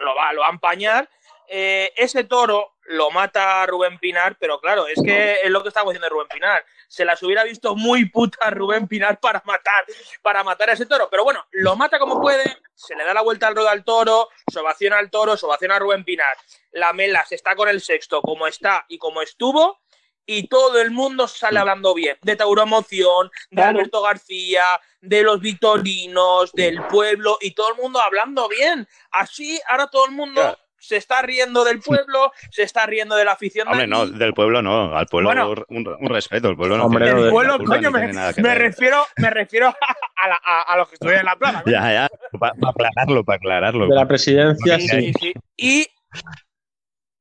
lo 0.00 0.14
va, 0.16 0.32
lo 0.32 0.40
va 0.40 0.48
a 0.48 0.52
empañar, 0.52 1.08
eh, 1.48 1.92
ese 1.96 2.24
toro 2.24 2.74
lo 2.88 3.10
mata 3.10 3.66
Rubén 3.66 3.98
Pinar, 3.98 4.36
pero 4.38 4.60
claro, 4.60 4.86
es 4.86 5.00
que 5.04 5.40
es 5.42 5.50
lo 5.50 5.62
que 5.62 5.68
estamos 5.68 5.92
diciendo 5.92 6.08
Rubén 6.08 6.28
Pinar. 6.28 6.64
Se 6.88 7.04
las 7.04 7.20
hubiera 7.22 7.42
visto 7.42 7.74
muy 7.74 8.08
puta 8.08 8.48
Rubén 8.50 8.86
Pinar 8.86 9.18
para 9.18 9.42
matar, 9.44 9.84
para 10.22 10.44
matar 10.44 10.70
a 10.70 10.74
ese 10.74 10.86
toro. 10.86 11.08
Pero 11.10 11.24
bueno, 11.24 11.44
lo 11.52 11.74
mata 11.74 11.98
como 11.98 12.20
puede, 12.20 12.58
se 12.74 12.94
le 12.94 13.04
da 13.04 13.12
la 13.12 13.22
vuelta 13.22 13.48
al 13.48 13.54
ruedo 13.56 13.68
al 13.68 13.84
toro, 13.84 14.28
se 14.50 14.60
ovaciona 14.60 14.98
al 14.98 15.10
toro, 15.10 15.36
se 15.36 15.46
ovaciona 15.46 15.76
a 15.76 15.78
Rubén 15.80 16.04
Pinar. 16.04 16.36
La 16.72 16.92
Melas 16.92 17.32
está 17.32 17.56
con 17.56 17.68
el 17.68 17.80
sexto 17.80 18.22
como 18.22 18.46
está 18.46 18.84
y 18.88 18.98
como 18.98 19.20
estuvo, 19.20 19.80
y 20.24 20.48
todo 20.48 20.80
el 20.80 20.90
mundo 20.90 21.28
sale 21.28 21.58
hablando 21.58 21.94
bien. 21.94 22.18
De 22.22 22.36
Tauromoción, 22.36 23.30
de 23.50 23.56
Claro. 23.56 23.78
Alberto 23.78 24.02
García, 24.02 24.80
de 25.00 25.22
los 25.22 25.40
victorinos, 25.40 26.52
del 26.52 26.84
pueblo, 26.86 27.38
y 27.40 27.52
todo 27.52 27.70
el 27.70 27.76
mundo 27.76 28.00
hablando 28.00 28.48
bien. 28.48 28.88
Así, 29.12 29.60
ahora 29.68 29.88
todo 29.88 30.06
el 30.06 30.12
mundo 30.12 30.40
Claro. 30.40 30.58
Se 30.86 30.96
está 30.96 31.22
riendo 31.22 31.64
del 31.64 31.80
pueblo, 31.80 32.32
se 32.50 32.62
está 32.62 32.86
riendo 32.86 33.16
de 33.16 33.24
la 33.24 33.32
afición. 33.32 33.66
de 33.66 33.72
Hombre, 33.72 33.86
no, 33.86 34.06
del 34.06 34.32
pueblo 34.34 34.62
no, 34.62 34.96
al 34.96 35.06
pueblo 35.06 35.28
Bueno. 35.30 35.54
un, 35.68 35.86
un 36.00 36.08
respeto, 36.08 36.48
el 36.48 36.56
pueblo 36.56 36.76
no 36.76 36.84
Hombre, 36.86 37.04
tiene, 37.06 37.20
no, 37.20 37.26
El 37.26 37.30
pueblo, 37.32 37.58
coño, 37.64 37.90
me, 37.90 38.54
refiero, 38.54 39.04
me 39.16 39.30
refiero 39.30 39.68
a, 39.68 40.28
la- 40.28 40.40
a- 40.44 40.62
a 40.62 40.76
los 40.76 40.88
que 40.88 40.94
estuvieron 40.94 41.20
en 41.20 41.26
la 41.26 41.36
plaza. 41.36 41.62
¿no? 41.66 41.72
Ya, 41.72 41.92
ya, 41.92 42.08
para 42.38 42.52
aclararlo, 42.68 43.24
para 43.24 43.36
aclararlo. 43.36 43.86
De 43.88 43.94
la 43.94 44.06
presidencia, 44.06 44.78
Sí, 44.78 44.88
sí. 44.88 45.00
sí, 45.00 45.12
sí. 45.20 45.32
Y, 45.56 45.86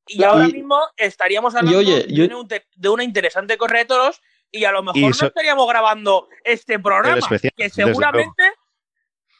y 0.08 0.24
ahora 0.24 0.48
Y- 0.48 0.54
mismo 0.54 0.80
estaríamos 0.98 1.56
hablando 1.56 1.80
oye, 1.80 2.06
yo- 2.10 2.28
de, 2.28 2.36
un 2.36 2.48
te- 2.48 2.66
de 2.76 2.90
una 2.90 3.04
interesante 3.04 3.58
correa 3.58 3.80
de 3.82 3.86
toros 3.88 4.22
y 4.52 4.64
a 4.66 4.72
lo 4.72 4.84
mejor 4.84 5.02
no 5.20 5.28
estaríamos 5.28 5.68
grabando 5.68 6.28
este 6.44 6.80
programa, 6.80 7.18
especial, 7.18 7.52
que 7.58 7.70
seguramente 7.70 8.44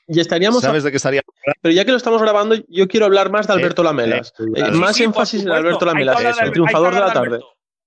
Y 0.08 0.20
estaríamos. 0.20 0.62
¿Sabes 0.62 0.84
de 0.84 0.92
qué 0.92 0.98
estaría? 0.98 1.22
Pero 1.62 1.74
ya 1.74 1.84
que 1.86 1.92
lo 1.92 1.98
estamos 1.98 2.22
grabando, 2.22 2.56
yo 2.68 2.88
quiero 2.88 3.06
hablar 3.08 3.32
más 3.32 3.48
de 3.48 3.54
Alberto 3.54 3.82
Eh, 3.82 3.86
Lamelas. 3.86 4.34
eh, 4.56 4.66
sí, 4.72 4.78
más 4.80 4.96
Sí, 4.96 5.04
énfasis 5.04 5.44
en. 5.44 5.52
Alberto 5.52 5.86
Lamelas, 5.86 6.42
el 6.42 6.52
triunfador 6.52 6.94
de 6.94 7.00
la 7.00 7.08
de 7.08 7.14
tarde. 7.14 7.40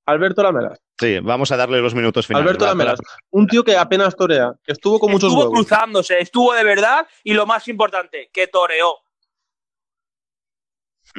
Alberto. 0.06 0.42
Lamelas. 0.42 0.80
Sí, 0.98 1.18
vamos 1.20 1.52
a 1.52 1.56
darle 1.56 1.80
los 1.80 1.94
minutos 1.94 2.26
finales. 2.26 2.44
Alberto 2.46 2.64
Lamelas. 2.64 2.98
Un 3.30 3.46
tío 3.46 3.62
que 3.62 3.76
apenas 3.76 4.16
torea, 4.16 4.52
que 4.64 4.72
estuvo 4.72 4.98
con 4.98 5.12
muchos 5.12 5.30
estuvo 5.32 5.50
cruzándose, 5.52 6.18
estuvo 6.18 6.54
de 6.54 6.64
verdad 6.64 7.06
y 7.22 7.34
lo 7.34 7.44
más 7.46 7.68
importante, 7.68 8.30
que 8.32 8.46
toreó. 8.46 8.94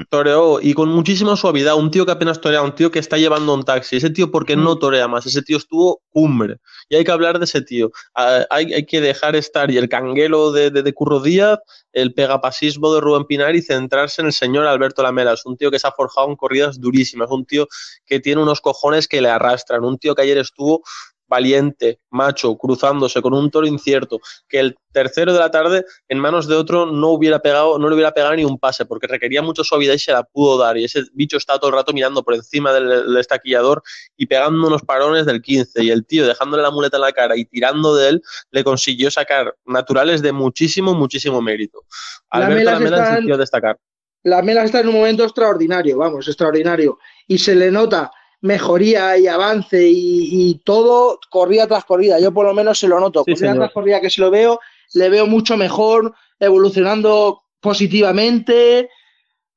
Toreó 0.10 0.60
y 0.62 0.74
con 0.74 0.90
muchísima 0.90 1.36
suavidad. 1.36 1.76
Un 1.76 1.92
tío 1.92 2.06
que 2.06 2.12
apenas 2.12 2.40
torea, 2.40 2.62
un 2.62 2.76
tío 2.76 2.92
que 2.92 3.00
está 3.00 3.18
llevando 3.18 3.54
un 3.54 3.64
taxi. 3.64 3.98
Ese 3.98 4.10
tío, 4.10 4.32
porque 4.32 4.56
no 4.56 4.78
torea 4.78 5.08
más? 5.08 5.26
Ese 5.26 5.42
tío 5.42 5.58
estuvo 5.58 6.02
cumbre. 6.10 6.58
Y 6.90 6.96
hay 6.96 7.04
que 7.04 7.12
hablar 7.12 7.40
de 7.40 7.46
ese 7.46 7.62
tío. 7.62 7.92
Hay, 8.14 8.74
hay 8.74 8.86
que 8.86 9.02
dejar 9.02 9.36
estar 9.36 9.72
y 9.72 9.78
el 9.78 9.90
canguelo 9.90 10.52
de, 10.52 10.72
de, 10.72 10.84
de 10.84 10.94
Curro 10.94 11.20
Díaz, 11.20 11.60
el 11.92 12.14
pegapasismo 12.14 12.94
de 12.94 13.02
Rubén 13.02 13.26
Pinar 13.26 13.56
y 13.56 13.62
centrarse 13.62 14.22
en 14.22 14.28
el 14.28 14.34
señor 14.34 14.66
Alberto 14.66 15.04
Lamelas. 15.04 15.46
Un 15.46 15.58
tío 15.58 15.72
que 15.72 15.80
se 15.80 15.88
ha 15.88 15.92
forjado 15.92 16.30
en 16.30 16.36
corridas 16.36 16.80
durísimas. 16.80 17.30
Un 17.32 17.46
tío 17.46 17.68
que 18.06 18.20
tiene 18.20 18.42
unos 18.42 18.62
cojones 18.62 19.08
que 19.08 19.22
le 19.22 19.30
arrastran. 19.30 19.84
Un 19.84 19.98
tío 19.98 20.16
que 20.16 20.22
ayer 20.22 20.38
estuvo 20.38 20.84
valiente, 21.30 22.00
macho, 22.10 22.58
cruzándose 22.58 23.22
con 23.22 23.34
un 23.34 23.50
toro 23.52 23.68
incierto, 23.68 24.20
que 24.48 24.60
el 24.60 24.76
tercero 24.92 25.32
de 25.32 25.40
la 25.40 25.52
tarde 25.52 25.86
en 26.08 26.20
manos 26.20 26.48
de 26.48 26.56
otro 26.56 26.88
no 26.88 27.10
hubiera 27.10 27.40
pegado, 27.40 27.78
no 27.78 27.88
le 27.88 27.94
hubiera 27.94 28.12
pegado 28.12 28.36
ni 28.36 28.44
un 28.44 28.58
pase, 28.58 28.86
porque 28.86 29.08
requería 29.08 29.42
mucha 29.42 29.64
suavidad 29.64 29.94
y 29.94 30.00
se 30.00 30.12
la 30.12 30.24
pudo 30.24 30.58
dar. 30.58 30.78
Y 30.78 30.86
ese 30.86 31.04
bicho 31.14 31.38
está 31.38 31.60
todo 31.60 31.70
el 31.70 31.76
rato 31.76 31.94
mirando 31.94 32.24
por 32.24 32.34
encima 32.34 32.74
del, 32.74 33.16
estaquillador 33.18 33.84
y 34.18 34.26
pegando 34.26 34.68
unos 34.68 34.82
parones 34.82 35.26
del 35.26 35.42
15. 35.42 35.84
Y 35.84 35.92
el 35.92 36.06
tío, 36.06 36.26
dejándole 36.28 36.64
la 36.64 36.72
muleta 36.72 36.98
en 36.98 37.02
la 37.02 37.12
cara 37.12 37.38
y 37.38 37.46
tirando 37.46 37.96
de 37.96 38.10
él, 38.10 38.22
le 38.52 38.64
consiguió 38.64 39.12
sacar 39.12 39.56
naturales 39.66 40.22
de 40.22 40.32
muchísimo, 40.32 40.96
muchísimo 40.96 41.42
mérito. 41.42 41.84
Alberto 42.32 42.64
Lamelas 42.66 42.74
Lamelas 42.74 43.00
está 43.00 43.04
es 43.04 43.10
en- 43.12 43.18
el 43.20 43.26
tío 43.26 43.36
a 43.36 43.38
destacar. 43.38 43.80
La 44.24 44.42
Mela 44.42 44.64
está 44.66 44.82
en 44.82 44.90
un 44.90 44.96
momento 44.96 45.24
extraordinario, 45.24 45.98
vamos, 45.98 46.28
extraordinario. 46.28 47.00
Y 47.26 47.38
se 47.38 47.56
le 47.56 47.72
nota 47.72 48.12
mejoría 48.42 49.18
y 49.18 49.28
avance 49.28 49.82
y, 49.88 50.30
y 50.50 50.62
todo 50.64 51.20
corrida 51.30 51.68
tras 51.68 51.86
corrida. 51.86 52.20
Yo 52.20 52.34
por 52.34 52.46
lo 52.46 52.54
menos 52.54 52.80
se 52.80 52.88
lo 52.88 53.00
noto. 53.00 53.24
Sí, 53.26 53.34
corrida 53.34 53.52
señor. 53.52 53.58
tras 53.66 53.74
corrida 53.74 54.02
que 54.02 54.10
se 54.10 54.22
lo 54.22 54.32
veo, 54.32 54.60
le 54.94 55.10
veo 55.10 55.28
mucho 55.28 55.58
mejor, 55.58 56.14
evolucionando 56.40 57.42
positivamente, 57.60 58.90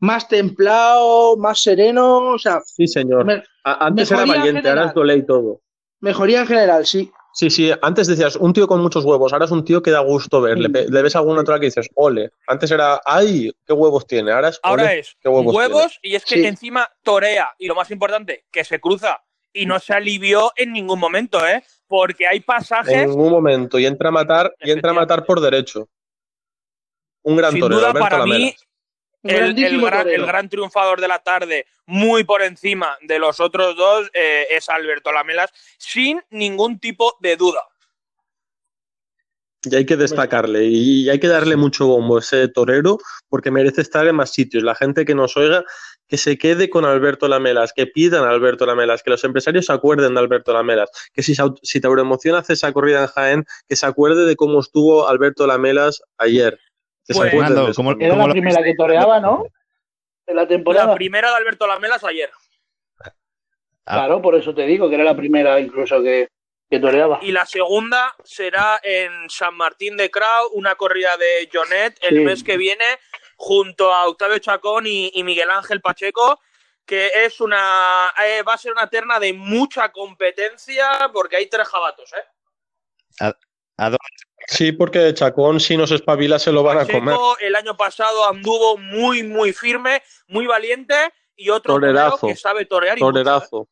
más 0.01 0.27
templado, 0.29 1.37
más 1.37 1.63
sereno, 1.63 2.33
o 2.33 2.39
sea, 2.39 2.61
Sí, 2.65 2.89
señor. 2.89 3.25
me- 3.25 3.43
Antes 3.65 4.11
era 4.11 4.25
valiente, 4.25 4.69
ahora 4.69 4.93
es 4.97 5.17
y 5.19 5.23
todo. 5.27 5.61
mejoría 6.01 6.41
en 6.41 6.47
general, 6.49 6.85
sí. 6.87 7.11
Sí, 7.35 7.49
sí, 7.49 7.71
antes 7.81 8.07
decías 8.07 8.37
un 8.37 8.53
tío 8.53 8.67
con 8.67 8.81
muchos 8.81 9.05
huevos, 9.05 9.33
ahora 9.33 9.47
es 9.47 9.51
un 9.51 9.65
tío 9.65 9.83
que 9.83 9.91
da 9.91 10.01
gusto 10.01 10.41
ver. 10.41 10.59
Le, 10.59 10.69
ves 11.03 11.17
algún 11.17 11.37
natural 11.37 11.61
que 11.61 11.67
dices, 11.67 11.89
ole. 11.95 12.31
Antes 12.47 12.71
era, 12.71 13.01
ay, 13.05 13.51
qué 13.67 13.73
huevos 13.73 14.07
tiene. 14.07 14.33
Ahora 14.33 14.51
es, 14.51 14.61
Ahora 14.63 14.85
ole, 14.85 14.99
es 14.99 15.17
qué 15.21 15.29
huevos, 15.29 15.55
huevos, 15.55 15.99
y 16.03 16.15
es 16.15 16.25
que 16.25 16.35
Sí. 16.37 16.47
encima 16.47 16.89
torea 17.03 17.51
y 17.59 17.67
lo 17.67 17.75
más 17.75 17.91
importante, 17.91 18.45
que 18.51 18.65
se 18.65 18.81
cruza 18.81 19.23
y 19.53 19.67
no 19.67 19.79
se 19.79 19.95
alivió 19.95 20.53
en 20.57 20.73
ningún 20.73 20.99
momento, 20.99 21.47
¿eh? 21.47 21.63
Porque 21.87 22.27
hay 22.27 22.41
pasajes 22.41 22.93
En 22.93 23.11
ningún 23.11 23.31
momento. 23.31 23.79
Y 23.79 23.87
entra 23.87 24.11
a 24.11 24.13
matar, 24.13 24.55
y 24.61 24.71
entra 24.71 24.91
a 24.91 24.95
matar 24.95 25.25
por 25.25 25.41
derecho. 25.41 25.89
Un 27.23 27.37
gran 27.37 27.53
sin 27.53 27.61
torero, 27.61 27.81
duda 27.81 27.91
Alberto 27.91 28.09
para 28.09 28.25
mí 28.25 28.55
el, 29.23 29.55
gran, 29.55 29.81
torero. 29.81 30.11
el 30.11 30.27
gran 30.27 30.49
triunfador 30.49 31.01
de 31.01 31.09
la 31.09 31.21
tarde, 31.21 31.67
muy 31.87 32.25
por 32.25 32.43
encima 32.43 32.97
de 33.03 33.19
los 33.19 33.41
otros 33.41 33.77
dos, 33.77 34.11
eh, 34.15 34.47
es 34.51 34.69
Alberto 34.69 35.13
Lamelas, 35.13 35.51
sin 35.79 36.21
ningún 36.31 36.79
tipo 36.79 37.17
de 37.21 37.37
duda. 37.37 37.61
Y 39.65 39.77
hay 39.77 39.87
que 39.87 39.97
destacarle 39.97 40.65
y 40.65 41.09
hay 41.09 41.21
que 41.21 41.29
darle 41.29 41.55
mucho 41.55 41.87
bombo 41.87 42.17
a 42.17 42.21
ese 42.21 42.49
torero 42.49 42.99
porque 43.29 43.53
merece 43.53 43.81
estar 43.81 44.05
en 44.09 44.17
más 44.17 44.31
sitios. 44.31 44.65
La 44.65 44.75
gente 44.75 45.05
que 45.05 45.15
nos 45.15 45.37
oiga, 45.37 45.65
que 46.09 46.19
se 46.19 46.37
quede 46.37 46.69
con 46.69 46.85
Alberto 46.85 47.29
Lamelas, 47.29 47.73
que 47.73 47.87
pidan 47.87 48.25
a 48.25 48.31
Alberto 48.31 48.67
Lamelas, 48.67 49.05
que 49.05 49.11
los 49.11 49.23
empresarios 49.23 49.67
se 49.67 49.73
acuerden 49.73 50.15
de 50.15 50.21
Alberto 50.21 50.53
Lamelas, 50.53 50.91
que 51.13 51.23
si, 51.23 51.37
si 51.63 51.81
hace 52.35 52.53
esa 52.53 52.73
corrida 52.73 53.03
en 53.03 53.07
Jaén, 53.07 53.45
que 53.69 53.77
se 53.77 53.87
acuerde 53.87 54.27
de 54.27 54.35
cómo 54.35 54.59
estuvo 54.59 55.09
Alberto 55.09 55.47
Lamelas 55.47 56.03
ayer. 56.19 56.59
Pues, 57.21 57.31
Fernando, 57.31 57.65
de 57.65 57.71
eso 57.71 57.77
¿cómo- 57.77 57.91
también. 57.91 58.07
Era 58.11 58.15
¿Cómo 58.15 58.23
la 58.29 58.35
lo 58.35 58.41
primera 58.41 58.63
que 58.63 58.75
toreaba, 58.75 59.21
¿no? 59.21 59.45
En 60.27 60.37
la 60.37 60.47
temporada. 60.47 60.87
La 60.87 60.95
primera 60.95 61.31
de 61.31 61.37
Alberto 61.37 61.67
Lamelas 61.67 62.05
ayer. 62.05 62.31
Ah. 63.01 63.13
Claro, 63.85 64.23
por 64.23 64.35
eso 64.37 64.55
te 64.55 64.63
digo 64.63 64.89
que 64.89 64.95
era 64.95 65.05
la 65.05 65.17
primera 65.17 65.59
incluso 65.59 66.01
que, 66.03 66.29
que 66.71 66.79
toreaba. 66.79 67.19
Y 67.23 67.33
la 67.33 67.45
segunda 67.47 68.15
será 68.23 68.81
en 68.83 69.29
San 69.29 69.55
Martín 69.57 69.97
de 69.97 70.11
Crau, 70.11 70.51
una 70.53 70.77
corrida 70.77 71.17
de 71.17 71.49
Jonet 71.53 71.99
el 72.03 72.19
Sí. 72.19 72.25
mes 72.25 72.45
que 72.45 72.57
viene, 72.57 72.85
junto 73.37 73.93
a 73.93 74.07
Octavio 74.07 74.39
Chacón 74.39 74.87
y, 74.87 75.11
y 75.15 75.25
Miguel 75.25 75.51
Ángel 75.51 75.81
Pacheco, 75.81 76.41
que 76.87 77.11
es 77.25 77.41
una 77.41 78.13
eh, 78.25 78.43
va 78.43 78.55
a 78.55 78.59
ser 78.59 78.73
una 78.73 78.89
terna 78.89 79.19
de 79.19 79.33
mucha 79.33 79.91
competencia 79.91 81.11
porque 81.13 81.37
hay 81.37 81.47
tres 81.49 81.67
jabatos, 81.69 82.13
¿eh? 82.13 83.33
Sí, 84.49 84.73
porque 84.73 85.15
Chacón, 85.15 85.61
si 85.61 85.77
nos 85.77 85.91
espabila, 85.93 86.39
se 86.39 86.53
lo 86.53 86.63
van 86.63 86.79
a 86.79 86.87
comer. 86.87 87.17
El 87.41 87.55
año 87.57 87.77
pasado 87.77 88.29
anduvo 88.29 88.77
muy, 88.77 89.23
muy 89.23 89.53
firme, 89.53 90.03
muy 90.29 90.47
valiente 90.47 90.95
y 91.37 91.49
otro 91.51 91.75
Torerazo. 91.75 92.27
que 92.27 92.37
sabe 92.37 92.67
torear 92.67 92.99
y 92.99 93.03
mucho, 93.03 93.19
¿eh? 93.19 93.23
Torerazo. 93.25 93.69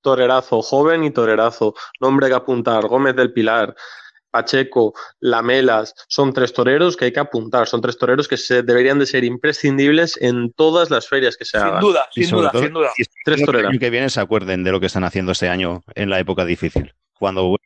Torerazo, 0.00 0.62
joven 0.62 1.04
y 1.04 1.10
torerazo. 1.10 1.74
Nombre 2.00 2.28
que 2.28 2.34
apuntar. 2.34 2.86
Gómez 2.86 3.16
del 3.16 3.32
Pilar, 3.32 3.74
Pacheco, 4.30 4.94
Lamelas. 5.20 5.94
Son 6.08 6.32
tres 6.32 6.52
toreros 6.52 6.96
que 6.96 7.06
hay 7.06 7.12
que 7.12 7.20
apuntar. 7.20 7.66
Son 7.66 7.80
tres 7.80 7.98
toreros 7.98 8.28
que 8.28 8.36
se, 8.36 8.62
deberían 8.62 8.98
de 9.00 9.06
ser 9.06 9.24
imprescindibles 9.24 10.16
en 10.22 10.52
todas 10.52 10.90
las 10.90 11.08
ferias 11.08 11.36
que 11.36 11.44
se 11.44 11.58
Sin 11.58 11.66
hagan. 11.66 11.80
duda, 11.80 12.08
Y 12.14 12.24
sin 12.24 12.36
duda, 12.36 12.50
todo, 12.52 12.62
sin 12.62 12.72
duda. 12.72 12.90
y 12.96 13.02
Tres 13.04 13.08
espero 13.08 13.34
que 13.36 13.40
el 13.40 13.46
toreras. 13.46 13.70
año 13.70 13.80
que 13.80 13.90
viene 13.90 14.10
se 14.10 14.20
acuerden 14.20 14.62
de 14.64 14.70
lo 14.72 14.78
que 14.80 14.86
están 14.86 15.04
haciendo 15.04 15.32
este 15.32 15.48
año 15.48 15.82
en 15.94 16.08
la 16.08 16.20
época 16.20 16.44
difícil. 16.44 16.94
Cuando 17.18 17.56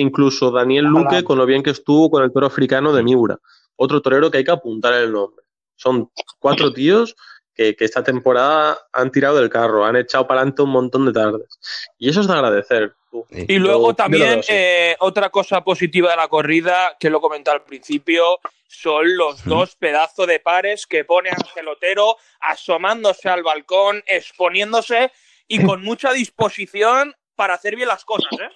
Incluso 0.00 0.52
Daniel 0.52 0.84
Luque, 0.84 1.24
con 1.24 1.38
lo 1.38 1.44
bien 1.44 1.62
que 1.62 1.70
estuvo 1.70 2.08
con 2.08 2.22
el 2.22 2.32
toro 2.32 2.46
africano 2.46 2.92
de 2.92 3.02
Miura. 3.02 3.36
Otro 3.74 4.00
torero 4.00 4.30
que 4.30 4.38
hay 4.38 4.44
que 4.44 4.52
apuntar 4.52 4.94
el 4.94 5.10
nombre. 5.10 5.44
Son 5.74 6.10
cuatro 6.38 6.72
tíos 6.72 7.16
que, 7.52 7.74
que 7.74 7.84
esta 7.84 8.04
temporada 8.04 8.78
han 8.92 9.10
tirado 9.10 9.38
del 9.38 9.50
carro, 9.50 9.84
han 9.84 9.96
echado 9.96 10.28
para 10.28 10.40
adelante 10.40 10.62
un 10.62 10.70
montón 10.70 11.04
de 11.04 11.12
tardes. 11.12 11.58
Y 11.98 12.08
eso 12.08 12.20
es 12.20 12.28
de 12.28 12.32
agradecer. 12.32 12.94
Y 13.30 13.58
luego 13.58 13.88
Yo- 13.88 13.94
también 13.94 14.40
eh, 14.48 14.94
otra 15.00 15.30
cosa 15.30 15.64
positiva 15.64 16.10
de 16.10 16.16
la 16.16 16.28
corrida, 16.28 16.96
que 17.00 17.10
lo 17.10 17.20
comenté 17.20 17.50
al 17.50 17.64
principio, 17.64 18.38
son 18.68 19.16
los 19.16 19.44
dos 19.44 19.74
pedazos 19.74 20.28
de 20.28 20.38
pares 20.38 20.86
que 20.86 21.04
pone 21.04 21.30
Ángel 21.30 21.66
Otero 21.66 22.16
asomándose 22.40 23.28
al 23.28 23.42
balcón, 23.42 24.04
exponiéndose 24.06 25.10
y 25.48 25.58
con 25.66 25.82
mucha 25.82 26.12
disposición 26.12 27.16
para 27.34 27.54
hacer 27.54 27.74
bien 27.74 27.88
las 27.88 28.04
cosas. 28.04 28.32
¿eh? 28.38 28.50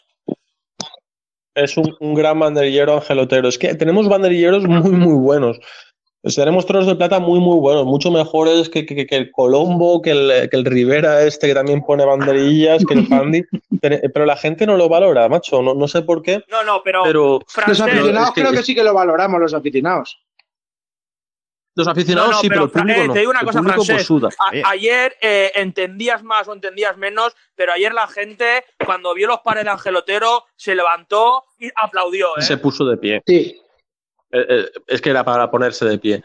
Es 1.55 1.77
un, 1.77 1.95
un 2.01 2.15
gran 2.15 2.39
banderillero 2.39 2.95
angelotero. 2.95 3.49
Es 3.49 3.59
que 3.59 3.75
tenemos 3.75 4.09
banderilleros 4.09 4.65
muy, 4.65 4.91
muy 4.93 5.15
buenos. 5.15 5.59
Pues 6.23 6.37
tenemos 6.37 6.65
toros 6.67 6.87
de 6.87 6.95
plata 6.95 7.19
muy, 7.19 7.41
muy 7.41 7.59
buenos, 7.59 7.85
mucho 7.85 8.09
mejores 8.13 8.69
que, 8.69 8.87
que- 8.87 9.07
que 9.07 9.17
el 9.17 9.33
Colombo, 9.33 10.01
que 10.01 10.13
el, 10.13 10.49
que 10.49 10.57
el 10.57 10.65
Rivera 10.65 11.21
este 11.25 11.49
que 11.49 11.55
también 11.55 11.83
pone 11.83 12.05
banderillas, 12.05 12.85
que 12.87 12.95
el 12.95 13.07
Fandi. 13.09 13.43
Pero, 13.83 14.25
la 14.25 14.37
gente 14.37 14.65
no 14.65 14.77
lo 14.77 14.89
valora, 14.89 15.29
macho. 15.29 15.61
No, 15.63 15.75
no 15.75 15.89
sé 15.89 16.03
por 16.03 16.23
qué, 16.23 16.41
No, 16.49 16.63
no, 16.63 16.81
pero, 16.85 17.03
pero 17.03 17.33
Los 17.41 17.53
francés, 17.53 17.81
aficionados 17.81 18.29
es 18.29 18.35
que- 18.35 18.41
creo 18.43 18.53
que 18.53 18.63
sí 18.63 18.75
que 18.75 18.85
lo 18.85 18.95
valoramos, 18.95 19.41
los 19.41 19.53
aficionados. 19.53 20.21
Los 21.75 21.89
aficionados 21.89 22.41
sí, 22.41 22.49
pero, 22.49 22.65
el 22.65 22.71
público 22.71 23.01
eh, 23.01 23.07
no. 23.09 23.13
Te 23.15 23.19
digo 23.21 23.31
una 23.31 23.41
El 23.41 23.47
cosa, 23.47 23.59
público, 23.61 23.85
Francés. 23.85 23.95
pues, 23.97 24.07
suda. 24.07 24.29
A- 24.39 24.71
ayer 24.71 25.17
eh, 25.23 25.53
entendías 25.55 26.23
más 26.23 26.47
o 26.49 26.53
entendías 26.53 26.97
menos, 26.99 27.35
pero 27.55 27.73
ayer 27.73 27.95
la 27.95 28.07
gente, 28.09 28.65
cuando 28.85 29.15
vio 29.15 29.27
los 29.27 29.41
pares 29.41 29.65
de 29.65 29.71
Angelotero, 29.71 30.45
se 30.57 30.75
levantó 30.75 31.45
y 31.59 31.71
aplaudió. 31.75 32.37
¿eh? 32.37 32.43
Se 32.43 32.59
puso 32.59 32.85
de 32.85 32.97
pie. 32.99 33.23
Sí. 33.27 33.59
Eh, 34.31 34.47
eh, 34.49 34.71
es 34.87 35.01
que 35.01 35.11
era 35.11 35.25
para 35.25 35.51
ponerse 35.51 35.85
de 35.87 35.99
pie. 35.99 36.23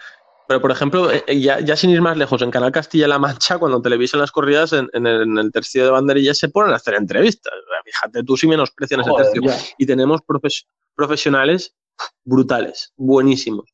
Pero, 0.49 0.61
por 0.61 0.71
ejemplo, 0.71 1.11
eh, 1.11 1.23
ya, 1.39 1.59
ya 1.59 1.75
sin 1.75 1.89
ir 1.89 2.01
más 2.01 2.15
lejos, 2.17 2.41
en 2.41 2.51
Canal 2.51 2.71
Castilla-La 2.71 3.19
Mancha, 3.19 3.57
cuando 3.57 3.81
televisan 3.81 4.21
las 4.21 4.31
corridas, 4.31 4.71
en, 4.73 4.89
en 4.93 5.05
el, 5.07 5.23
en 5.23 5.37
el 5.37 5.51
tercio 5.51 5.83
de 5.83 5.91
banderillas 5.91 6.37
se 6.37 6.47
ponen 6.49 6.71
a 6.73 6.77
hacer 6.77 6.93
entrevistas. 6.93 7.53
Fíjate, 7.83 8.23
tú 8.23 8.35
si 8.37 8.47
menosprecian 8.47 9.01
ese 9.01 9.11
tercio. 9.17 9.41
ya. 9.43 9.57
Y 9.77 9.85
tenemos 9.85 10.21
profes- 10.21 10.65
profesionales 10.95 11.75
brutales, 12.23 12.93
buenísimos. 12.95 13.65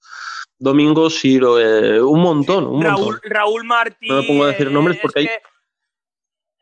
Domingo 0.63 1.09
Siro, 1.09 1.59
eh, 1.59 2.01
un 2.01 2.21
montón, 2.21 2.65
un 2.67 2.81
Raúl, 2.81 3.01
montón. 3.05 3.21
Raúl 3.25 3.63
Martí. 3.65 4.07
No 4.07 4.21
me 4.21 4.23
pongo 4.27 4.43
a 4.45 4.47
decir 4.47 4.71
nombres 4.71 4.95
eh, 4.97 4.99
porque 5.01 5.19
es 5.21 5.29
hay- 5.29 5.37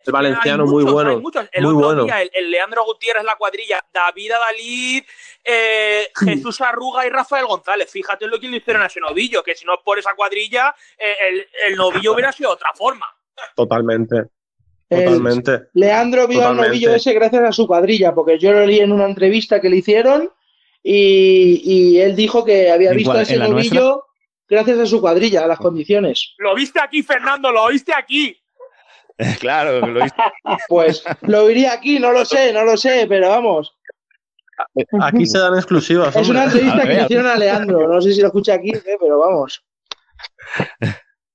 El 0.08 0.12
valenciano, 0.14 0.66
muy 0.66 0.84
bueno. 0.84 1.12
El 1.52 1.64
muy 1.64 1.76
otro 1.76 1.86
bueno. 1.86 2.04
día, 2.06 2.24
el, 2.24 2.32
el 2.34 2.50
Leandro 2.50 2.84
Gutiérrez, 2.84 3.24
la 3.24 3.36
cuadrilla, 3.36 3.80
David 3.94 4.32
Adalid, 4.32 5.04
eh, 5.44 6.08
Jesús 6.16 6.60
Arruga 6.62 7.06
y 7.06 7.10
Rafael 7.12 7.46
González. 7.46 7.92
Fíjate 7.92 8.26
lo 8.26 8.40
que 8.40 8.48
le 8.48 8.58
hicieron 8.58 8.82
a 8.82 8.88
ese 8.88 9.00
novillo, 9.00 9.44
que 9.44 9.54
si 9.54 9.66
no 9.66 9.76
es 9.76 9.80
por 9.86 10.00
esa 10.00 10.16
cuadrilla, 10.16 10.74
eh, 10.98 11.14
el, 11.30 11.48
el 11.68 11.76
novillo 11.76 12.14
hubiera 12.14 12.32
sido 12.32 12.50
de 12.50 12.56
otra 12.56 12.72
forma. 12.74 13.06
Totalmente, 13.56 14.16
El- 14.90 15.06
totalmente. 15.06 15.68
Leandro 15.74 16.28
vio 16.28 16.48
al 16.48 16.58
novillo 16.58 16.96
ese 16.96 17.14
gracias 17.14 17.44
a 17.44 17.52
su 17.52 17.68
cuadrilla, 17.68 18.16
porque 18.16 18.40
yo 18.40 18.52
lo 18.52 18.66
leí 18.66 18.80
en 18.80 18.92
una 18.92 19.06
entrevista 19.06 19.62
que 19.62 19.70
le 19.70 19.78
hicieron 19.78 20.32
y, 20.84 21.62
y 21.64 22.00
él 22.02 22.16
dijo 22.16 22.44
que 22.44 22.72
había 22.72 22.92
¿En 22.92 22.98
visto 22.98 23.12
cuál? 23.12 23.20
a 23.20 23.24
ese 23.24 23.34
¿En 23.34 23.40
la 23.40 23.48
novillo 23.50 24.06
gracias 24.50 24.80
a 24.80 24.86
su 24.86 25.00
cuadrilla, 25.00 25.44
a 25.44 25.48
las 25.48 25.60
condiciones. 25.60 26.34
Lo 26.38 26.54
viste 26.56 26.80
aquí, 26.82 27.04
Fernando, 27.04 27.52
lo 27.52 27.68
viste 27.70 27.94
aquí. 27.94 28.38
claro, 29.40 29.86
lo 29.88 30.04
viste. 30.04 30.22
Pues 30.68 31.04
lo 31.22 31.50
iría 31.50 31.74
aquí, 31.74 32.00
no 32.00 32.12
lo 32.12 32.26
sé, 32.26 32.52
no 32.54 32.64
lo 32.66 32.76
sé, 32.78 33.06
pero 33.08 33.30
vamos. 33.30 33.74
Aquí 35.02 35.26
se 35.26 35.40
dan 35.40 35.56
exclusivas. 35.56 36.16
Es 36.16 36.30
una 36.30 36.44
entrevista 36.44 36.82
que 36.84 36.88
le 36.94 37.04
hicieron 37.04 37.28
a 37.28 37.36
Leandro, 37.36 37.88
no 37.88 38.02
sé 38.02 38.14
si 38.14 38.22
lo 38.22 38.28
escucha 38.28 38.54
aquí, 38.56 38.70
¿eh? 38.72 38.98
pero 39.00 39.18
vamos. 39.20 39.64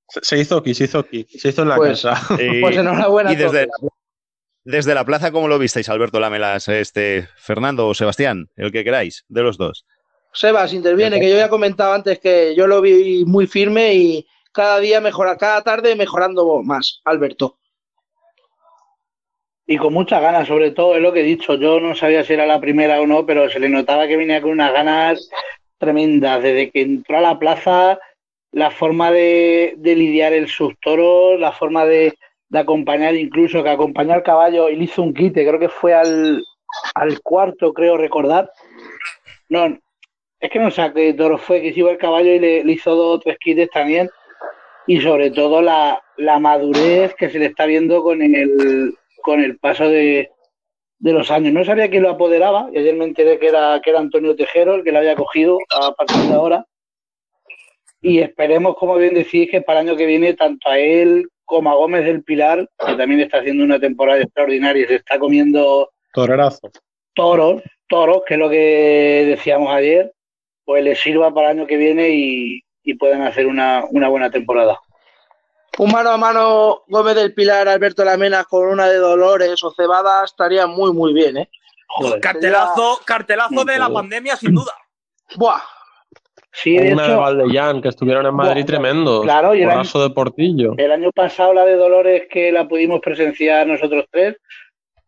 Se- 0.09 0.21
Se 0.23 0.37
hizo 0.39 0.57
aquí, 0.57 0.73
se 0.73 0.85
hizo 0.85 0.99
aquí. 0.99 1.25
Se 1.37 1.49
hizo 1.49 1.63
en 1.63 1.69
la 1.69 1.75
Pues- 1.75 2.01
casa. 2.03 2.35
Y, 2.41 2.61
Pues 2.61 2.77
enhorabuena. 2.77 3.33
y 3.33 3.35
desde, 3.35 3.63
a 3.63 3.67
todos. 3.67 3.91
Desde 4.67 4.93
la 4.93 5.05
plaza, 5.05 5.31
¿cómo 5.31 5.47
lo 5.47 5.57
visteis, 5.57 5.87
Alberto 5.87 6.19
Lamelas? 6.19 6.67
Este, 6.67 7.29
Fernando 7.37 7.87
o 7.87 7.93
Sebastián, 7.93 8.49
el 8.57 8.73
que 8.73 8.83
queráis, 8.83 9.23
de 9.29 9.41
los 9.41 9.57
dos. 9.57 9.85
Sebas 10.33 10.73
interviene, 10.73 11.21
que 11.21 11.29
yo 11.29 11.37
ya 11.37 11.47
comentaba 11.47 11.95
antes 11.95 12.19
que 12.19 12.53
yo 12.53 12.67
lo 12.67 12.81
vi 12.81 13.23
muy 13.25 13.47
firme 13.47 13.93
y 13.93 14.27
cada 14.51 14.81
día 14.81 14.99
mejora, 14.99 15.37
cada 15.37 15.61
tarde 15.61 15.95
mejorando 15.95 16.61
más, 16.63 16.99
Alberto. 17.05 17.57
Y 19.65 19.77
con 19.77 19.93
muchas 19.93 20.21
ganas, 20.21 20.49
sobre 20.49 20.71
todo, 20.71 20.97
es 20.97 21.01
lo 21.01 21.13
que 21.13 21.21
he 21.21 21.23
dicho. 21.23 21.55
Yo 21.55 21.79
no 21.79 21.95
sabía 21.95 22.25
si 22.25 22.33
era 22.33 22.45
la 22.45 22.59
primera 22.59 22.99
o 22.99 23.07
no, 23.07 23.25
pero 23.25 23.49
se 23.49 23.61
le 23.61 23.69
notaba 23.69 24.05
que 24.05 24.17
venía 24.17 24.41
con 24.41 24.51
unas 24.51 24.73
ganas 24.73 25.29
tremendas. 25.77 26.43
Desde 26.43 26.71
que 26.71 26.81
entró 26.81 27.19
a 27.19 27.21
la 27.21 27.39
plaza, 27.39 27.99
la 28.51 28.71
forma 28.71 29.11
de, 29.11 29.75
de 29.77 29.95
lidiar 29.95 30.33
el 30.33 30.49
subtoro, 30.49 31.37
la 31.37 31.53
forma 31.53 31.85
de, 31.85 32.17
de 32.49 32.59
acompañar, 32.59 33.15
incluso 33.15 33.63
que 33.63 33.69
acompañó 33.69 34.13
al 34.13 34.23
caballo 34.23 34.69
y 34.69 34.75
le 34.75 34.85
hizo 34.85 35.03
un 35.03 35.13
quite, 35.13 35.45
creo 35.45 35.59
que 35.59 35.69
fue 35.69 35.93
al, 35.93 36.43
al 36.95 37.21
cuarto, 37.21 37.73
creo 37.73 37.97
recordar. 37.97 38.49
No, 39.49 39.77
es 40.39 40.49
que 40.49 40.59
no 40.59 40.71
sé 40.71 40.91
qué 40.93 41.13
toro 41.13 41.37
fue, 41.37 41.61
que 41.61 41.73
se 41.73 41.79
iba 41.79 41.91
el 41.91 41.97
caballo 41.97 42.31
y 42.33 42.39
le, 42.39 42.63
le 42.63 42.71
hizo 42.71 42.95
dos 42.95 43.17
o 43.17 43.19
tres 43.19 43.37
quites 43.39 43.69
también. 43.69 44.09
Y 44.85 45.01
sobre 45.01 45.31
todo 45.31 45.61
la, 45.61 46.01
la 46.15 46.39
madurez 46.39 47.13
que 47.15 47.29
se 47.29 47.39
le 47.39 47.47
está 47.47 47.65
viendo 47.65 48.01
con 48.03 48.21
el, 48.21 48.95
con 49.21 49.41
el 49.41 49.57
paso 49.57 49.89
de, 49.89 50.29
de 50.99 51.13
los 51.13 51.29
años. 51.29 51.53
No 51.53 51.65
sabía 51.65 51.89
quién 51.89 52.03
lo 52.03 52.11
apoderaba 52.11 52.69
y 52.71 52.77
ayer 52.77 52.95
me 52.95 53.03
enteré 53.03 53.37
que 53.39 53.47
era, 53.47 53.81
que 53.83 53.89
era 53.89 53.99
Antonio 53.99 54.35
Tejero 54.35 54.75
el 54.75 54.83
que 54.83 54.93
lo 54.93 54.99
había 54.99 55.15
cogido 55.15 55.57
a 55.81 55.91
partir 55.93 56.21
de 56.29 56.33
ahora. 56.33 56.65
Y 57.99 58.19
esperemos, 58.19 58.77
como 58.77 58.95
bien 58.95 59.15
decís, 59.15 59.49
que 59.51 59.61
para 59.61 59.81
el 59.81 59.89
año 59.89 59.97
que 59.97 60.05
viene 60.05 60.33
tanto 60.35 60.69
a 60.69 60.79
él 60.79 61.27
como 61.47 61.71
a 61.71 61.75
Gómez 61.75 62.03
del 62.03 62.23
Pilar, 62.23 62.69
que 62.85 62.95
también 62.95 63.21
está 63.21 63.37
haciendo 63.39 63.63
una 63.63 63.79
temporada 63.79 64.21
extraordinaria 64.21 64.83
y 64.83 64.87
se 64.87 64.95
está 64.95 65.17
comiendo 65.17 65.89
Torerazo. 66.13 66.69
toros, 67.15 67.63
toros, 67.87 68.21
que 68.27 68.33
es 68.33 68.39
lo 68.39 68.49
que 68.49 69.23
decíamos 69.29 69.73
ayer, 69.73 70.13
pues 70.65 70.83
les 70.83 70.99
sirva 70.99 71.33
para 71.33 71.51
el 71.51 71.57
año 71.57 71.67
que 71.67 71.77
viene 71.77 72.09
y, 72.09 72.61
y 72.83 72.93
puedan 72.95 73.21
hacer 73.21 73.47
una, 73.47 73.85
una 73.91 74.09
buena 74.09 74.29
temporada. 74.29 74.77
Un 75.77 75.91
mano 75.91 76.09
a 76.09 76.17
mano 76.17 76.83
Gómez 76.87 77.15
del 77.15 77.33
Pilar, 77.33 77.69
Alberto 77.69 78.03
Lamena 78.03 78.43
con 78.43 78.67
una 78.67 78.89
de 78.89 78.97
Dolores 78.97 79.63
o 79.63 79.71
Cebada 79.71 80.25
estaría 80.25 80.67
muy, 80.67 80.91
muy 80.91 81.13
bien, 81.13 81.37
¿eh? 81.37 81.49
Joder. 81.87 82.19
Cartelazo, 82.19 82.99
cartelazo 83.05 83.63
de 83.63 83.79
la 83.79 83.89
pandemia, 83.89 84.35
sin 84.35 84.53
duda. 84.53 84.73
Buah, 85.37 85.61
Sí, 86.59 86.75
de 86.75 86.93
Una 86.93 87.07
de 87.07 87.15
Valdellán, 87.15 87.81
que 87.83 87.89
estuvieron 87.89 88.25
en 88.25 88.33
Madrid 88.33 88.65
tremendo. 88.65 89.21
claro, 89.21 89.53
y 89.53 89.61
el 89.61 89.69
año- 89.69 89.83
de 89.83 90.09
Portillo. 90.09 90.73
El 90.77 90.91
año 90.91 91.11
pasado 91.11 91.53
la 91.53 91.63
de 91.65 91.75
Dolores 91.75 92.23
que 92.31 92.51
la 92.51 92.67
pudimos 92.67 92.99
presenciar 92.99 93.67
nosotros 93.67 94.05
tres 94.11 94.37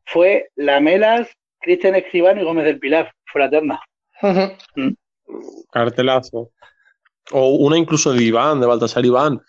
fue 0.06 0.50
Lamelas, 0.56 1.28
Cristian 1.60 1.96
Escribano 1.96 2.42
y 2.42 2.44
Gómez 2.46 2.66
del 2.66 2.78
Pilar. 2.80 3.12
Fue 3.26 3.42
la 3.42 3.50
terna. 3.50 3.80
Ujú. 4.22 4.96
Cartelazo. 5.72 6.52
O 7.32 7.50
una 7.58 7.78
incluso 7.78 8.12
de 8.14 8.24
Iván, 8.24 8.60
de 8.60 8.68
Baltasar 8.68 9.06
Iván. 9.06 9.40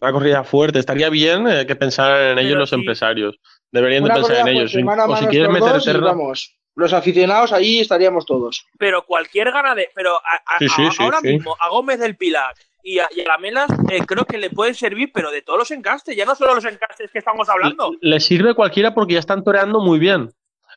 Una 0.00 0.12
corrida 0.12 0.44
fuerte. 0.44 0.78
Estaría 0.78 1.08
bien 1.10 1.46
eh, 1.48 1.66
que 1.66 1.76
pensaran 1.76 2.32
en 2.32 2.38
ellos 2.38 2.50
Pero 2.52 2.60
los 2.60 2.70
sí. 2.70 2.74
empresarios. 2.76 3.38
Deberían 3.70 4.04
de 4.04 4.10
pensar 4.10 4.36
en 4.40 4.48
ellos. 4.48 4.72
fuerte, 4.72 5.02
o 5.02 5.16
si 5.16 5.24
estos 5.48 5.52
meter 5.60 5.72
dos 5.74 5.82
y 5.86 5.90
terna- 5.90 6.06
vamos, 6.08 6.55
los 6.76 6.92
aficionados 6.92 7.52
allí 7.52 7.80
estaríamos 7.80 8.24
todos. 8.26 8.66
Pero 8.78 9.04
cualquier 9.04 9.50
gana 9.50 9.74
de. 9.74 9.88
Pero 9.94 10.14
a- 10.16 10.54
a- 10.54 10.58
Sí, 10.58 10.68
sí, 10.68 10.82
a- 10.86 10.90
sí, 10.92 11.02
ahora 11.02 11.20
sí. 11.20 11.28
mismo, 11.34 11.56
a 11.58 11.68
Gómez 11.70 11.98
del 11.98 12.16
Pilar 12.16 12.54
y 12.82 12.98
a, 13.00 13.08
y 13.16 13.22
a 13.22 13.24
Lamelas, 13.28 13.68
eh, 13.90 14.00
creo 14.06 14.24
que 14.26 14.38
le 14.38 14.50
pueden 14.50 14.74
servir, 14.74 15.10
pero 15.12 15.30
de 15.30 15.42
todos 15.42 15.58
los 15.58 15.70
encastes, 15.72 16.14
ya 16.16 16.24
no 16.24 16.34
solo 16.36 16.54
los 16.54 16.64
encastes 16.64 17.10
que 17.10 17.18
estamos 17.18 17.48
hablando. 17.48 17.92
Le, 18.00 18.10
le 18.10 18.20
sirve 18.20 18.54
cualquiera 18.54 18.94
porque 18.94 19.14
ya 19.14 19.18
están 19.20 19.42
toreando 19.42 19.80
muy 19.80 19.98
bien. 19.98 20.30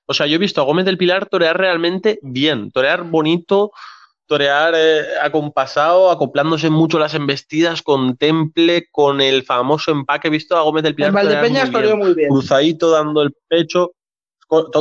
O 0.06 0.14
sea, 0.14 0.26
yo 0.26 0.36
he 0.36 0.40
visto 0.40 0.60
a 0.62 0.64
Gómez 0.64 0.86
del 0.86 0.98
Pilar 0.98 1.28
torear 1.28 1.56
realmente 1.58 2.18
bien, 2.24 2.72
torear 2.72 3.04
bonito, 3.04 3.72
torear 4.26 4.74
eh, 4.76 5.02
acompasado, 5.22 6.10
acoplándose 6.12 6.70
mucho 6.70 6.98
las 6.98 7.14
embestidas, 7.14 7.82
con 7.82 8.16
temple, 8.18 8.88
con 8.92 9.22
el 9.22 9.44
famoso 9.44 9.92
empaque. 9.92 10.28
He 10.30 10.32
visto 10.32 10.56
a 10.56 10.62
Gómez 10.62 10.84
del 10.84 10.96
Pilar 10.96 11.10
En 11.10 11.16
torear 11.16 11.34
Valdepeñas 11.36 11.66
muy 11.66 11.74
toreó 11.74 11.96
bien. 11.96 12.00
muy 12.08 12.16
bien. 12.16 12.30
cruzadito, 12.30 12.90
dando 12.92 13.22
el 13.22 13.34
pecho, 13.48 13.92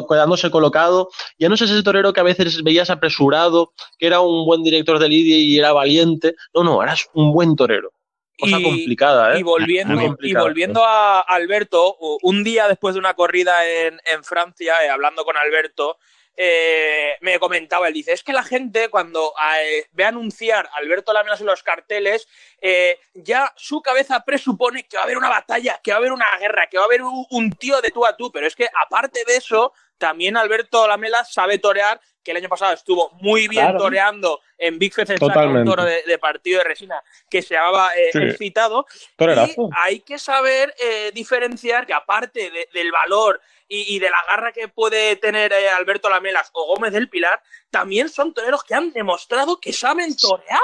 quedándose 0.09 0.51
colocado. 0.51 1.11
Ya 1.39 1.49
no 1.49 1.55
es 1.55 1.61
ese 1.63 1.83
torero 1.83 2.13
que 2.13 2.21
a 2.21 2.25
veces 2.25 2.63
veías 2.63 2.91
apresurado, 2.91 3.73
que 3.99 4.07
era 4.07 4.21
un 4.21 4.45
buen 4.47 4.63
director 4.63 4.99
de 4.99 5.09
lidia 5.09 5.37
y 5.37 5.59
era 5.59 5.73
valiente. 5.73 6.35
No, 6.55 6.65
no, 6.65 6.73
ahora 6.75 6.95
es 6.95 7.09
un 7.15 7.33
buen 7.33 7.57
torero. 7.57 7.93
Cosa 8.41 8.59
Y- 8.61 8.63
complicada, 8.63 9.35
¿eh? 9.35 9.41
Y 9.41 9.43
volviendo, 9.43 10.17
y 10.21 10.33
volviendo 10.35 10.85
a 10.85 11.21
Alberto, 11.21 11.97
un 12.23 12.45
día 12.45 12.69
después 12.69 12.95
de 12.95 13.01
una 13.01 13.15
corrida 13.15 13.69
en, 13.69 14.01
en 14.05 14.23
Francia, 14.23 14.75
eh, 14.85 14.89
hablando 14.89 15.25
con 15.25 15.37
Alberto, 15.37 15.99
eh, 16.41 17.17
me 17.21 17.41
comentaba, 17.41 17.89
él 17.89 17.95
dice, 17.95 18.13
es 18.13 18.23
que 18.23 18.33
la 18.33 18.45
gente 18.45 18.91
cuando 18.91 19.35
eh, 19.61 19.89
ve 19.91 20.05
anunciar 20.05 20.67
a 20.67 20.77
Alberto 20.77 21.13
Laminas 21.13 21.41
en 21.41 21.49
los 21.49 21.65
carteles, 21.65 22.29
eh, 22.61 23.01
ya 23.13 23.53
su 23.57 23.83
cabeza 23.83 24.25
presupone 24.25 24.87
que 24.87 24.97
va 24.97 25.03
a 25.03 25.05
haber 25.05 25.19
una 25.19 25.31
batalla, 25.31 25.81
que 25.83 25.91
va 25.91 25.97
a 25.97 25.99
haber 25.99 26.13
una 26.13 26.27
guerra, 26.39 26.69
que 26.69 26.77
va 26.77 26.85
a 26.85 26.87
haber 26.87 27.03
un, 27.03 27.27
un 27.31 27.51
tío 27.51 27.81
de 27.81 27.91
tú 27.91 28.07
a 28.07 28.17
tú, 28.17 28.31
pero 28.31 28.47
es 28.47 28.55
que 28.55 28.69
aparte 28.87 29.25
de 29.27 29.35
eso, 29.35 29.73
también 29.99 30.37
Alberto 30.37 30.87
Lamelas 30.87 31.33
sabe 31.33 31.59
torear, 31.59 32.01
que 32.23 32.33
el 32.33 32.37
año 32.39 32.49
pasado 32.49 32.75
estuvo 32.75 33.11
muy 33.21 33.49
bien 33.49 33.65
Claro. 33.67 33.79
toreando 33.79 34.41
en 34.59 34.79
Big 34.79 34.93
Fest, 34.93 35.11
un 35.23 35.65
toro 35.65 35.85
de, 35.85 36.03
de 36.03 36.19
partido 36.19 36.59
de 36.59 36.65
resina 36.65 37.03
que 37.31 37.41
se 37.43 37.55
llamaba 37.55 37.91
eh, 37.97 38.11
Sí. 38.13 38.19
Excitado, 38.23 38.87
Torerazo. 39.17 39.63
y 39.63 39.71
hay 39.77 40.01
que 40.01 40.19
saber 40.19 40.75
eh, 40.79 41.11
diferenciar 41.15 41.87
que 41.87 41.95
aparte 41.95 42.51
de- 42.51 42.69
del 42.73 42.93
valor 42.93 43.41
y, 43.67 43.95
y 43.95 43.99
de 43.99 44.11
la 44.11 44.23
garra 44.29 44.53
que 44.53 44.69
puede 44.69 45.17
tener 45.17 45.53
eh, 45.53 45.69
Alberto 45.71 46.11
Lamelas 46.11 46.51
o 46.53 46.67
Gómez 46.67 46.93
del 46.93 47.09
Pilar, 47.09 47.41
también 47.71 48.09
son 48.11 48.35
toreros 48.35 48.63
que 48.65 48.75
han 48.75 48.93
demostrado 48.93 49.59
que 49.61 49.73
saben 49.73 50.15
torear. 50.17 50.61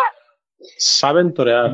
saben 0.78 1.32
torear. 1.32 1.72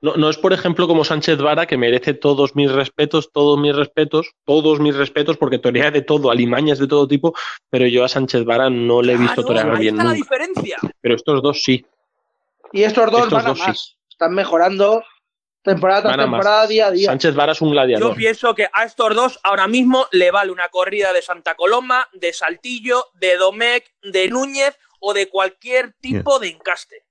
No, 0.00 0.14
no 0.16 0.30
es, 0.30 0.38
por 0.38 0.52
ejemplo, 0.52 0.86
como 0.86 1.04
Sánchez 1.04 1.38
Vara, 1.38 1.66
que 1.66 1.76
merece 1.76 2.14
todos 2.14 2.54
mis 2.54 2.70
respetos, 2.70 3.30
todos 3.32 3.58
mis 3.58 3.74
respetos, 3.74 4.30
todos 4.44 4.78
mis 4.80 4.94
respetos, 4.94 5.36
porque 5.36 5.58
torea 5.58 5.90
de 5.90 6.02
todo, 6.02 6.30
alimañas 6.30 6.78
de 6.78 6.86
todo 6.86 7.08
tipo, 7.08 7.34
pero 7.68 7.86
yo 7.86 8.04
a 8.04 8.08
Sánchez 8.08 8.44
Vara 8.44 8.70
no 8.70 9.02
le 9.02 9.14
he 9.14 9.16
visto 9.16 9.42
Claro, 9.42 9.48
torear 9.48 9.70
ahí 9.74 9.80
bien 9.82 9.94
está 9.94 10.04
la 10.04 10.10
nunca. 10.10 10.16
diferencia. 10.22 10.76
Pero 11.00 11.14
estos 11.16 11.42
dos 11.42 11.62
sí. 11.62 11.84
Y 12.72 12.82
estos 12.84 13.10
dos 13.10 13.22
Estos 13.24 13.32
van 13.32 13.46
a 13.46 13.48
dos 13.48 13.58
sí. 13.76 13.94
Están 14.10 14.34
mejorando 14.34 15.02
temporada 15.62 16.02
tras 16.02 16.16
más. 16.16 16.24
temporada, 16.26 16.66
día 16.66 16.86
a 16.86 16.90
día. 16.90 17.06
Sánchez 17.06 17.34
Vara 17.34 17.52
es 17.52 17.60
un 17.60 17.68
Yo 17.68 17.72
gladiador. 17.72 18.16
pienso 18.16 18.54
que 18.54 18.68
a 18.72 18.84
estos 18.84 19.14
dos 19.14 19.40
ahora 19.42 19.66
mismo 19.68 20.06
le 20.12 20.30
vale 20.30 20.52
una 20.52 20.68
corrida 20.68 21.12
de 21.12 21.22
Santa 21.22 21.54
Coloma, 21.56 22.08
de 22.12 22.32
Saltillo, 22.32 23.04
de 23.14 23.36
Domecq, 23.36 23.84
de 24.02 24.28
Núñez 24.28 24.78
o 25.00 25.12
de 25.12 25.28
cualquier 25.28 25.92
tipo 26.00 26.38
de 26.38 26.48
encaste. 26.48 27.04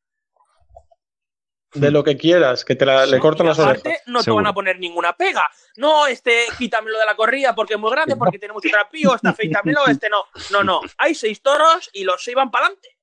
De 1.73 1.91
lo 1.91 2.03
que 2.03 2.17
quieras, 2.17 2.63
que 2.65 2.75
te 2.75 2.85
la, 2.85 3.05
le 3.05 3.19
cortan 3.19 3.47
las 3.47 3.59
orejas. 3.59 3.83
no 4.07 4.19
te 4.19 4.25
Seguro. 4.25 4.43
van 4.43 4.51
a 4.51 4.53
poner 4.53 4.79
ninguna 4.79 5.15
pega. 5.15 5.43
No, 5.75 6.07
este, 6.07 6.45
quítamelo 6.57 6.97
de 6.97 7.05
la 7.05 7.15
corrida 7.15 7.53
porque 7.53 7.73
es 7.75 7.79
muy 7.79 7.91
grande, 7.91 8.15
porque 8.15 8.39
tiene 8.39 8.53
mucho 8.53 8.69
trapío, 8.69 9.15
este 9.15 9.29
afeitamelo, 9.29 9.85
este 9.87 10.09
no. 10.09 10.23
No, 10.51 10.63
no. 10.63 10.81
Hay 10.97 11.15
seis 11.15 11.41
toros 11.41 11.89
y 11.93 12.03
los 12.03 12.23
seis 12.23 12.35
van 12.35 12.51
para 12.51 12.67
adelante. 12.67 12.97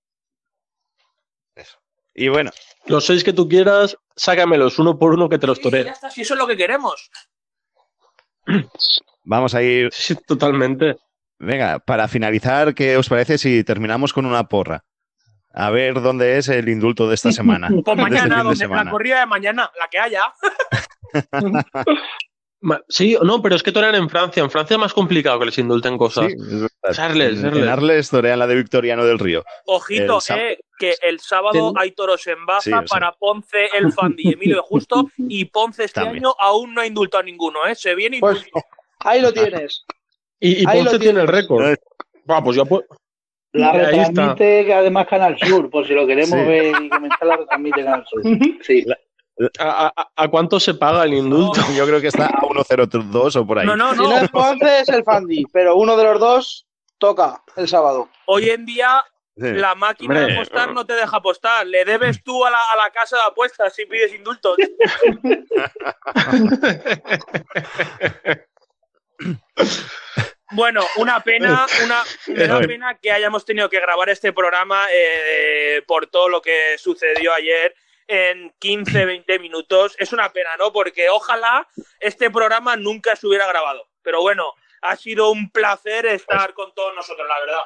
Y 2.16 2.28
bueno, 2.28 2.52
Los 2.86 3.06
seis 3.06 3.24
que 3.24 3.32
tú 3.32 3.48
quieras, 3.48 3.98
sácamelos 4.14 4.78
uno 4.78 4.98
por 4.98 5.14
uno 5.14 5.28
que 5.28 5.38
te 5.38 5.48
los 5.48 5.58
está, 5.58 6.10
si 6.10 6.22
eso 6.22 6.34
es 6.34 6.38
lo 6.38 6.46
que 6.46 6.56
queremos. 6.56 7.10
vamos 9.24 9.54
a 9.54 9.62
ir. 9.62 9.92
Sí, 9.92 10.14
totalmente. 10.14 10.96
Venga, 11.38 11.80
para 11.80 12.06
finalizar, 12.06 12.74
¿qué 12.74 12.96
os 12.96 13.08
parece 13.08 13.36
si 13.36 13.64
terminamos 13.64 14.12
con 14.12 14.26
una 14.26 14.44
porra? 14.44 14.84
A 15.54 15.70
ver 15.70 16.00
dónde 16.02 16.36
es 16.38 16.48
el 16.48 16.68
indulto 16.68 17.08
de 17.08 17.14
esta 17.14 17.30
semana. 17.32 17.68
Pues 17.68 17.78
este 17.86 17.94
mañana, 17.96 18.42
donde, 18.42 18.56
semana. 18.56 18.84
la 18.84 18.90
corrida 18.90 19.20
de 19.20 19.26
mañana, 19.26 19.70
la 19.78 19.88
que 19.88 19.98
haya. 19.98 20.22
Sí, 22.88 23.14
no, 23.22 23.42
pero 23.42 23.56
es 23.56 23.62
que 23.62 23.72
torean 23.72 23.94
en 23.94 24.08
Francia. 24.08 24.42
En 24.42 24.50
Francia 24.50 24.74
es 24.76 24.80
más 24.80 24.94
complicado 24.94 25.38
que 25.38 25.44
les 25.44 25.58
indulten 25.58 25.98
cosas. 25.98 26.28
Sí, 26.28 26.32
es 26.32 26.48
verdad. 26.62 26.92
Charles, 26.92 27.38
En- 27.40 27.44
En 27.44 27.50
Charles. 27.52 27.68
Arles 27.68 28.08
torean 28.10 28.38
la 28.38 28.46
de 28.46 28.54
Victoriano 28.54 29.04
del 29.04 29.18
Río. 29.18 29.44
Ojito, 29.66 30.18
eh, 30.34 30.58
que 30.78 30.94
el 31.02 31.20
sábado 31.20 31.72
Ten- 31.74 31.82
hay 31.82 31.90
toros 31.90 32.26
en 32.26 32.46
baza 32.46 32.62
Sí, 32.62 32.72
o 32.72 32.76
sea. 32.78 32.84
para 32.86 33.12
Ponce, 33.12 33.68
el 33.76 33.92
Fandi 33.92 34.22
y 34.30 34.32
Emilio 34.32 34.56
de 34.56 34.62
Justo. 34.62 35.10
Y 35.18 35.44
Ponce 35.44 35.84
este 35.84 36.00
También. 36.00 36.24
año 36.24 36.34
aún 36.38 36.72
no 36.72 36.80
ha 36.80 36.86
indultado 36.86 37.20
a 37.20 37.24
ninguno, 37.24 37.66
¿eh? 37.66 37.74
Se 37.74 37.94
viene 37.94 38.18
Pues 38.20 38.38
indulto. 38.38 38.60
ahí 39.00 39.20
lo 39.20 39.30
tienes. 39.30 39.84
Y, 40.40 40.62
y 40.62 40.64
Ahí 40.66 40.78
lo 40.78 40.84
Ponce 40.90 40.98
tiene 41.00 41.20
el 41.20 41.28
récord. 41.28 41.76
Va, 42.30 42.42
pues 42.42 42.56
ya 42.56 42.64
pues. 42.64 42.82
La 43.54 43.72
retransmite 43.72 44.64
que 44.66 44.74
además 44.74 45.06
Canal 45.06 45.38
Sur, 45.38 45.70
por 45.70 45.86
si 45.86 45.94
lo 45.94 46.06
queremos 46.06 46.38
Sí. 46.38 46.44
ver 46.44 46.82
y 46.82 46.88
comentar, 46.88 47.26
la 47.26 47.36
retransmite 47.36 47.84
Canal 47.84 48.04
Sur. 48.06 48.22
Sí. 48.62 48.84
¿A, 49.58 49.92
a- 49.96 50.08
a 50.16 50.28
cuánto 50.28 50.60
se 50.60 50.74
paga 50.74 51.04
el 51.04 51.14
indulto? 51.14 51.60
Yo 51.76 51.86
creo 51.86 52.00
que 52.00 52.08
está 52.08 52.26
a 52.26 52.40
1.02 52.42 53.36
o 53.36 53.46
por 53.46 53.58
ahí. 53.58 53.66
No, 53.66 53.76
no, 53.76 53.92
Si 53.92 53.98
no. 53.98 54.08
no 54.10 54.16
es 54.18 54.28
Ponce, 54.30 54.80
es 54.80 54.88
el 54.90 55.02
Fandi, 55.04 55.44
pero 55.52 55.76
uno 55.76 55.96
de 55.96 56.04
los 56.04 56.20
dos 56.20 56.66
toca 56.98 57.42
el 57.56 57.66
sábado. 57.68 58.08
Hoy 58.26 58.50
en 58.50 58.66
día 58.66 59.02
Sí. 59.36 59.50
la 59.52 59.74
máquina 59.74 60.20
de 60.26 60.34
apostar 60.34 60.72
no 60.72 60.86
te 60.86 60.92
deja 60.94 61.16
apostar. 61.16 61.66
Le 61.66 61.84
debes 61.84 62.22
tú 62.22 62.44
a 62.44 62.50
la, 62.50 62.58
a 62.58 62.76
la 62.76 62.90
casa 62.92 63.16
de 63.16 63.22
apuestas 63.26 63.74
si 63.74 63.84
pides 63.86 64.14
indultos. 64.14 64.56
Bueno, 70.54 70.86
una 70.96 71.20
pena, 71.20 71.66
una, 71.84 72.04
pena 72.66 72.96
que 72.98 73.10
hayamos 73.10 73.44
tenido 73.44 73.68
que 73.68 73.80
grabar 73.80 74.08
este 74.08 74.32
programa 74.32 74.86
eh, 74.92 75.82
por 75.86 76.06
todo 76.06 76.28
lo 76.28 76.40
que 76.40 76.78
sucedió 76.78 77.34
ayer 77.34 77.74
en 78.06 78.54
15, 78.60 79.04
20 79.04 79.38
minutos. 79.40 79.96
Es 79.98 80.12
una 80.12 80.32
pena, 80.32 80.56
¿no? 80.56 80.72
Porque 80.72 81.08
ojalá 81.08 81.68
este 81.98 82.30
programa 82.30 82.76
nunca 82.76 83.16
se 83.16 83.26
hubiera 83.26 83.48
grabado. 83.48 83.88
Pero 84.02 84.20
bueno, 84.20 84.54
ha 84.82 84.94
sido 84.94 85.30
un 85.30 85.50
placer 85.50 86.06
estar 86.06 86.54
con 86.54 86.72
todos 86.72 86.94
nosotros, 86.94 87.26
la 87.26 87.40
verdad. 87.40 87.62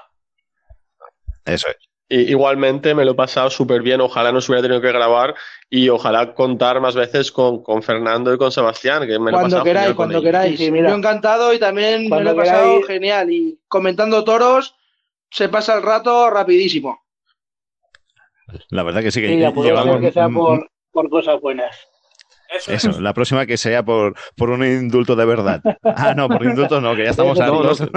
Eso 1.44 1.68
es. 1.68 1.97
Y, 2.08 2.30
igualmente 2.30 2.94
me 2.94 3.04
lo 3.04 3.12
he 3.12 3.14
pasado 3.14 3.50
súper 3.50 3.82
bien. 3.82 4.00
Ojalá 4.00 4.32
no 4.32 4.40
se 4.40 4.50
hubiera 4.50 4.62
tenido 4.62 4.80
que 4.80 4.88
grabar 4.88 5.34
y 5.68 5.88
ojalá 5.88 6.34
contar 6.34 6.80
más 6.80 6.94
veces 6.94 7.30
con, 7.30 7.62
con 7.62 7.82
Fernando 7.82 8.32
y 8.32 8.38
con 8.38 8.50
Sebastián, 8.50 9.06
que 9.06 9.18
me 9.18 9.30
lo 9.30 9.38
he 9.38 9.40
Cuando 9.40 9.48
pasado 9.48 9.64
queráis, 9.64 9.94
cuando 9.94 10.22
queráis. 10.22 10.58
Sí. 10.58 10.66
Yo 10.70 10.94
encantado 10.94 11.52
y 11.52 11.58
también 11.58 12.08
me 12.08 12.20
lo 12.22 12.30
he 12.30 12.34
pasado 12.34 12.80
queráis. 12.80 12.86
genial. 12.86 13.32
Y 13.32 13.60
comentando 13.68 14.24
toros, 14.24 14.74
se 15.30 15.48
pasa 15.48 15.76
el 15.76 15.82
rato 15.82 16.30
rapidísimo. 16.30 17.02
La 18.70 18.82
verdad 18.82 19.02
que 19.02 19.10
sí 19.10 19.20
que 19.20 19.28
Sí, 19.28 19.38
ya 19.38 19.52
llevamos. 19.52 20.00
que 20.00 20.12
sea 20.12 20.28
por, 20.28 20.70
por 20.90 21.10
cosas 21.10 21.40
buenas. 21.40 21.76
Eso, 22.56 22.72
Eso, 22.72 23.00
la 23.00 23.12
próxima 23.12 23.44
que 23.44 23.56
sea 23.58 23.82
por, 23.84 24.14
por 24.36 24.48
un 24.50 24.64
indulto 24.64 25.14
de 25.16 25.24
verdad. 25.26 25.60
Ah, 25.84 26.14
no, 26.16 26.28
por 26.28 26.42
indulto 26.44 26.80
no, 26.80 26.96
que 26.96 27.04
ya 27.04 27.10
estamos 27.10 27.38
No, 27.38 27.46
no. 27.46 27.60
hartos. 27.70 27.82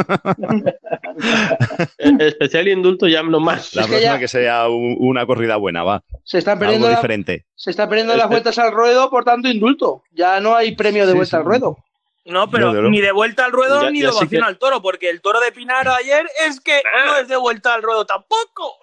Eh, 1.97 2.15
Especial 2.19 2.67
indulto 2.67 3.07
ya 3.07 3.21
no 3.23 3.39
más. 3.39 3.73
La 3.75 3.81
Es 3.83 3.87
que 3.87 3.91
próxima 3.93 4.13
ya- 4.13 4.19
que 4.19 4.27
sea 4.27 4.67
un- 4.69 4.97
una 4.99 5.25
corrida 5.25 5.55
buena, 5.57 5.83
va. 5.83 6.03
Se 6.23 6.37
están 6.37 6.53
Algo 6.53 6.61
perdiendo, 6.61 6.89
la- 6.89 6.95
diferente. 6.95 7.45
se 7.55 7.71
están 7.71 7.89
perdiendo 7.89 8.13
las 8.13 8.23
Este- 8.25 8.33
vueltas 8.33 8.57
al 8.59 8.71
ruedo 8.71 9.09
por 9.09 9.23
tanto 9.23 9.47
indulto. 9.47 10.03
Ya 10.11 10.39
no 10.39 10.55
hay 10.55 10.75
premio 10.75 11.05
de 11.05 11.11
Sí, 11.11 11.17
vuelta 11.17 11.37
sí. 11.37 11.39
al 11.39 11.45
ruedo. 11.45 11.77
No, 12.25 12.49
pero 12.51 12.89
ni 12.89 13.01
de 13.01 13.11
vuelta 13.11 13.45
al 13.45 13.51
ruedo 13.51 13.81
Ya- 13.83 13.89
ni 13.91 13.99
ya 14.01 14.07
de 14.07 14.11
ovación 14.11 14.29
que- 14.41 14.47
al 14.47 14.57
toro, 14.57 14.81
porque 14.81 15.09
el 15.09 15.21
toro 15.21 15.39
de 15.39 15.51
Pinar 15.51 15.87
ayer 15.87 16.25
es 16.47 16.59
que 16.59 16.81
no 17.05 17.17
es 17.17 17.27
de 17.27 17.37
vuelta 17.37 17.73
al 17.73 17.81
ruedo 17.83 18.05
tampoco. 18.05 18.77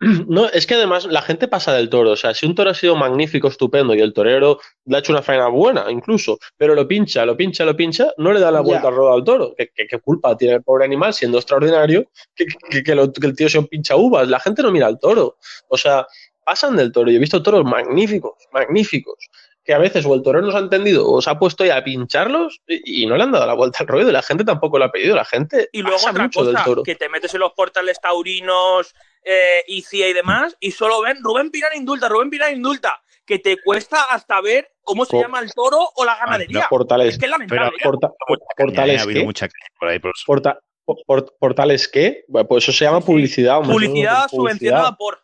No, 0.28 0.48
es 0.48 0.66
que 0.66 0.74
además 0.74 1.06
la 1.06 1.22
gente 1.22 1.48
pasa 1.48 1.72
del 1.74 1.88
toro. 1.88 2.10
O 2.12 2.16
sea, 2.16 2.34
si 2.34 2.46
un 2.46 2.54
toro 2.54 2.70
ha 2.70 2.74
sido 2.74 2.96
magnífico, 2.96 3.48
estupendo, 3.48 3.94
y 3.94 4.00
el 4.00 4.12
torero 4.12 4.58
le 4.84 4.96
ha 4.96 5.00
hecho 5.00 5.12
una 5.12 5.22
faena 5.22 5.48
buena, 5.48 5.90
incluso, 5.90 6.38
pero 6.56 6.74
lo 6.74 6.86
pincha, 6.86 7.24
lo 7.24 7.36
pincha, 7.36 7.64
lo 7.64 7.74
pincha, 7.76 8.12
no 8.18 8.32
le 8.32 8.40
da 8.40 8.50
la 8.50 8.58
Ya. 8.58 8.62
vuelta 8.62 8.88
al 8.88 8.94
ruedo 8.94 9.12
al 9.14 9.24
toro. 9.24 9.54
¿Qué, 9.56 9.70
qué- 9.74 9.86
qué 9.86 9.98
culpa 9.98 10.36
tiene 10.36 10.54
el 10.54 10.62
pobre 10.62 10.84
animal 10.84 11.14
siendo 11.14 11.38
extraordinario 11.38 12.06
que, 12.34 12.46
que- 12.70 12.82
que 12.82 12.94
lo- 12.94 13.12
que 13.12 13.26
el 13.26 13.34
tío 13.36 13.48
se 13.48 13.62
pincha 13.62 13.96
uvas? 13.96 14.28
La 14.28 14.40
gente 14.40 14.62
no 14.62 14.70
mira 14.70 14.86
al 14.86 14.98
toro. 14.98 15.36
O 15.68 15.76
sea, 15.78 16.06
pasan 16.44 16.76
del 16.76 16.92
toro. 16.92 17.10
Yo 17.10 17.16
he 17.16 17.20
visto 17.20 17.42
toros 17.42 17.64
magníficos, 17.64 18.32
magníficos, 18.52 19.16
que 19.64 19.72
a 19.72 19.78
veces 19.78 20.04
o 20.04 20.14
el 20.14 20.22
torero 20.22 20.44
no 20.44 20.52
se 20.52 20.58
ha 20.58 20.60
entendido 20.60 21.10
o 21.10 21.22
se 21.22 21.30
ha 21.30 21.38
puesto 21.38 21.64
ahí 21.64 21.70
a 21.70 21.82
pincharlos 21.82 22.60
y, 22.68 23.04
y 23.04 23.06
no 23.06 23.16
le 23.16 23.22
han 23.22 23.32
dado 23.32 23.46
la 23.46 23.54
vuelta 23.54 23.78
al 23.80 23.86
ruedo. 23.86 24.12
La 24.12 24.20
gente 24.20 24.44
tampoco 24.44 24.78
lo 24.78 24.84
ha 24.84 24.92
pedido. 24.92 25.16
La 25.16 25.24
gente 25.24 25.70
Y 25.72 25.80
luego 25.80 25.96
pasa 25.96 26.10
otra 26.10 26.24
mucho 26.24 26.44
del 26.44 26.52
cosa, 26.54 26.64
toro. 26.66 26.82
que 26.82 26.94
te 26.96 27.08
metes 27.08 27.32
en 27.32 27.40
los 27.40 27.52
portales 27.52 27.98
taurinos, 28.00 28.94
eh, 29.24 29.64
ICIA 29.68 30.08
y 30.08 30.12
demás, 30.12 30.56
y 30.60 30.70
solo 30.70 31.00
ven 31.02 31.18
Rubén 31.22 31.50
Pinar 31.50 31.74
indulta, 31.74 32.08
Rubén 32.08 32.30
Pinar 32.30 32.52
indulta, 32.52 33.00
que 33.26 33.38
te 33.38 33.56
cuesta 33.62 34.02
hasta 34.10 34.40
ver 34.42 34.70
cómo 34.82 35.04
se 35.06 35.18
llama 35.18 35.40
el 35.40 35.50
toro 35.52 35.78
o 35.96 36.04
la 36.04 36.16
ganadería. 36.16 36.66
Portales, 36.68 37.14
es 37.14 37.18
que 37.18 37.24
es 37.24 37.30
lamentable. 37.30 37.72
Pero- 37.78 37.90
porta- 37.92 38.08
caña, 38.26 38.38
portales 38.56 38.96
¿eh? 38.96 38.98
Ha 38.98 39.02
habido 39.02 39.20
qué? 39.20 39.24
mucha 39.24 39.48
por 39.80 39.88
ahí. 39.88 39.98
por- 39.98 40.12
Porta- 40.26 40.58
por- 41.06 41.34
¿Portales 41.38 41.88
qué? 41.88 42.24
Bueno, 42.28 42.46
Pues 42.48 42.64
eso 42.64 42.72
se 42.72 42.84
llama 42.84 43.00
sí. 43.00 43.06
publicidad. 43.06 43.56
hombre, 43.58 43.72
Publicidad 43.72 44.26
eso- 44.26 44.36
subvencionada 44.36 44.94
por. 44.96 45.20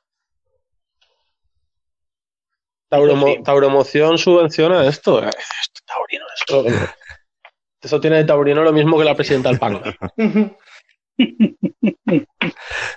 Tauromo- 2.88 3.42
Tauromoción 3.44 4.18
subvenciona 4.18 4.84
esto. 4.86 5.22
Eh, 5.22 5.28
esto, 5.28 5.80
taurino, 5.86 6.24
esto, 6.34 6.64
eso 7.82 8.00
tiene 8.00 8.16
de 8.16 8.24
taurino 8.24 8.64
lo 8.64 8.72
mismo 8.72 8.98
que 8.98 9.04
la 9.04 9.14
presidenta 9.14 9.48
del 9.50 9.58
PAN. 9.58 9.80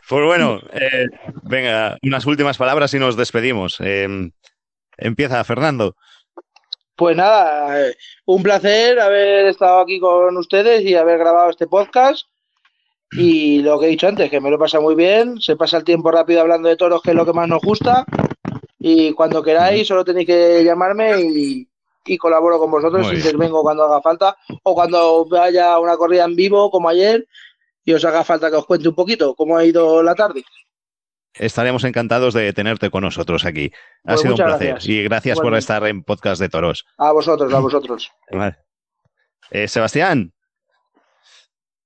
Pues 0.10 0.26
bueno, 0.26 0.60
eh, 0.74 1.08
venga, 1.44 1.98
unas 2.04 2.26
últimas 2.26 2.58
palabras 2.58 2.94
y 2.94 3.00
nos 3.00 3.16
despedimos. 3.16 3.78
Eh, 3.80 4.08
empieza 4.98 5.44
Fernando. 5.44 5.96
Pues 6.96 7.16
nada, 7.16 7.88
eh, 7.88 7.96
un 8.26 8.44
placer 8.44 9.00
haber 9.00 9.48
estado 9.48 9.80
aquí 9.80 10.00
con 10.00 10.38
ustedes 10.38 10.84
y 10.84 10.96
haber 10.96 11.18
grabado 11.18 11.50
este 11.50 11.68
podcast. 11.68 12.28
Y 13.12 13.62
lo 13.62 13.80
que 13.80 13.86
he 13.86 13.90
dicho 13.90 14.08
antes, 14.08 14.30
que 14.30 14.42
me 14.42 14.50
lo 14.50 14.58
pasa 14.58 14.80
muy 14.80 14.96
bien, 14.96 15.40
se 15.40 15.56
pasa 15.56 15.78
el 15.78 15.84
tiempo 15.84 16.12
rápido 16.12 16.42
hablando 16.42 16.68
de 16.68 16.78
toros, 16.78 17.02
que 17.02 17.12
es 17.12 17.16
lo 17.16 17.26
que 17.26 17.34
más 17.34 17.48
nos 17.48 17.62
gusta. 17.62 18.06
Y 18.80 19.14
cuando 19.14 19.44
queráis, 19.44 19.88
solo 19.88 20.04
tenéis 20.04 20.28
que 20.28 20.64
llamarme 20.64 21.22
y, 21.22 21.68
y 22.06 22.18
colaboro 22.18 22.60
con 22.60 22.72
vosotros, 22.72 23.14
intervengo 23.14 23.62
cuando 23.62 23.84
haga 23.84 24.02
falta, 24.02 24.38
o 24.64 24.74
cuando 24.74 25.26
vaya 25.26 25.74
a 25.74 25.80
una 25.80 25.96
corrida 25.96 26.26
en 26.26 26.36
vivo, 26.36 26.70
como 26.70 26.90
ayer, 26.90 27.28
y 27.86 27.94
os 27.94 28.04
haga 28.06 28.24
falta 28.24 28.50
que 28.50 28.56
os 28.58 28.66
cuente 28.66 28.88
un 28.90 28.96
poquito 28.96 29.36
cómo 29.36 29.58
ha 29.58 29.66
ido 29.66 30.02
la 30.04 30.16
tarde. 30.16 30.44
Estaremos 31.34 31.84
encantados 31.84 32.34
de 32.36 32.54
tenerte 32.54 32.90
con 32.92 33.04
nosotros 33.04 33.44
aquí. 33.46 33.72
Ha 34.04 34.10
Pues 34.14 34.22
sido 34.22 34.34
un 34.34 34.38
placer 34.38 34.68
gracias. 34.70 34.88
y 34.90 35.04
gracias 35.04 35.40
por 35.40 35.56
estar 35.56 35.86
en 35.88 36.04
Podcast 36.04 36.40
de 36.40 36.50
Toros. 36.50 36.86
A 36.98 37.12
vosotros, 37.12 37.52
a 37.54 37.60
vosotros. 37.60 38.12
Vale. 38.32 38.56
Eh, 39.50 39.68
Sebastián, 39.68 40.32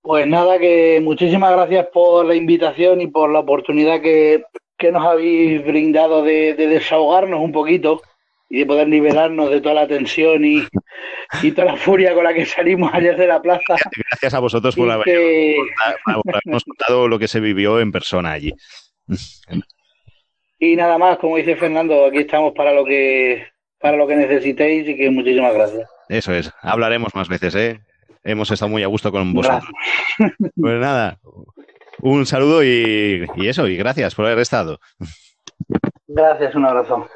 Pues 0.01 0.27
nada, 0.27 0.57
que 0.59 0.99
muchísimas 1.01 1.51
gracias 1.53 1.87
por 1.93 2.25
la 2.25 2.35
invitación 2.35 3.01
y 3.01 3.07
por 3.07 3.29
la 3.31 3.39
oportunidad 3.39 4.01
que, 4.01 4.43
que 4.77 4.91
nos 4.91 5.05
habéis 5.05 5.63
brindado 5.65 6.23
de, 6.23 6.53
de 6.53 6.67
desahogarnos 6.67 7.39
un 7.41 7.51
poquito 7.51 8.01
y 8.49 8.59
de 8.59 8.65
poder 8.65 8.87
liberarnos 8.87 9.49
de 9.49 9.59
toda 9.61 9.75
la 9.75 9.87
tensión 9.87 10.45
y, 10.45 10.63
y 11.43 11.51
toda 11.51 11.65
la 11.73 11.77
furia 11.77 12.13
con 12.13 12.23
la 12.23 12.33
que 12.33 12.45
salimos 12.45 12.89
ayer 12.93 13.17
de 13.17 13.27
la 13.27 13.41
plaza. 13.41 13.75
gracias 14.09 14.33
a 14.33 14.39
vosotros 14.39 14.75
por, 14.75 14.89
haber- 14.89 15.05
que- 15.05 15.57
por 16.05 16.35
habernos 16.35 16.63
contado 16.63 17.07
lo 17.07 17.19
que 17.19 17.27
se 17.27 17.39
vivió 17.39 17.79
en 17.79 17.91
persona 17.91 18.31
allí. 18.31 18.53
y 20.59 20.75
nada 20.75 20.97
más, 20.97 21.17
como 21.17 21.37
dice 21.37 21.55
Fernando, 21.55 22.05
aquí 22.05 22.19
estamos 22.19 22.53
para 22.53 22.73
lo 22.73 22.85
que 22.85 23.45
para 23.79 23.95
lo 23.95 24.07
que 24.07 24.15
necesitéis 24.15 24.87
y 24.89 24.95
que 24.97 25.09
muchísimas 25.11 25.53
gracias. 25.53 25.87
Eso 26.09 26.33
es. 26.33 26.51
Hablaremos 26.61 27.13
más 27.13 27.27
veces, 27.29 27.53
¿eh? 27.55 27.79
Hemos 28.23 28.49
estado 28.49 28.69
muy 28.69 28.81
a 28.83 28.87
gusto 28.87 29.11
con 29.11 29.33
vosotros. 29.33 29.69
Pues 30.55 30.79
nada, 30.79 31.19
un 32.01 32.25
saludo 32.25 32.63
y, 32.63 33.25
y 33.35 33.47
eso, 33.47 33.67
y 33.67 33.77
gracias 33.77 34.15
por 34.15 34.25
haber 34.25 34.39
estado. 34.39 34.79
Gracias, 36.07 36.55
un 36.55 36.65
abrazo. 36.65 37.07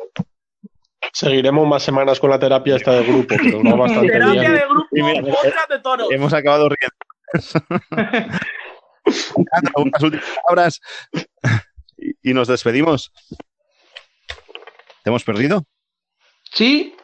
Seguiremos 1.13 1.67
más 1.67 1.83
semanas 1.83 2.19
con 2.19 2.29
la 2.29 2.39
terapia 2.39 2.75
esta 2.75 2.91
de 2.93 3.03
grupo, 3.03 3.35
pero 3.41 3.63
no 3.63 3.75
bastante 3.77 4.11
Terapia 4.11 4.41
bien. 4.41 4.53
de 4.53 4.59
grupo, 4.67 4.87
Y 4.91 5.01
mira, 5.03 5.21
podcast 5.21 5.69
de 5.69 5.79
toros. 5.79 6.07
Hemos 6.11 6.33
acabado 6.33 6.69
riendo. 6.69 6.95
Unas 9.75 10.03
últimas 10.03 10.25
palabras 10.45 10.81
y, 11.97 12.29
y 12.29 12.33
nos 12.33 12.47
despedimos. 12.47 13.11
¿Te 15.03 15.09
hemos 15.09 15.23
perdido? 15.23 15.65
Sí. 16.53 16.95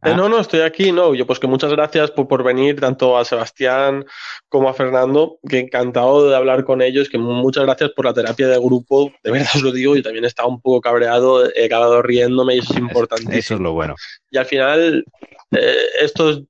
¿Francés? 0.00 0.12
Eh, 0.12 0.16
no, 0.16 0.28
no, 0.28 0.40
estoy 0.40 0.60
aquí, 0.60 0.92
no. 0.92 1.14
Yo, 1.14 1.26
pues 1.26 1.38
que 1.38 1.46
muchas 1.46 1.70
gracias 1.72 2.10
por, 2.10 2.26
por, 2.26 2.42
venir, 2.42 2.80
tanto 2.80 3.18
a 3.18 3.24
Sebastián 3.24 4.04
como 4.48 4.68
a 4.68 4.74
Fernando, 4.74 5.38
que 5.48 5.58
encantado 5.58 6.28
de 6.28 6.36
hablar 6.36 6.64
con 6.64 6.82
ellos, 6.82 7.08
que 7.08 7.18
muchas 7.18 7.64
gracias 7.64 7.90
por 7.90 8.06
la 8.06 8.14
terapia 8.14 8.48
de 8.48 8.58
grupo, 8.58 9.12
de 9.22 9.30
verdad 9.30 9.48
os 9.54 9.62
lo 9.62 9.72
digo, 9.72 9.94
yo 9.94 10.02
también 10.02 10.24
estaba 10.24 10.48
un 10.48 10.60
poco 10.60 10.80
cabreado, 10.80 11.48
he 11.54 11.66
acabado 11.66 12.02
riéndome 12.02 12.56
y 12.56 12.58
eso 12.58 12.72
es 12.72 12.78
importante. 12.78 13.38
Eso 13.38 13.54
es 13.54 13.60
lo 13.60 13.72
bueno. 13.72 13.94
Y 14.30 14.38
al 14.38 14.46
final, 14.46 15.04
eh, 15.52 15.76
esto 16.00 16.30
es 16.30 16.40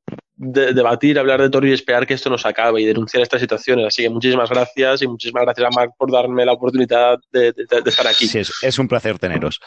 de, 0.43 0.73
debatir, 0.73 1.19
hablar 1.19 1.43
de 1.43 1.51
Toro 1.51 1.67
y 1.67 1.73
esperar 1.73 2.07
que 2.07 2.15
esto 2.15 2.31
nos 2.31 2.47
acabe 2.47 2.81
y 2.81 2.87
denunciar 2.87 3.23
estas 3.23 3.43
situaciones. 3.43 3.87
Así 3.87 4.03
que 4.03 4.09
muchísimas 4.09 4.49
gracias 4.49 5.03
y 5.03 5.07
muchísimas 5.07 5.45
gracias 5.45 5.67
a 5.67 5.71
Marc 5.71 5.93
por 5.99 6.11
darme 6.11 6.47
la 6.47 6.55
oportunidad 6.55 7.19
de, 7.31 7.53
de, 7.53 7.83
de 7.83 7.91
estar 7.91 8.07
aquí. 8.07 8.27
Sí, 8.27 8.39
es, 8.39 8.51
es, 8.63 8.79
un 8.79 8.89
placer 8.89 9.19
teneros. 9.19 9.61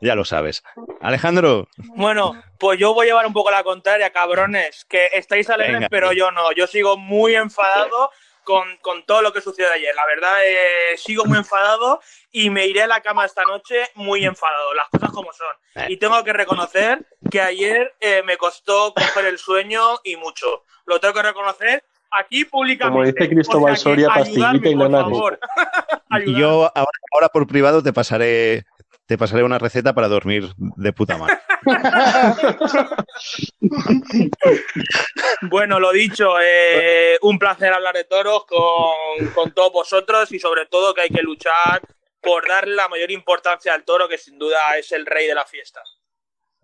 Ya 0.00 0.16
lo 0.16 0.24
sabes. 0.24 0.64
Alejandro. 1.00 1.68
Bueno, 1.94 2.42
pues 2.58 2.80
yo 2.80 2.94
voy 2.94 3.06
a 3.06 3.10
llevar 3.10 3.26
un 3.26 3.32
poco 3.32 3.52
la 3.52 3.62
contraria, 3.62 4.10
cabrones, 4.10 4.84
que 4.88 5.06
estáis 5.14 5.48
alegres, 5.50 5.76
Venga. 5.76 5.88
pero 5.88 6.12
yo 6.12 6.32
no. 6.32 6.50
Yo 6.52 6.66
sigo 6.66 6.96
muy 6.96 7.36
enfadado. 7.36 8.10
Con, 8.48 8.78
con, 8.78 9.04
todo 9.04 9.20
lo 9.20 9.30
que 9.30 9.42
sucedió 9.42 9.70
ayer. 9.70 9.94
La 9.94 10.06
verdad, 10.06 10.38
eh, 10.42 10.96
sigo 10.96 11.26
muy 11.26 11.36
enfadado 11.36 12.00
y 12.32 12.48
me 12.48 12.66
iré 12.66 12.82
a 12.82 12.86
la 12.86 13.02
cama 13.02 13.26
esta 13.26 13.42
noche 13.42 13.90
muy 13.94 14.24
enfadado, 14.24 14.72
las 14.72 14.88
cosas 14.88 15.10
como 15.10 15.34
son. 15.34 15.54
Y 15.88 15.98
tengo 15.98 16.24
que 16.24 16.32
reconocer 16.32 17.06
que 17.30 17.42
ayer 17.42 17.94
eh, 18.00 18.22
me 18.24 18.38
costó 18.38 18.94
coger 18.94 19.26
el 19.26 19.36
sueño 19.36 19.98
y 20.02 20.16
mucho. 20.16 20.64
Lo 20.86 20.98
tengo 20.98 21.12
que 21.12 21.22
reconocer 21.24 21.84
aquí 22.10 22.46
públicamente. 22.46 22.94
Como 22.94 23.04
dice 23.04 23.28
Cristóbal 23.28 23.74
o 23.74 23.76
sea, 23.76 23.82
Soria, 23.82 24.08
pastillita 24.08 24.68
y 24.70 24.74
no 24.74 24.90
favor. 24.90 25.38
Y 26.24 26.34
yo 26.34 26.72
ahora, 26.74 26.90
ahora, 27.12 27.28
por 27.28 27.46
privado 27.46 27.82
te 27.82 27.92
pasaré, 27.92 28.64
te 29.08 29.16
pasaré 29.16 29.42
una 29.42 29.58
receta 29.58 29.94
para 29.94 30.06
dormir 30.06 30.52
de 30.58 30.92
puta 30.92 31.16
madre. 31.16 31.38
bueno, 35.50 35.80
lo 35.80 35.90
dicho, 35.92 36.34
eh, 36.42 37.16
un 37.22 37.38
placer 37.38 37.72
hablar 37.72 37.94
de 37.94 38.04
toros 38.04 38.44
con, 38.44 39.28
con 39.34 39.52
todos 39.52 39.72
vosotros 39.72 40.30
y 40.32 40.38
sobre 40.38 40.66
todo 40.66 40.92
que 40.92 41.00
hay 41.00 41.08
que 41.08 41.22
luchar 41.22 41.80
por 42.20 42.46
darle 42.46 42.74
la 42.74 42.88
mayor 42.88 43.10
importancia 43.10 43.72
al 43.72 43.84
toro, 43.84 44.10
que 44.10 44.18
sin 44.18 44.38
duda 44.38 44.58
es 44.78 44.92
el 44.92 45.06
rey 45.06 45.26
de 45.26 45.34
la 45.34 45.46
fiesta. 45.46 45.80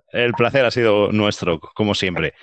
El 0.09 0.35
placer 0.35 0.67
ha 0.67 0.71
sido 0.71 1.11
nuestro, 1.13 1.59
como 1.59 1.95
siempre. 1.95 2.35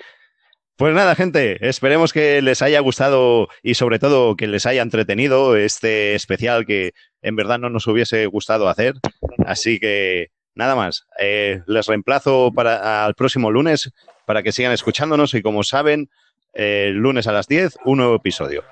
Pues 0.82 0.96
nada, 0.96 1.14
gente, 1.14 1.68
esperemos 1.68 2.12
que 2.12 2.42
les 2.42 2.60
haya 2.60 2.80
gustado 2.80 3.46
y 3.62 3.74
sobre 3.74 4.00
todo 4.00 4.34
que 4.34 4.48
les 4.48 4.66
haya 4.66 4.82
entretenido 4.82 5.54
este 5.54 6.16
especial 6.16 6.66
que 6.66 6.90
en 7.22 7.36
verdad 7.36 7.60
no 7.60 7.70
nos 7.70 7.86
hubiese 7.86 8.26
gustado 8.26 8.68
hacer. 8.68 8.94
Así 9.46 9.78
que 9.78 10.32
nada 10.56 10.74
más, 10.74 11.06
eh, 11.20 11.60
les 11.68 11.86
reemplazo 11.86 12.50
para 12.52 13.04
al 13.04 13.14
próximo 13.14 13.52
lunes 13.52 13.92
para 14.26 14.42
que 14.42 14.50
sigan 14.50 14.72
escuchándonos 14.72 15.34
y 15.34 15.42
como 15.42 15.62
saben, 15.62 16.10
el 16.52 16.94
lunes 16.94 17.28
a 17.28 17.32
las 17.32 17.46
10, 17.46 17.78
un 17.84 17.98
nuevo 17.98 18.16
episodio. 18.16 18.64